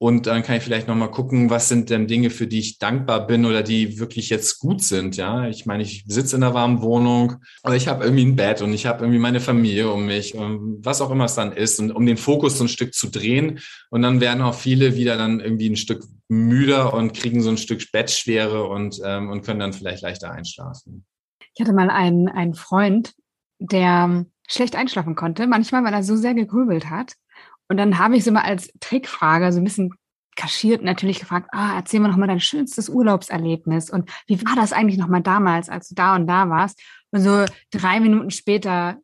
und 0.00 0.28
dann 0.28 0.44
kann 0.44 0.56
ich 0.56 0.62
vielleicht 0.62 0.86
nochmal 0.86 1.10
gucken, 1.10 1.50
was 1.50 1.68
sind 1.68 1.90
denn 1.90 2.06
Dinge, 2.06 2.30
für 2.30 2.46
die 2.46 2.60
ich 2.60 2.78
dankbar 2.78 3.26
bin 3.26 3.44
oder 3.44 3.64
die 3.64 3.98
wirklich 3.98 4.30
jetzt 4.30 4.60
gut 4.60 4.80
sind. 4.80 5.16
Ja, 5.16 5.48
ich 5.48 5.66
meine, 5.66 5.82
ich 5.82 6.04
sitze 6.06 6.36
in 6.36 6.44
einer 6.44 6.54
warmen 6.54 6.82
Wohnung, 6.82 7.36
aber 7.64 7.74
ich 7.74 7.88
habe 7.88 8.04
irgendwie 8.04 8.24
ein 8.24 8.36
Bett 8.36 8.62
und 8.62 8.72
ich 8.72 8.86
habe 8.86 9.00
irgendwie 9.00 9.18
meine 9.18 9.40
Familie 9.40 9.90
um 9.90 10.06
mich, 10.06 10.36
und 10.36 10.84
was 10.84 11.00
auch 11.00 11.10
immer 11.10 11.24
es 11.24 11.34
dann 11.34 11.50
ist, 11.50 11.80
und 11.80 11.90
um 11.90 12.06
den 12.06 12.16
Fokus 12.16 12.58
so 12.58 12.64
ein 12.64 12.68
Stück 12.68 12.94
zu 12.94 13.08
drehen. 13.08 13.58
Und 13.90 14.02
dann 14.02 14.20
werden 14.20 14.42
auch 14.42 14.54
viele 14.54 14.94
wieder 14.94 15.16
dann 15.16 15.40
irgendwie 15.40 15.70
ein 15.70 15.76
Stück 15.76 16.04
müder 16.28 16.94
und 16.94 17.12
kriegen 17.12 17.42
so 17.42 17.50
ein 17.50 17.58
Stück 17.58 17.90
Bettschwere 17.90 18.68
und, 18.68 19.00
ähm, 19.04 19.30
und 19.30 19.42
können 19.44 19.60
dann 19.60 19.72
vielleicht 19.72 20.02
leichter 20.02 20.30
einschlafen. 20.30 21.04
Ich 21.54 21.60
hatte 21.60 21.72
mal 21.72 21.90
einen, 21.90 22.28
einen 22.28 22.54
Freund, 22.54 23.14
der 23.58 24.26
schlecht 24.48 24.76
einschlafen 24.76 25.16
konnte. 25.16 25.48
Manchmal, 25.48 25.82
weil 25.82 25.92
er 25.92 26.04
so 26.04 26.14
sehr 26.14 26.34
gegrübelt 26.34 26.88
hat. 26.88 27.14
Und 27.68 27.76
dann 27.76 27.98
habe 27.98 28.16
ich 28.16 28.24
so 28.24 28.32
mal 28.32 28.42
als 28.42 28.70
Trickfrage 28.80 29.52
so 29.52 29.58
ein 29.58 29.64
bisschen 29.64 29.92
kaschiert 30.36 30.82
natürlich 30.82 31.18
gefragt, 31.18 31.48
ah, 31.52 31.76
erzähl 31.76 32.00
mir 32.00 32.08
noch 32.08 32.16
mal 32.16 32.28
dein 32.28 32.40
schönstes 32.40 32.88
Urlaubserlebnis 32.88 33.90
und 33.90 34.08
wie 34.28 34.40
war 34.46 34.54
das 34.54 34.72
eigentlich 34.72 34.96
noch 34.96 35.08
mal 35.08 35.20
damals, 35.20 35.68
als 35.68 35.88
du 35.88 35.96
da 35.96 36.14
und 36.14 36.28
da 36.28 36.48
warst? 36.48 36.80
Und 37.10 37.22
so 37.22 37.44
drei 37.72 37.98
Minuten 37.98 38.30
später 38.30 38.98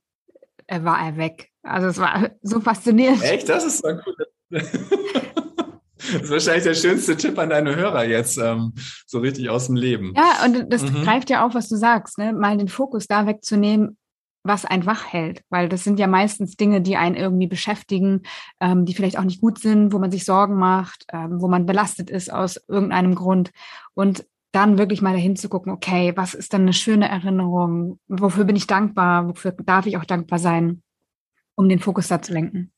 äh, 0.69 0.83
war 0.85 1.05
er 1.05 1.17
weg. 1.17 1.51
Also 1.65 1.89
es 1.89 1.99
war 1.99 2.31
so 2.43 2.61
faszinierend. 2.61 3.23
Echt? 3.23 3.49
Das 3.49 3.65
ist 3.65 3.83
so 3.83 3.89
gut. 3.89 4.17
Das 6.13 6.23
ist 6.23 6.31
wahrscheinlich 6.31 6.65
der 6.65 6.75
schönste 6.75 7.17
Tipp 7.17 7.39
an 7.39 7.51
deine 7.51 7.75
Hörer 7.75 8.05
jetzt, 8.05 8.37
ähm, 8.37 8.75
so 9.07 9.21
richtig 9.21 9.49
aus 9.49 9.67
dem 9.67 9.77
Leben. 9.77 10.13
Ja, 10.15 10.45
und 10.45 10.71
das 10.71 10.83
mhm. 10.83 11.03
greift 11.03 11.31
ja 11.31 11.45
auf, 11.45 11.55
was 11.55 11.69
du 11.69 11.77
sagst, 11.77 12.19
ne? 12.19 12.33
mal 12.33 12.57
den 12.59 12.69
Fokus 12.69 13.07
da 13.07 13.27
wegzunehmen, 13.27 13.97
was 14.45 14.67
einen 14.67 14.87
wach 14.87 15.07
hält, 15.11 15.43
weil 15.49 15.69
das 15.69 15.83
sind 15.83 15.99
ja 15.99 16.07
meistens 16.07 16.57
Dinge, 16.57 16.83
die 16.83 16.97
einen 16.97 17.17
irgendwie 17.17 17.47
beschäftigen, 17.47 18.23
ähm, 18.61 18.85
die 18.85 18.95
vielleicht 18.95 19.19
auch 19.19 19.25
nicht 19.25 19.41
gut 19.41 19.59
sind, 19.59 19.93
wo 19.93 19.99
man 19.99 20.11
sich 20.11 20.25
Sorgen 20.25 20.57
macht, 20.57 21.07
ähm, 21.13 21.41
wo 21.41 21.49
man 21.49 21.67
belastet 21.67 22.11
ist 22.11 22.33
aus 22.33 22.63
irgendeinem 22.69 23.15
Grund. 23.15 23.51
Und 23.95 24.27
dann 24.53 24.79
wirklich 24.79 25.03
mal 25.03 25.15
dahin 25.15 25.35
zu 25.35 25.49
gucken, 25.49 25.73
okay, 25.73 26.13
was 26.15 26.35
ist 26.35 26.53
dann 26.53 26.63
eine 26.63 26.75
schöne 26.75 27.09
Erinnerung? 27.09 27.99
Wofür 28.07 28.45
bin 28.45 28.55
ich 28.55 28.69
dankbar? 28.69 29.29
Wofür 29.29 29.53
darf 29.53 29.87
ich 29.87 29.97
auch 29.97 30.05
dankbar 30.05 30.39
sein, 30.39 30.83
um 31.57 31.69
den 31.69 31.81
Fokus 31.81 32.09
da 32.09 32.23
zu 32.23 32.33
lenken? 32.33 32.74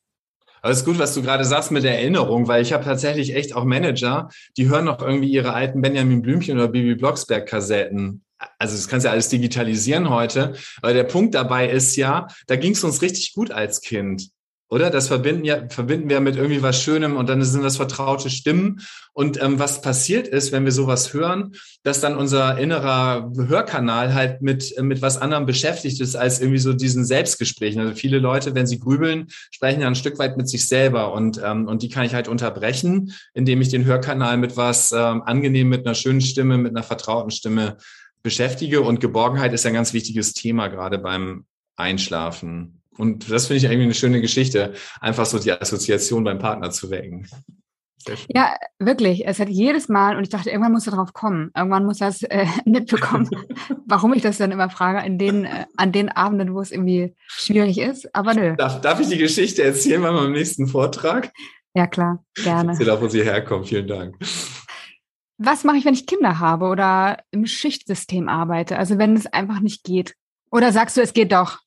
Aber 0.61 0.75
gut, 0.83 0.99
was 0.99 1.13
du 1.13 1.21
gerade 1.21 1.45
sagst 1.45 1.71
mit 1.71 1.83
der 1.83 1.99
Erinnerung, 1.99 2.47
weil 2.47 2.61
ich 2.61 2.73
habe 2.73 2.83
tatsächlich 2.83 3.35
echt 3.35 3.55
auch 3.55 3.63
Manager, 3.63 4.29
die 4.57 4.69
hören 4.69 4.85
noch 4.85 5.01
irgendwie 5.01 5.31
ihre 5.31 5.53
alten 5.53 5.81
Benjamin 5.81 6.21
Blümchen 6.21 6.57
oder 6.57 6.67
Bibi 6.67 6.95
Blocksberg 6.95 7.47
Kassetten 7.47 8.23
also 8.59 8.75
das 8.75 8.87
kannst 8.87 9.03
du 9.03 9.07
ja 9.07 9.13
alles 9.13 9.29
digitalisieren 9.29 10.09
heute, 10.09 10.53
aber 10.81 10.93
der 10.93 11.03
Punkt 11.03 11.35
dabei 11.35 11.69
ist 11.69 11.95
ja, 11.95 12.27
da 12.47 12.55
ging 12.55 12.73
es 12.73 12.83
uns 12.83 13.01
richtig 13.01 13.33
gut 13.33 13.51
als 13.51 13.81
Kind. 13.81 14.29
Oder? 14.69 14.89
Das 14.89 15.07
verbinden 15.07 15.45
ja, 15.45 15.67
verbinden 15.69 16.09
wir 16.09 16.19
mit 16.19 16.35
irgendwie 16.35 16.61
was 16.61 16.81
Schönem 16.81 17.15
und 17.15 17.29
dann 17.29 17.41
sind 17.41 17.63
das 17.63 17.77
vertraute 17.77 18.29
Stimmen. 18.29 18.81
Und 19.13 19.41
ähm, 19.41 19.59
was 19.59 19.81
passiert 19.81 20.27
ist, 20.27 20.51
wenn 20.51 20.65
wir 20.65 20.73
sowas 20.73 21.13
hören, 21.13 21.53
dass 21.83 22.01
dann 22.01 22.17
unser 22.17 22.57
innerer 22.57 23.31
Hörkanal 23.35 24.13
halt 24.13 24.41
mit, 24.41 24.73
mit 24.81 25.01
was 25.01 25.17
anderem 25.17 25.45
beschäftigt 25.45 26.01
ist, 26.01 26.15
als 26.15 26.41
irgendwie 26.41 26.59
so 26.59 26.73
diesen 26.73 27.05
Selbstgesprächen. 27.05 27.79
Also 27.79 27.95
viele 27.95 28.19
Leute, 28.19 28.55
wenn 28.55 28.67
sie 28.67 28.79
grübeln, 28.79 29.27
sprechen 29.51 29.81
ja 29.81 29.87
ein 29.87 29.95
Stück 29.95 30.19
weit 30.19 30.35
mit 30.35 30.49
sich 30.49 30.67
selber 30.67 31.13
und, 31.13 31.41
ähm, 31.43 31.67
und 31.67 31.81
die 31.81 31.89
kann 31.89 32.05
ich 32.05 32.13
halt 32.13 32.27
unterbrechen, 32.27 33.13
indem 33.33 33.61
ich 33.61 33.69
den 33.69 33.85
Hörkanal 33.85 34.37
mit 34.37 34.57
was 34.57 34.91
ähm, 34.91 35.21
angenehm, 35.21 35.69
mit 35.69 35.85
einer 35.85 35.95
schönen 35.95 36.21
Stimme, 36.21 36.57
mit 36.57 36.71
einer 36.75 36.83
vertrauten 36.83 37.31
Stimme 37.31 37.77
beschäftige. 38.21 38.81
Und 38.81 38.99
Geborgenheit 38.99 39.53
ist 39.53 39.65
ein 39.65 39.73
ganz 39.73 39.93
wichtiges 39.93 40.33
Thema, 40.33 40.67
gerade 40.67 40.97
beim 40.97 41.45
Einschlafen. 41.77 42.76
Und 42.97 43.31
das 43.31 43.47
finde 43.47 43.57
ich 43.57 43.63
irgendwie 43.65 43.83
eine 43.83 43.93
schöne 43.93 44.21
Geschichte, 44.21 44.73
einfach 44.99 45.25
so 45.25 45.39
die 45.39 45.51
Assoziation 45.51 46.23
beim 46.23 46.39
Partner 46.39 46.71
zu 46.71 46.89
wecken. 46.89 47.27
Ja, 48.29 48.55
wirklich. 48.79 49.27
Es 49.27 49.39
hat 49.39 49.49
jedes 49.49 49.89
Mal, 49.89 50.15
und 50.15 50.23
ich 50.23 50.29
dachte, 50.29 50.49
irgendwann 50.49 50.71
muss 50.71 50.87
er 50.87 50.93
drauf 50.93 51.11
kommen. 51.11 51.51
Irgendwann 51.55 51.85
muss 51.85 51.99
er 51.99 52.07
es 52.07 52.23
äh, 52.23 52.45
mitbekommen, 52.65 53.29
warum 53.85 54.13
ich 54.13 54.21
das 54.21 54.37
dann 54.37 54.51
immer 54.51 54.69
frage, 54.69 55.05
in 55.05 55.17
den, 55.17 55.45
äh, 55.45 55.65
an 55.75 55.91
den 55.91 56.09
Abenden, 56.09 56.53
wo 56.53 56.61
es 56.61 56.71
irgendwie 56.71 57.15
schwierig 57.27 57.77
ist. 57.77 58.13
Aber 58.15 58.33
nö. 58.33 58.55
Darf, 58.55 58.79
darf 58.81 58.99
ich 58.99 59.09
die 59.09 59.17
Geschichte 59.17 59.63
erzählen 59.63 60.01
bei 60.01 60.11
meinem 60.11 60.31
nächsten 60.31 60.67
Vortrag? 60.67 61.31
Ja, 61.73 61.85
klar, 61.85 62.23
gerne. 62.35 62.73
Ich 62.73 62.79
erzähle 62.79 62.93
auch, 62.93 63.01
wo 63.01 63.09
sie 63.09 63.23
herkommt. 63.23 63.67
Vielen 63.67 63.87
Dank 63.87 64.15
was 65.37 65.63
mache 65.63 65.77
ich, 65.77 65.85
wenn 65.85 65.93
ich 65.93 66.07
Kinder 66.07 66.39
habe 66.39 66.65
oder 66.65 67.19
im 67.31 67.45
Schichtsystem 67.45 68.27
arbeite? 68.27 68.77
Also 68.77 68.97
wenn 68.97 69.15
es 69.15 69.27
einfach 69.27 69.59
nicht 69.59 69.83
geht. 69.83 70.15
Oder 70.51 70.71
sagst 70.71 70.97
du, 70.97 71.01
es 71.01 71.13
geht 71.13 71.31
doch? 71.31 71.59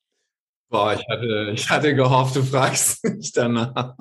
Boah, 0.71 0.95
ich 0.95 1.05
hatte, 1.09 1.51
ich 1.53 1.69
hatte 1.69 1.95
gehofft, 1.95 2.37
du 2.37 2.43
fragst 2.43 3.05
mich 3.05 3.33
danach. 3.33 3.97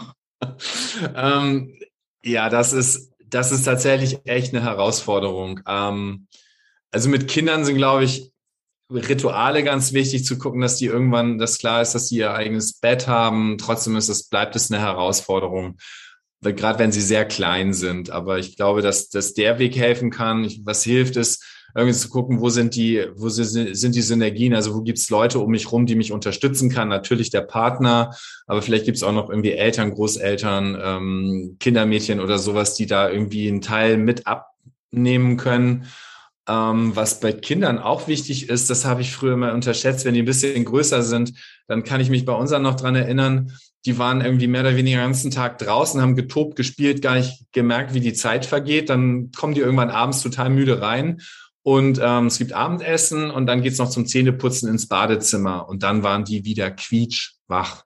ähm, 1.15 1.77
ja, 2.23 2.49
das 2.49 2.73
ist, 2.73 3.11
das 3.25 3.51
ist 3.51 3.63
tatsächlich 3.63 4.19
echt 4.25 4.53
eine 4.53 4.63
Herausforderung. 4.63 5.61
Ähm, 5.67 6.27
also 6.91 7.09
mit 7.09 7.27
Kindern 7.27 7.65
sind, 7.65 7.75
glaube 7.75 8.05
ich, 8.05 8.31
Rituale 8.91 9.63
ganz 9.63 9.93
wichtig 9.93 10.25
zu 10.25 10.37
gucken, 10.39 10.61
dass 10.61 10.77
die 10.77 10.85
irgendwann, 10.85 11.37
das 11.37 11.59
klar 11.59 11.81
ist, 11.81 11.93
dass 11.93 12.07
sie 12.07 12.17
ihr 12.17 12.33
eigenes 12.33 12.79
Bett 12.79 13.07
haben. 13.07 13.57
Trotzdem 13.59 13.95
ist 13.95 14.09
es, 14.09 14.29
bleibt 14.29 14.55
es 14.55 14.71
eine 14.71 14.81
Herausforderung 14.81 15.77
gerade 16.41 16.79
wenn 16.79 16.91
sie 16.91 17.01
sehr 17.01 17.25
klein 17.25 17.73
sind. 17.73 18.09
Aber 18.09 18.39
ich 18.39 18.55
glaube, 18.55 18.81
dass, 18.81 19.09
dass 19.09 19.33
der 19.33 19.59
Weg 19.59 19.75
helfen 19.75 20.09
kann. 20.09 20.49
Was 20.63 20.83
hilft, 20.83 21.15
ist, 21.17 21.43
irgendwie 21.75 21.97
zu 21.97 22.09
gucken, 22.09 22.41
wo 22.41 22.49
sind 22.49 22.75
die, 22.75 23.05
wo 23.15 23.29
sind 23.29 23.95
die 23.95 24.01
Synergien, 24.01 24.53
also 24.53 24.75
wo 24.75 24.81
gibt's 24.81 25.09
Leute 25.09 25.39
um 25.39 25.51
mich 25.51 25.71
rum, 25.71 25.85
die 25.85 25.95
mich 25.95 26.11
unterstützen 26.11 26.69
kann. 26.69 26.89
Natürlich 26.89 27.29
der 27.29 27.41
Partner, 27.41 28.15
aber 28.47 28.61
vielleicht 28.61 28.85
gibt's 28.85 29.03
auch 29.03 29.11
noch 29.11 29.29
irgendwie 29.29 29.53
Eltern, 29.53 29.93
Großeltern, 29.93 30.77
ähm, 30.81 31.55
Kindermädchen 31.59 32.19
oder 32.19 32.39
sowas, 32.39 32.75
die 32.75 32.85
da 32.85 33.09
irgendwie 33.09 33.47
einen 33.47 33.61
Teil 33.61 33.97
mit 33.97 34.25
abnehmen 34.25 35.37
können. 35.37 35.85
Ähm, 36.47 36.95
was 36.95 37.19
bei 37.19 37.31
Kindern 37.31 37.77
auch 37.77 38.07
wichtig 38.07 38.49
ist, 38.49 38.69
das 38.69 38.85
habe 38.85 39.01
ich 39.01 39.11
früher 39.11 39.37
mal 39.37 39.53
unterschätzt, 39.53 40.05
wenn 40.05 40.15
die 40.15 40.23
ein 40.23 40.25
bisschen 40.25 40.65
größer 40.65 41.03
sind, 41.03 41.33
dann 41.67 41.83
kann 41.83 42.01
ich 42.01 42.09
mich 42.09 42.25
bei 42.25 42.33
unseren 42.33 42.63
noch 42.63 42.75
dran 42.75 42.95
erinnern, 42.95 43.51
die 43.85 43.97
waren 43.97 44.21
irgendwie 44.21 44.47
mehr 44.47 44.61
oder 44.61 44.75
weniger 44.75 44.97
den 44.97 45.05
ganzen 45.05 45.31
Tag 45.31 45.57
draußen, 45.59 46.01
haben 46.01 46.15
getobt, 46.15 46.55
gespielt, 46.55 47.01
gar 47.01 47.15
nicht 47.15 47.45
gemerkt, 47.53 47.93
wie 47.93 48.01
die 48.01 48.13
Zeit 48.13 48.45
vergeht. 48.45 48.89
Dann 48.89 49.31
kommen 49.31 49.53
die 49.53 49.61
irgendwann 49.61 49.89
abends 49.89 50.21
total 50.21 50.49
müde 50.49 50.81
rein 50.81 51.21
und 51.63 51.99
ähm, 52.01 52.27
es 52.27 52.37
gibt 52.37 52.53
Abendessen 52.53 53.31
und 53.31 53.45
dann 53.45 53.61
geht's 53.61 53.77
noch 53.77 53.89
zum 53.89 54.05
Zähneputzen 54.05 54.69
ins 54.69 54.87
Badezimmer 54.87 55.67
und 55.67 55.83
dann 55.83 56.03
waren 56.03 56.23
die 56.23 56.45
wieder 56.45 56.71
quietschwach. 56.71 57.83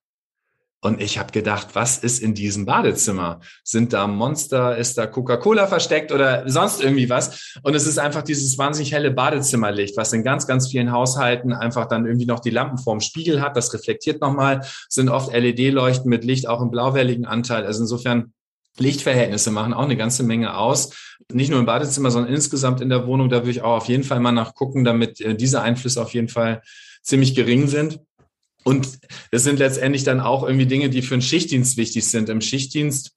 Und 0.83 1.01
ich 1.01 1.17
habe 1.17 1.31
gedacht, 1.31 1.69
was 1.73 1.97
ist 1.97 2.21
in 2.21 2.33
diesem 2.33 2.65
Badezimmer? 2.65 3.39
Sind 3.63 3.93
da 3.93 4.05
Monster? 4.05 4.77
Ist 4.77 4.97
da 4.97 5.07
Coca-Cola 5.07 5.65
versteckt 5.65 6.11
oder 6.11 6.49
sonst 6.49 6.83
irgendwie 6.83 7.09
was? 7.09 7.57
Und 7.63 7.73
es 7.73 7.87
ist 7.87 7.97
einfach 7.97 8.21
dieses 8.21 8.57
wahnsinnig 8.57 8.91
helle 8.91 9.11
Badezimmerlicht, 9.11 9.95
was 9.95 10.11
in 10.11 10.25
ganz, 10.25 10.45
ganz 10.45 10.67
vielen 10.67 10.91
Haushalten 10.91 11.53
einfach 11.53 11.85
dann 11.85 12.05
irgendwie 12.05 12.25
noch 12.25 12.41
die 12.41 12.49
Lampen 12.49 12.77
vorm 12.77 12.99
Spiegel 12.99 13.41
hat. 13.41 13.55
Das 13.55 13.73
reflektiert 13.73 14.19
nochmal. 14.19 14.65
Sind 14.89 15.07
oft 15.07 15.31
LED-Leuchten 15.31 16.09
mit 16.09 16.25
Licht, 16.25 16.49
auch 16.49 16.61
im 16.61 16.69
blauwelligen 16.69 17.25
Anteil. 17.25 17.65
Also 17.65 17.83
insofern 17.83 18.33
Lichtverhältnisse 18.77 19.51
machen 19.51 19.73
auch 19.73 19.83
eine 19.83 19.97
ganze 19.97 20.23
Menge 20.23 20.57
aus. 20.57 20.91
Nicht 21.31 21.49
nur 21.49 21.59
im 21.59 21.65
Badezimmer, 21.65 22.11
sondern 22.11 22.33
insgesamt 22.33 22.81
in 22.81 22.89
der 22.89 23.07
Wohnung. 23.07 23.29
Da 23.29 23.37
würde 23.37 23.51
ich 23.51 23.61
auch 23.61 23.77
auf 23.77 23.87
jeden 23.87 24.03
Fall 24.03 24.19
mal 24.19 24.31
nachgucken, 24.31 24.83
damit 24.83 25.21
äh, 25.21 25.35
diese 25.35 25.61
Einflüsse 25.61 26.01
auf 26.01 26.13
jeden 26.13 26.29
Fall 26.29 26.61
ziemlich 27.01 27.35
gering 27.35 27.67
sind. 27.67 27.99
Und 28.63 28.99
es 29.31 29.43
sind 29.43 29.59
letztendlich 29.59 30.03
dann 30.03 30.19
auch 30.19 30.43
irgendwie 30.43 30.65
Dinge, 30.65 30.89
die 30.89 31.01
für 31.01 31.15
einen 31.15 31.21
Schichtdienst 31.21 31.77
wichtig 31.77 32.05
sind. 32.05 32.29
Im 32.29 32.41
Schichtdienst 32.41 33.11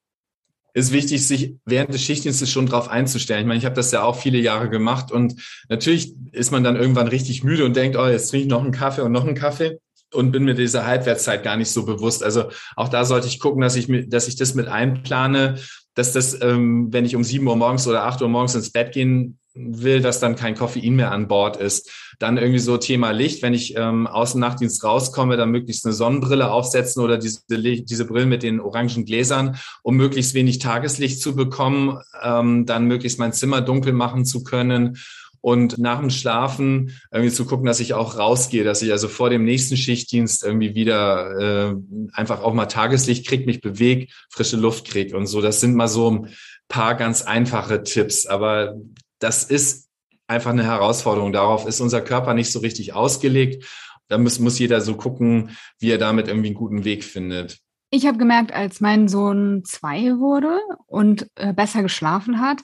ist 0.74 0.92
wichtig, 0.92 1.26
sich 1.26 1.54
während 1.64 1.94
des 1.94 2.02
Schichtdienstes 2.02 2.50
schon 2.50 2.66
drauf 2.66 2.88
einzustellen. 2.88 3.40
Ich 3.40 3.46
meine, 3.46 3.58
ich 3.58 3.64
habe 3.64 3.76
das 3.76 3.92
ja 3.92 4.02
auch 4.02 4.16
viele 4.18 4.38
Jahre 4.38 4.68
gemacht 4.68 5.10
und 5.10 5.34
natürlich 5.68 6.14
ist 6.32 6.50
man 6.50 6.64
dann 6.64 6.76
irgendwann 6.76 7.08
richtig 7.08 7.44
müde 7.44 7.64
und 7.64 7.76
denkt, 7.76 7.96
oh, 7.96 8.06
jetzt 8.06 8.28
trinke 8.28 8.44
ich 8.44 8.50
noch 8.50 8.62
einen 8.62 8.72
Kaffee 8.72 9.02
und 9.02 9.12
noch 9.12 9.24
einen 9.24 9.36
Kaffee 9.36 9.78
und 10.12 10.32
bin 10.32 10.44
mir 10.44 10.54
dieser 10.54 10.86
Halbwertszeit 10.86 11.42
gar 11.42 11.56
nicht 11.56 11.70
so 11.70 11.84
bewusst. 11.84 12.22
Also 12.22 12.44
auch 12.76 12.88
da 12.88 13.04
sollte 13.04 13.26
ich 13.26 13.40
gucken, 13.40 13.60
dass 13.60 13.76
ich, 13.76 13.88
dass 14.08 14.28
ich 14.28 14.36
das 14.36 14.54
mit 14.54 14.68
einplane, 14.68 15.56
dass 15.94 16.12
das, 16.12 16.40
ähm, 16.42 16.92
wenn 16.92 17.04
ich 17.04 17.16
um 17.16 17.24
sieben 17.24 17.46
Uhr 17.46 17.56
morgens 17.56 17.86
oder 17.88 18.04
acht 18.04 18.22
Uhr 18.22 18.28
morgens 18.28 18.54
ins 18.54 18.70
Bett 18.70 18.92
gehen 18.92 19.38
will, 19.56 20.02
dass 20.02 20.20
dann 20.20 20.36
kein 20.36 20.54
Koffein 20.54 20.96
mehr 20.96 21.10
an 21.10 21.28
Bord 21.28 21.56
ist. 21.56 21.90
Dann 22.18 22.36
irgendwie 22.36 22.58
so 22.58 22.76
Thema 22.76 23.10
Licht, 23.10 23.42
wenn 23.42 23.54
ich 23.54 23.74
ähm, 23.76 24.06
aus 24.06 24.32
dem 24.32 24.40
Nachtdienst 24.42 24.84
rauskomme, 24.84 25.38
dann 25.38 25.50
möglichst 25.50 25.86
eine 25.86 25.94
Sonnenbrille 25.94 26.50
aufsetzen 26.50 27.02
oder 27.02 27.16
diese, 27.16 27.40
diese 27.48 28.04
Brillen 28.04 28.28
mit 28.28 28.42
den 28.42 28.60
orangen 28.60 29.06
Gläsern, 29.06 29.56
um 29.82 29.96
möglichst 29.96 30.34
wenig 30.34 30.58
Tageslicht 30.58 31.20
zu 31.20 31.34
bekommen, 31.34 31.98
ähm, 32.22 32.66
dann 32.66 32.84
möglichst 32.84 33.18
mein 33.18 33.32
Zimmer 33.32 33.62
dunkel 33.62 33.94
machen 33.94 34.26
zu 34.26 34.44
können 34.44 34.98
und 35.46 35.78
nach 35.78 36.00
dem 36.00 36.10
Schlafen 36.10 36.98
irgendwie 37.12 37.32
zu 37.32 37.46
gucken, 37.46 37.66
dass 37.66 37.78
ich 37.78 37.94
auch 37.94 38.18
rausgehe, 38.18 38.64
dass 38.64 38.82
ich 38.82 38.90
also 38.90 39.06
vor 39.06 39.30
dem 39.30 39.44
nächsten 39.44 39.76
Schichtdienst 39.76 40.42
irgendwie 40.42 40.74
wieder 40.74 41.70
äh, 41.70 41.76
einfach 42.14 42.42
auch 42.42 42.52
mal 42.52 42.66
Tageslicht 42.66 43.28
kriege, 43.28 43.46
mich 43.46 43.60
bewege, 43.60 44.08
frische 44.28 44.56
Luft 44.56 44.88
kriege 44.88 45.16
und 45.16 45.28
so. 45.28 45.40
Das 45.40 45.60
sind 45.60 45.76
mal 45.76 45.86
so 45.86 46.10
ein 46.10 46.34
paar 46.66 46.96
ganz 46.96 47.22
einfache 47.22 47.84
Tipps, 47.84 48.26
aber 48.26 48.74
das 49.20 49.44
ist 49.44 49.88
einfach 50.26 50.50
eine 50.50 50.64
Herausforderung. 50.64 51.32
Darauf 51.32 51.64
ist 51.68 51.80
unser 51.80 52.00
Körper 52.00 52.34
nicht 52.34 52.50
so 52.50 52.58
richtig 52.58 52.94
ausgelegt. 52.94 53.64
Da 54.08 54.18
muss, 54.18 54.40
muss 54.40 54.58
jeder 54.58 54.80
so 54.80 54.96
gucken, 54.96 55.56
wie 55.78 55.92
er 55.92 55.98
damit 55.98 56.26
irgendwie 56.26 56.48
einen 56.48 56.56
guten 56.56 56.82
Weg 56.82 57.04
findet. 57.04 57.60
Ich 57.90 58.04
habe 58.04 58.18
gemerkt, 58.18 58.52
als 58.52 58.80
mein 58.80 59.06
Sohn 59.06 59.62
zwei 59.64 60.18
wurde 60.18 60.58
und 60.86 61.28
äh, 61.36 61.52
besser 61.52 61.84
geschlafen 61.84 62.40
hat, 62.40 62.62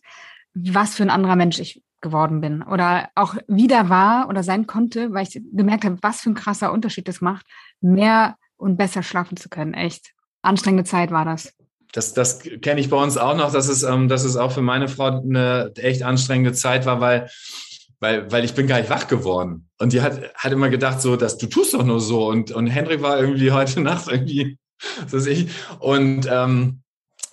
was 0.53 0.97
für 0.97 1.05
ein 1.05 1.11
anderer 1.11 1.37
Mensch 1.37 1.61
ich 1.61 1.81
geworden 2.03 2.41
bin 2.41 2.63
oder 2.63 3.09
auch 3.15 3.37
wieder 3.49 3.89
war 3.89 4.29
oder 4.29 4.43
sein 4.43 4.67
konnte, 4.67 5.13
weil 5.13 5.27
ich 5.27 5.41
gemerkt 5.53 5.85
habe, 5.85 5.99
was 6.03 6.21
für 6.21 6.31
ein 6.31 6.35
krasser 6.35 6.73
Unterschied 6.73 7.09
das 7.09 7.21
macht, 7.21 7.47
mehr 7.81 8.37
und 8.57 8.77
besser 8.77 9.03
schlafen 9.03 9.37
zu 9.37 9.49
können. 9.49 9.75
Echt 9.75 10.13
anstrengende 10.43 10.85
Zeit 10.85 11.11
war 11.11 11.25
das 11.25 11.55
das, 11.95 12.15
das 12.15 12.41
kenne 12.63 12.81
ich 12.81 12.89
bei 12.89 12.97
uns 12.97 13.19
auch 13.19 13.37
noch, 13.37 13.53
dass 13.53 13.69
es, 13.69 13.83
ähm, 13.83 14.09
dass 14.09 14.25
es 14.25 14.37
auch 14.37 14.53
für 14.53 14.63
meine 14.63 14.89
Frau 14.89 15.09
eine 15.09 15.73
echt 15.77 16.03
anstrengende 16.03 16.55
Zeit 16.55 16.87
war, 16.87 17.03
weil 17.03 17.29
weil, 18.03 18.33
weil 18.33 18.45
ich 18.45 18.55
bin 18.55 18.67
gar 18.67 18.79
nicht 18.79 18.91
wach 18.91 19.07
geworden. 19.07 19.69
Und 19.79 19.93
die 19.93 20.03
hat, 20.03 20.35
hat 20.35 20.53
immer 20.53 20.71
gedacht, 20.71 21.01
so, 21.01 21.15
dass 21.15 21.39
du 21.39 21.47
tust 21.47 21.73
doch 21.73 21.85
nur 21.85 22.01
so. 22.01 22.27
Und, 22.27 22.51
und 22.51 22.67
Henry 22.67 23.01
war 23.01 23.21
irgendwie 23.21 23.53
heute 23.53 23.81
Nacht 23.81 24.09
irgendwie, 24.11 24.59
was 25.05 25.13
weiß 25.13 25.27
ich. 25.27 25.51
Und 25.79 26.29
ähm, 26.29 26.82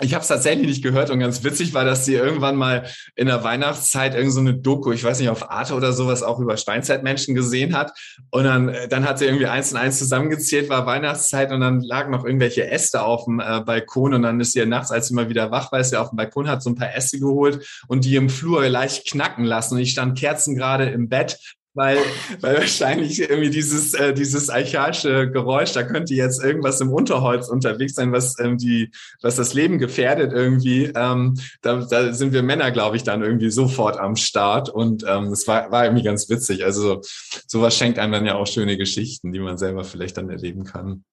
ich 0.02 0.14
habe 0.14 0.22
es 0.22 0.30
tatsächlich 0.30 0.68
nicht 0.68 0.84
gehört 0.84 1.10
und 1.10 1.20
ganz 1.20 1.44
witzig 1.44 1.74
war, 1.74 1.84
dass 1.84 2.06
sie 2.06 2.16
irgendwann 2.16 2.56
mal 2.56 2.88
in 3.16 3.28
der 3.28 3.44
Weihnachtszeit 3.44 4.16
irgend 4.16 4.32
so 4.32 4.40
eine 4.40 4.54
Doku, 4.54 4.94
ich 4.94 5.04
weiß 5.04 5.20
nicht, 5.20 5.30
auf 5.30 5.52
Arte 5.52 5.74
oder 5.74 5.92
sowas 5.92 6.24
auch 6.24 6.40
über 6.40 6.56
Steinzeitmenschen 6.56 7.36
gesehen 7.36 7.76
hat. 7.76 7.92
Und 8.30 8.46
dann, 8.46 8.70
äh, 8.70 8.88
dann 8.88 9.08
hat 9.08 9.20
sie 9.20 9.26
irgendwie 9.26 9.48
eins 9.48 9.72
und 9.72 9.78
eins 9.78 10.00
zusammengezählt, 10.00 10.70
war 10.70 10.86
Weihnachtszeit 10.86 11.52
und 11.52 11.60
dann 11.60 11.82
lagen 11.82 12.12
noch 12.12 12.24
irgendwelche 12.24 12.70
Äste 12.70 13.02
auf 13.04 13.26
dem 13.26 13.42
äh, 13.42 13.60
Balkon 13.60 14.14
und 14.14 14.22
dann 14.22 14.40
ist 14.40 14.54
sie 14.54 14.60
ja 14.60 14.66
nachts, 14.66 14.92
als 14.92 15.10
sie 15.10 15.14
mal 15.14 15.28
wieder 15.28 15.52
wach 15.52 15.72
war, 15.74 15.82
ist 15.82 15.90
sie 15.90 16.00
auf 16.00 16.12
dem 16.12 16.16
Balkon, 16.16 16.48
hat 16.48 16.64
so 16.64 16.70
ein 16.70 16.76
paar 16.76 16.96
Äste 16.96 17.20
geholt 17.20 17.68
und 17.88 18.06
die 18.06 18.16
im 18.16 18.30
Flur 18.30 18.68
leicht 18.70 19.06
knacken 19.06 19.44
lassen. 19.44 19.76
Und 19.76 19.82
ich 19.82 19.92
stand 19.92 20.18
Kerzen 20.18 20.56
gerade 20.56 20.86
im 20.86 21.10
Bett 21.10 21.38
weil, 21.74 21.98
weil 22.42 22.58
wahrscheinlich 22.58 23.20
irgendwie 23.20 23.50
dieses, 23.50 23.94
äh, 23.94 24.14
dieses 24.14 24.50
archaische 24.50 25.30
Geräusch, 25.30 25.74
da 25.74 25.84
könnte 25.84 26.14
jetzt 26.14 26.44
irgendwas 26.44 26.82
im 26.82 26.92
Unterholz 26.92 27.50
unterwegs 27.50 27.96
sein, 27.96 28.12
was 28.12 28.40
ähm, 28.40 28.58
die, 28.58 28.92
was 29.22 29.36
das 29.36 29.54
Leben 29.54 29.80
gefährdet 29.80 30.34
irgendwie. 30.34 30.92
Ähm, 30.96 31.40
da, 31.62 31.86
da 31.90 32.14
sind 32.14 32.34
wir 32.34 32.44
Männer, 32.44 32.72
glaube 32.72 32.98
ich, 32.98 33.04
dann 33.04 33.22
irgendwie 33.22 33.52
sofort 33.52 33.98
am 33.98 34.16
Start 34.16 34.70
und 34.70 35.04
ähm, 35.08 35.26
es 35.26 35.48
war, 35.48 35.72
war 35.72 35.86
irgendwie 35.86 36.04
ganz 36.04 36.30
witzig. 36.30 36.64
Also 36.64 37.02
sowas 37.48 37.76
schenkt 37.78 38.00
einem 38.00 38.14
dann 38.14 38.26
ja 38.26 38.36
auch 38.36 38.48
schöne 38.48 38.78
Geschichten, 38.78 39.32
die 39.32 39.40
man 39.40 39.58
selber 39.58 39.84
vielleicht 39.84 40.18
dann 40.18 40.30
erleben 40.30 40.64
kann. 40.64 41.04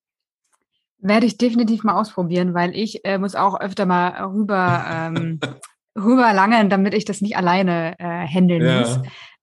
Werde 0.98 1.26
ich 1.26 1.36
definitiv 1.36 1.84
mal 1.84 2.00
ausprobieren, 2.00 2.54
weil 2.54 2.74
ich 2.74 3.04
äh, 3.04 3.18
muss 3.18 3.34
auch 3.34 3.60
öfter 3.60 3.84
mal 3.84 4.24
rüber 4.24 4.84
ähm, 4.88 5.40
rüber 5.96 6.32
langen, 6.32 6.68
damit 6.68 6.94
ich 6.94 7.04
das 7.04 7.20
nicht 7.20 7.36
alleine 7.36 7.94
äh, 7.98 8.26
handeln 8.26 8.62
ja. 8.62 8.80
muss. 8.80 9.00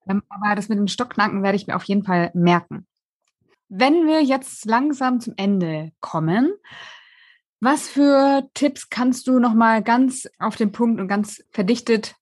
Ähm, 0.07 0.23
aber 0.29 0.55
das 0.55 0.69
mit 0.69 0.77
dem 0.77 0.87
Stockknacken 0.87 1.43
werde 1.43 1.55
ich 1.55 1.67
mir 1.67 1.75
auf 1.75 1.83
jeden 1.83 2.03
Fall 2.03 2.31
merken. 2.33 2.85
Wenn 3.69 4.05
wir 4.05 4.21
jetzt 4.21 4.65
langsam 4.65 5.19
zum 5.19 5.33
Ende 5.37 5.91
kommen, 5.99 6.53
was 7.59 7.87
für 7.87 8.47
Tipps 8.53 8.89
kannst 8.89 9.27
du 9.27 9.39
noch 9.39 9.53
mal 9.53 9.81
ganz 9.81 10.27
auf 10.37 10.55
den 10.55 10.71
Punkt 10.71 10.99
und 10.99 11.07
ganz 11.07 11.43
verdichtet 11.51 12.15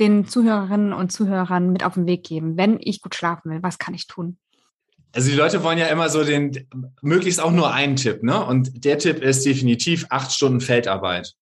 den 0.00 0.26
Zuhörerinnen 0.26 0.92
und 0.92 1.12
Zuhörern 1.12 1.70
mit 1.70 1.84
auf 1.84 1.94
den 1.94 2.06
Weg 2.06 2.24
geben, 2.24 2.56
wenn 2.56 2.78
ich 2.80 3.00
gut 3.00 3.14
schlafen 3.14 3.50
will? 3.50 3.62
Was 3.62 3.78
kann 3.78 3.94
ich 3.94 4.06
tun? 4.06 4.38
Also 5.12 5.30
die 5.30 5.36
Leute 5.36 5.62
wollen 5.62 5.78
ja 5.78 5.86
immer 5.86 6.10
so 6.10 6.24
den, 6.24 6.68
möglichst 7.00 7.40
auch 7.40 7.52
nur 7.52 7.72
einen 7.72 7.96
Tipp, 7.96 8.22
ne? 8.22 8.44
Und 8.44 8.84
der 8.84 8.98
Tipp 8.98 9.22
ist 9.22 9.46
definitiv 9.46 10.06
acht 10.10 10.32
Stunden 10.32 10.60
Feldarbeit 10.60 11.34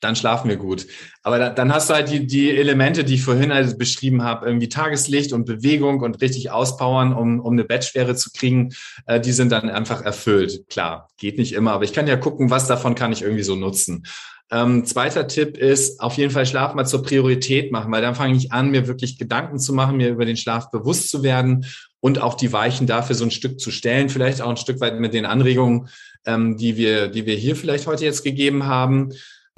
dann 0.00 0.16
schlafen 0.16 0.48
wir 0.48 0.56
gut. 0.56 0.86
Aber 1.22 1.38
da, 1.38 1.50
dann 1.50 1.72
hast 1.72 1.90
du 1.90 1.94
halt 1.94 2.10
die, 2.10 2.26
die 2.26 2.50
Elemente, 2.50 3.04
die 3.04 3.14
ich 3.14 3.22
vorhin 3.22 3.52
halt 3.52 3.78
beschrieben 3.78 4.22
habe, 4.22 4.46
irgendwie 4.46 4.68
Tageslicht 4.68 5.32
und 5.32 5.44
Bewegung 5.44 6.00
und 6.00 6.20
richtig 6.20 6.50
auspowern, 6.50 7.12
um, 7.12 7.40
um 7.40 7.52
eine 7.52 7.64
Bettschwere 7.64 8.14
zu 8.16 8.30
kriegen, 8.32 8.72
äh, 9.06 9.20
die 9.20 9.32
sind 9.32 9.52
dann 9.52 9.68
einfach 9.68 10.02
erfüllt. 10.02 10.68
Klar, 10.68 11.08
geht 11.18 11.38
nicht 11.38 11.52
immer, 11.52 11.72
aber 11.72 11.84
ich 11.84 11.92
kann 11.92 12.06
ja 12.06 12.16
gucken, 12.16 12.50
was 12.50 12.66
davon 12.66 12.94
kann 12.94 13.12
ich 13.12 13.22
irgendwie 13.22 13.42
so 13.44 13.56
nutzen. 13.56 14.04
Ähm, 14.52 14.84
zweiter 14.84 15.28
Tipp 15.28 15.56
ist, 15.56 16.00
auf 16.00 16.14
jeden 16.14 16.32
Fall 16.32 16.44
Schlaf 16.44 16.74
mal 16.74 16.84
zur 16.84 17.02
Priorität 17.02 17.70
machen, 17.70 17.92
weil 17.92 18.02
dann 18.02 18.16
fange 18.16 18.36
ich 18.36 18.50
an, 18.50 18.70
mir 18.70 18.88
wirklich 18.88 19.16
Gedanken 19.16 19.60
zu 19.60 19.72
machen, 19.72 19.96
mir 19.96 20.08
über 20.08 20.24
den 20.24 20.36
Schlaf 20.36 20.72
bewusst 20.72 21.08
zu 21.08 21.22
werden 21.22 21.66
und 22.00 22.20
auch 22.20 22.34
die 22.34 22.52
Weichen 22.52 22.88
dafür 22.88 23.14
so 23.14 23.24
ein 23.24 23.30
Stück 23.30 23.60
zu 23.60 23.70
stellen, 23.70 24.08
vielleicht 24.08 24.42
auch 24.42 24.50
ein 24.50 24.56
Stück 24.56 24.80
weit 24.80 24.98
mit 24.98 25.14
den 25.14 25.24
Anregungen, 25.24 25.88
ähm, 26.26 26.56
die 26.56 26.76
wir, 26.76 27.08
die 27.08 27.26
wir 27.26 27.36
hier 27.36 27.54
vielleicht 27.54 27.86
heute 27.86 28.04
jetzt 28.04 28.24
gegeben 28.24 28.66
haben. 28.66 29.12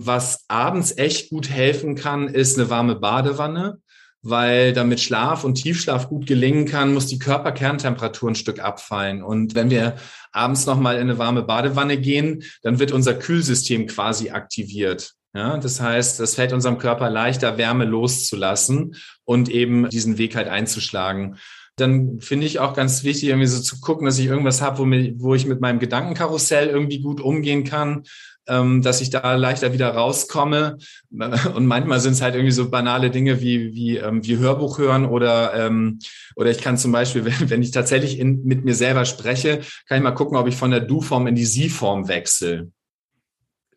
Was 0.05 0.45
abends 0.49 0.97
echt 0.97 1.31
gut 1.31 1.49
helfen 1.49 1.95
kann, 1.95 2.27
ist 2.27 2.59
eine 2.59 2.71
warme 2.71 2.97
Badewanne, 2.97 3.79
weil 4.21 4.73
damit 4.73 5.01
Schlaf 5.01 5.45
und 5.45 5.55
Tiefschlaf 5.55 6.09
gut 6.09 6.27
gelingen 6.27 6.67
kann, 6.67 6.93
muss 6.93 7.07
die 7.07 7.21
Körperkerntemperatur 7.21 8.31
ein 8.31 8.35
Stück 8.35 8.59
abfallen. 8.59 9.23
Und 9.23 9.55
wenn 9.55 9.71
wir 9.71 9.95
abends 10.33 10.67
nochmal 10.67 10.97
in 10.97 11.03
eine 11.03 11.19
warme 11.19 11.43
Badewanne 11.43 11.99
gehen, 11.99 12.43
dann 12.63 12.81
wird 12.81 12.91
unser 12.91 13.15
Kühlsystem 13.15 13.87
quasi 13.87 14.31
aktiviert. 14.31 15.13
Ja, 15.35 15.57
das 15.57 15.81
heißt, 15.81 16.19
es 16.21 16.35
fällt 16.35 16.53
unserem 16.53 16.79
Körper 16.79 17.09
leichter, 17.09 17.57
Wärme 17.57 17.85
loszulassen 17.85 18.97
und 19.25 19.49
eben 19.49 19.89
diesen 19.89 20.19
Weg 20.19 20.35
halt 20.35 20.49
einzuschlagen 20.49 21.39
dann 21.77 22.21
finde 22.21 22.47
ich 22.47 22.59
auch 22.59 22.75
ganz 22.75 23.03
wichtig, 23.03 23.31
irgendwie 23.31 23.47
so 23.47 23.61
zu 23.61 23.81
gucken, 23.81 24.05
dass 24.05 24.19
ich 24.19 24.27
irgendwas 24.27 24.61
habe, 24.61 24.79
wo, 24.79 24.85
wo 25.25 25.35
ich 25.35 25.47
mit 25.47 25.61
meinem 25.63 25.79
Gedankenkarussell 25.79 26.69
irgendwie 26.69 27.01
gut 27.01 27.21
umgehen 27.21 27.65
kann 27.65 28.03
ähm, 28.47 28.83
dass 28.83 29.01
ich 29.01 29.11
da 29.11 29.35
leichter 29.35 29.73
wieder 29.73 29.91
rauskomme. 29.91 30.79
Und 31.55 31.67
manchmal 31.67 32.01
sind 32.01 32.13
es 32.13 32.23
halt 32.23 32.35
irgendwie 32.35 32.53
so 32.53 32.71
banale 32.71 33.11
Dinge 33.11 33.41
wie, 33.41 33.75
wie, 33.75 33.97
ähm, 33.97 34.25
wie 34.25 34.39
Hörbuch 34.39 34.79
hören 34.79 35.05
oder, 35.05 35.55
ähm, 35.55 35.99
oder 36.37 36.51
ich 36.51 36.59
kann 36.59 36.79
zum 36.79 36.93
Beispiel, 36.93 37.25
wenn, 37.41 37.51
wenn 37.51 37.63
ich 37.63 37.71
tatsächlich 37.71 38.19
in, 38.19 38.45
mit 38.45 38.65
mir 38.65 38.75
selber 38.75 39.05
spreche, 39.05 39.61
kann 39.89 39.99
ich 39.99 40.05
mal 40.05 40.13
gucken, 40.13 40.37
ob 40.37 40.49
ich 40.49 40.57
von 40.57 40.71
der 40.71 40.81
Du-Form 40.81 41.27
in 41.27 41.35
die 41.35 41.47
Sie-Form 41.47 42.09
wechsle. 42.09 42.71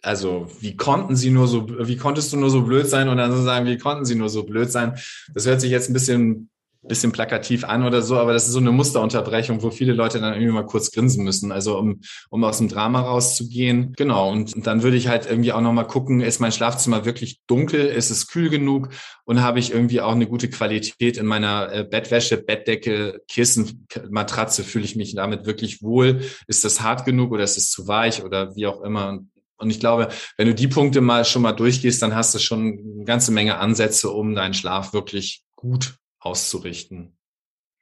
Also, 0.02 0.48
wie 0.60 0.76
konnten 0.76 1.16
sie 1.16 1.32
nur 1.32 1.48
so, 1.48 1.68
wie 1.68 1.98
konntest 1.98 2.32
du 2.32 2.38
nur 2.38 2.52
so 2.52 2.62
blöd 2.62 2.88
sein 2.88 3.10
und 3.10 3.18
dann 3.18 3.32
so 3.32 3.42
sagen, 3.42 3.66
wie 3.66 3.80
konnten 3.80 4.06
sie 4.06 4.14
nur 4.14 4.30
so 4.30 4.44
blöd 4.44 4.72
sein? 4.72 5.00
Das 5.34 5.48
hört 5.48 5.62
sich 5.62 5.72
jetzt 5.72 5.90
ein 5.90 5.94
bisschen 5.94 6.52
bisschen 6.88 7.12
plakativ 7.12 7.64
an 7.64 7.84
oder 7.84 8.02
so, 8.02 8.18
aber 8.18 8.34
das 8.34 8.46
ist 8.46 8.52
so 8.52 8.60
eine 8.60 8.72
Musterunterbrechung, 8.72 9.62
wo 9.62 9.72
viele 9.72 9.94
Leute 9.94 10.20
dann 10.20 10.34
irgendwie 10.34 10.52
mal 10.52 10.66
kurz 10.66 10.92
grinsen 10.92 11.24
müssen, 11.24 11.52
also 11.52 11.78
um, 11.78 12.02
um 12.30 12.44
aus 12.44 12.60
dem 12.60 12.68
Drama 12.68 13.02
rauszugehen. 13.02 13.94
Genau, 13.98 14.32
und, 14.32 14.56
und 14.56 14.68
dann 14.68 14.84
würde 14.84 14.98
ich 14.98 15.08
halt 15.08 15.26
irgendwie 15.26 15.52
auch 15.52 15.62
nochmal 15.62 15.88
gucken, 15.88 16.22
ist 16.22 16.40
mein 16.40 16.52
Schlafzimmer 16.52 17.06
wirklich 17.06 17.40
dunkel, 17.48 17.86
ist 17.86 18.10
es 18.10 18.28
kühl 18.28 18.50
genug 18.50 18.90
und 19.26 19.42
habe 19.42 19.60
ich 19.60 19.72
irgendwie 19.72 20.02
auch 20.02 20.14
eine 20.14 20.28
gute 20.28 20.50
Qualität 20.50 21.18
in 21.18 21.26
meiner 21.26 21.72
äh, 21.72 21.84
Bettwäsche, 21.84 22.38
Bettdecke, 22.38 23.22
Kissen, 23.28 23.88
Matratze, 24.10 24.64
fühle 24.64 24.86
ich 24.86 24.96
mich 24.96 25.16
damit 25.16 25.46
wirklich 25.46 25.82
wohl? 25.82 26.22
Ist 26.48 26.66
das 26.66 26.82
hart 26.82 27.06
genug 27.06 27.32
oder 27.32 27.44
ist 27.44 27.58
es 27.58 27.70
zu 27.70 27.88
weich 27.88 28.24
oder 28.24 28.56
wie 28.56 28.68
auch 28.68 28.82
immer? 28.82 29.20
Und 29.58 29.70
ich 29.70 29.80
glaube, 29.80 30.10
wenn 30.38 30.48
du 30.48 30.54
die 30.54 30.68
Punkte 30.68 31.02
mal 31.02 31.24
schon 31.24 31.42
mal 31.42 31.54
durchgehst, 31.54 32.02
dann 32.02 32.14
hast 32.14 32.36
du 32.36 32.40
schon 32.40 32.80
eine 32.96 33.06
ganze 33.06 33.32
Menge 33.32 33.58
Ansätze, 33.58 34.10
um 34.10 34.36
deinen 34.36 34.54
Schlaf 34.54 34.94
wirklich 34.94 35.44
gut 35.56 35.96
auszurichten. 36.26 37.18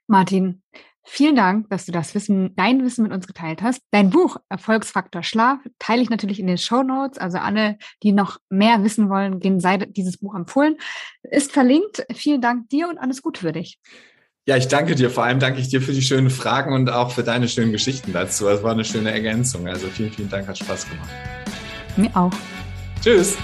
Martin, 0.06 0.62
vielen 1.02 1.34
Dank, 1.34 1.70
dass 1.70 1.86
du 1.86 1.92
das 1.92 2.14
Wissen, 2.14 2.54
dein 2.56 2.84
Wissen 2.84 3.02
mit 3.02 3.12
uns 3.12 3.26
geteilt 3.26 3.62
hast. 3.62 3.80
Dein 3.90 4.10
Buch 4.10 4.36
Erfolgsfaktor 4.48 5.22
Schlaf 5.22 5.58
teile 5.78 6.02
ich 6.02 6.10
natürlich 6.10 6.38
in 6.38 6.46
den 6.46 6.58
Show 6.58 6.82
Notes. 6.82 7.18
Also 7.18 7.38
alle, 7.38 7.78
die 8.02 8.12
noch 8.12 8.38
mehr 8.50 8.84
wissen 8.84 9.08
wollen, 9.08 9.40
denen 9.40 9.60
sei 9.60 9.78
dieses 9.78 10.18
Buch 10.18 10.34
empfohlen. 10.34 10.76
Ist 11.22 11.52
verlinkt. 11.52 12.04
Vielen 12.14 12.40
Dank 12.40 12.68
dir 12.68 12.88
und 12.88 12.98
alles 12.98 13.22
Gute 13.22 13.40
für 13.40 13.52
dich. 13.52 13.78
Ja, 14.46 14.58
ich 14.58 14.68
danke 14.68 14.94
dir. 14.94 15.08
Vor 15.08 15.24
allem 15.24 15.40
danke 15.40 15.60
ich 15.60 15.68
dir 15.68 15.80
für 15.80 15.92
die 15.92 16.02
schönen 16.02 16.28
Fragen 16.28 16.74
und 16.74 16.90
auch 16.90 17.12
für 17.12 17.22
deine 17.22 17.48
schönen 17.48 17.72
Geschichten 17.72 18.12
dazu. 18.12 18.46
Es 18.48 18.62
war 18.62 18.72
eine 18.72 18.84
schöne 18.84 19.10
Ergänzung. 19.10 19.66
Also 19.66 19.86
vielen, 19.86 20.12
vielen 20.12 20.28
Dank, 20.28 20.46
hat 20.46 20.58
Spaß 20.58 20.86
gemacht. 20.90 21.08
Mir 21.96 22.14
auch. 22.14 22.32
Tschüss. 23.00 23.38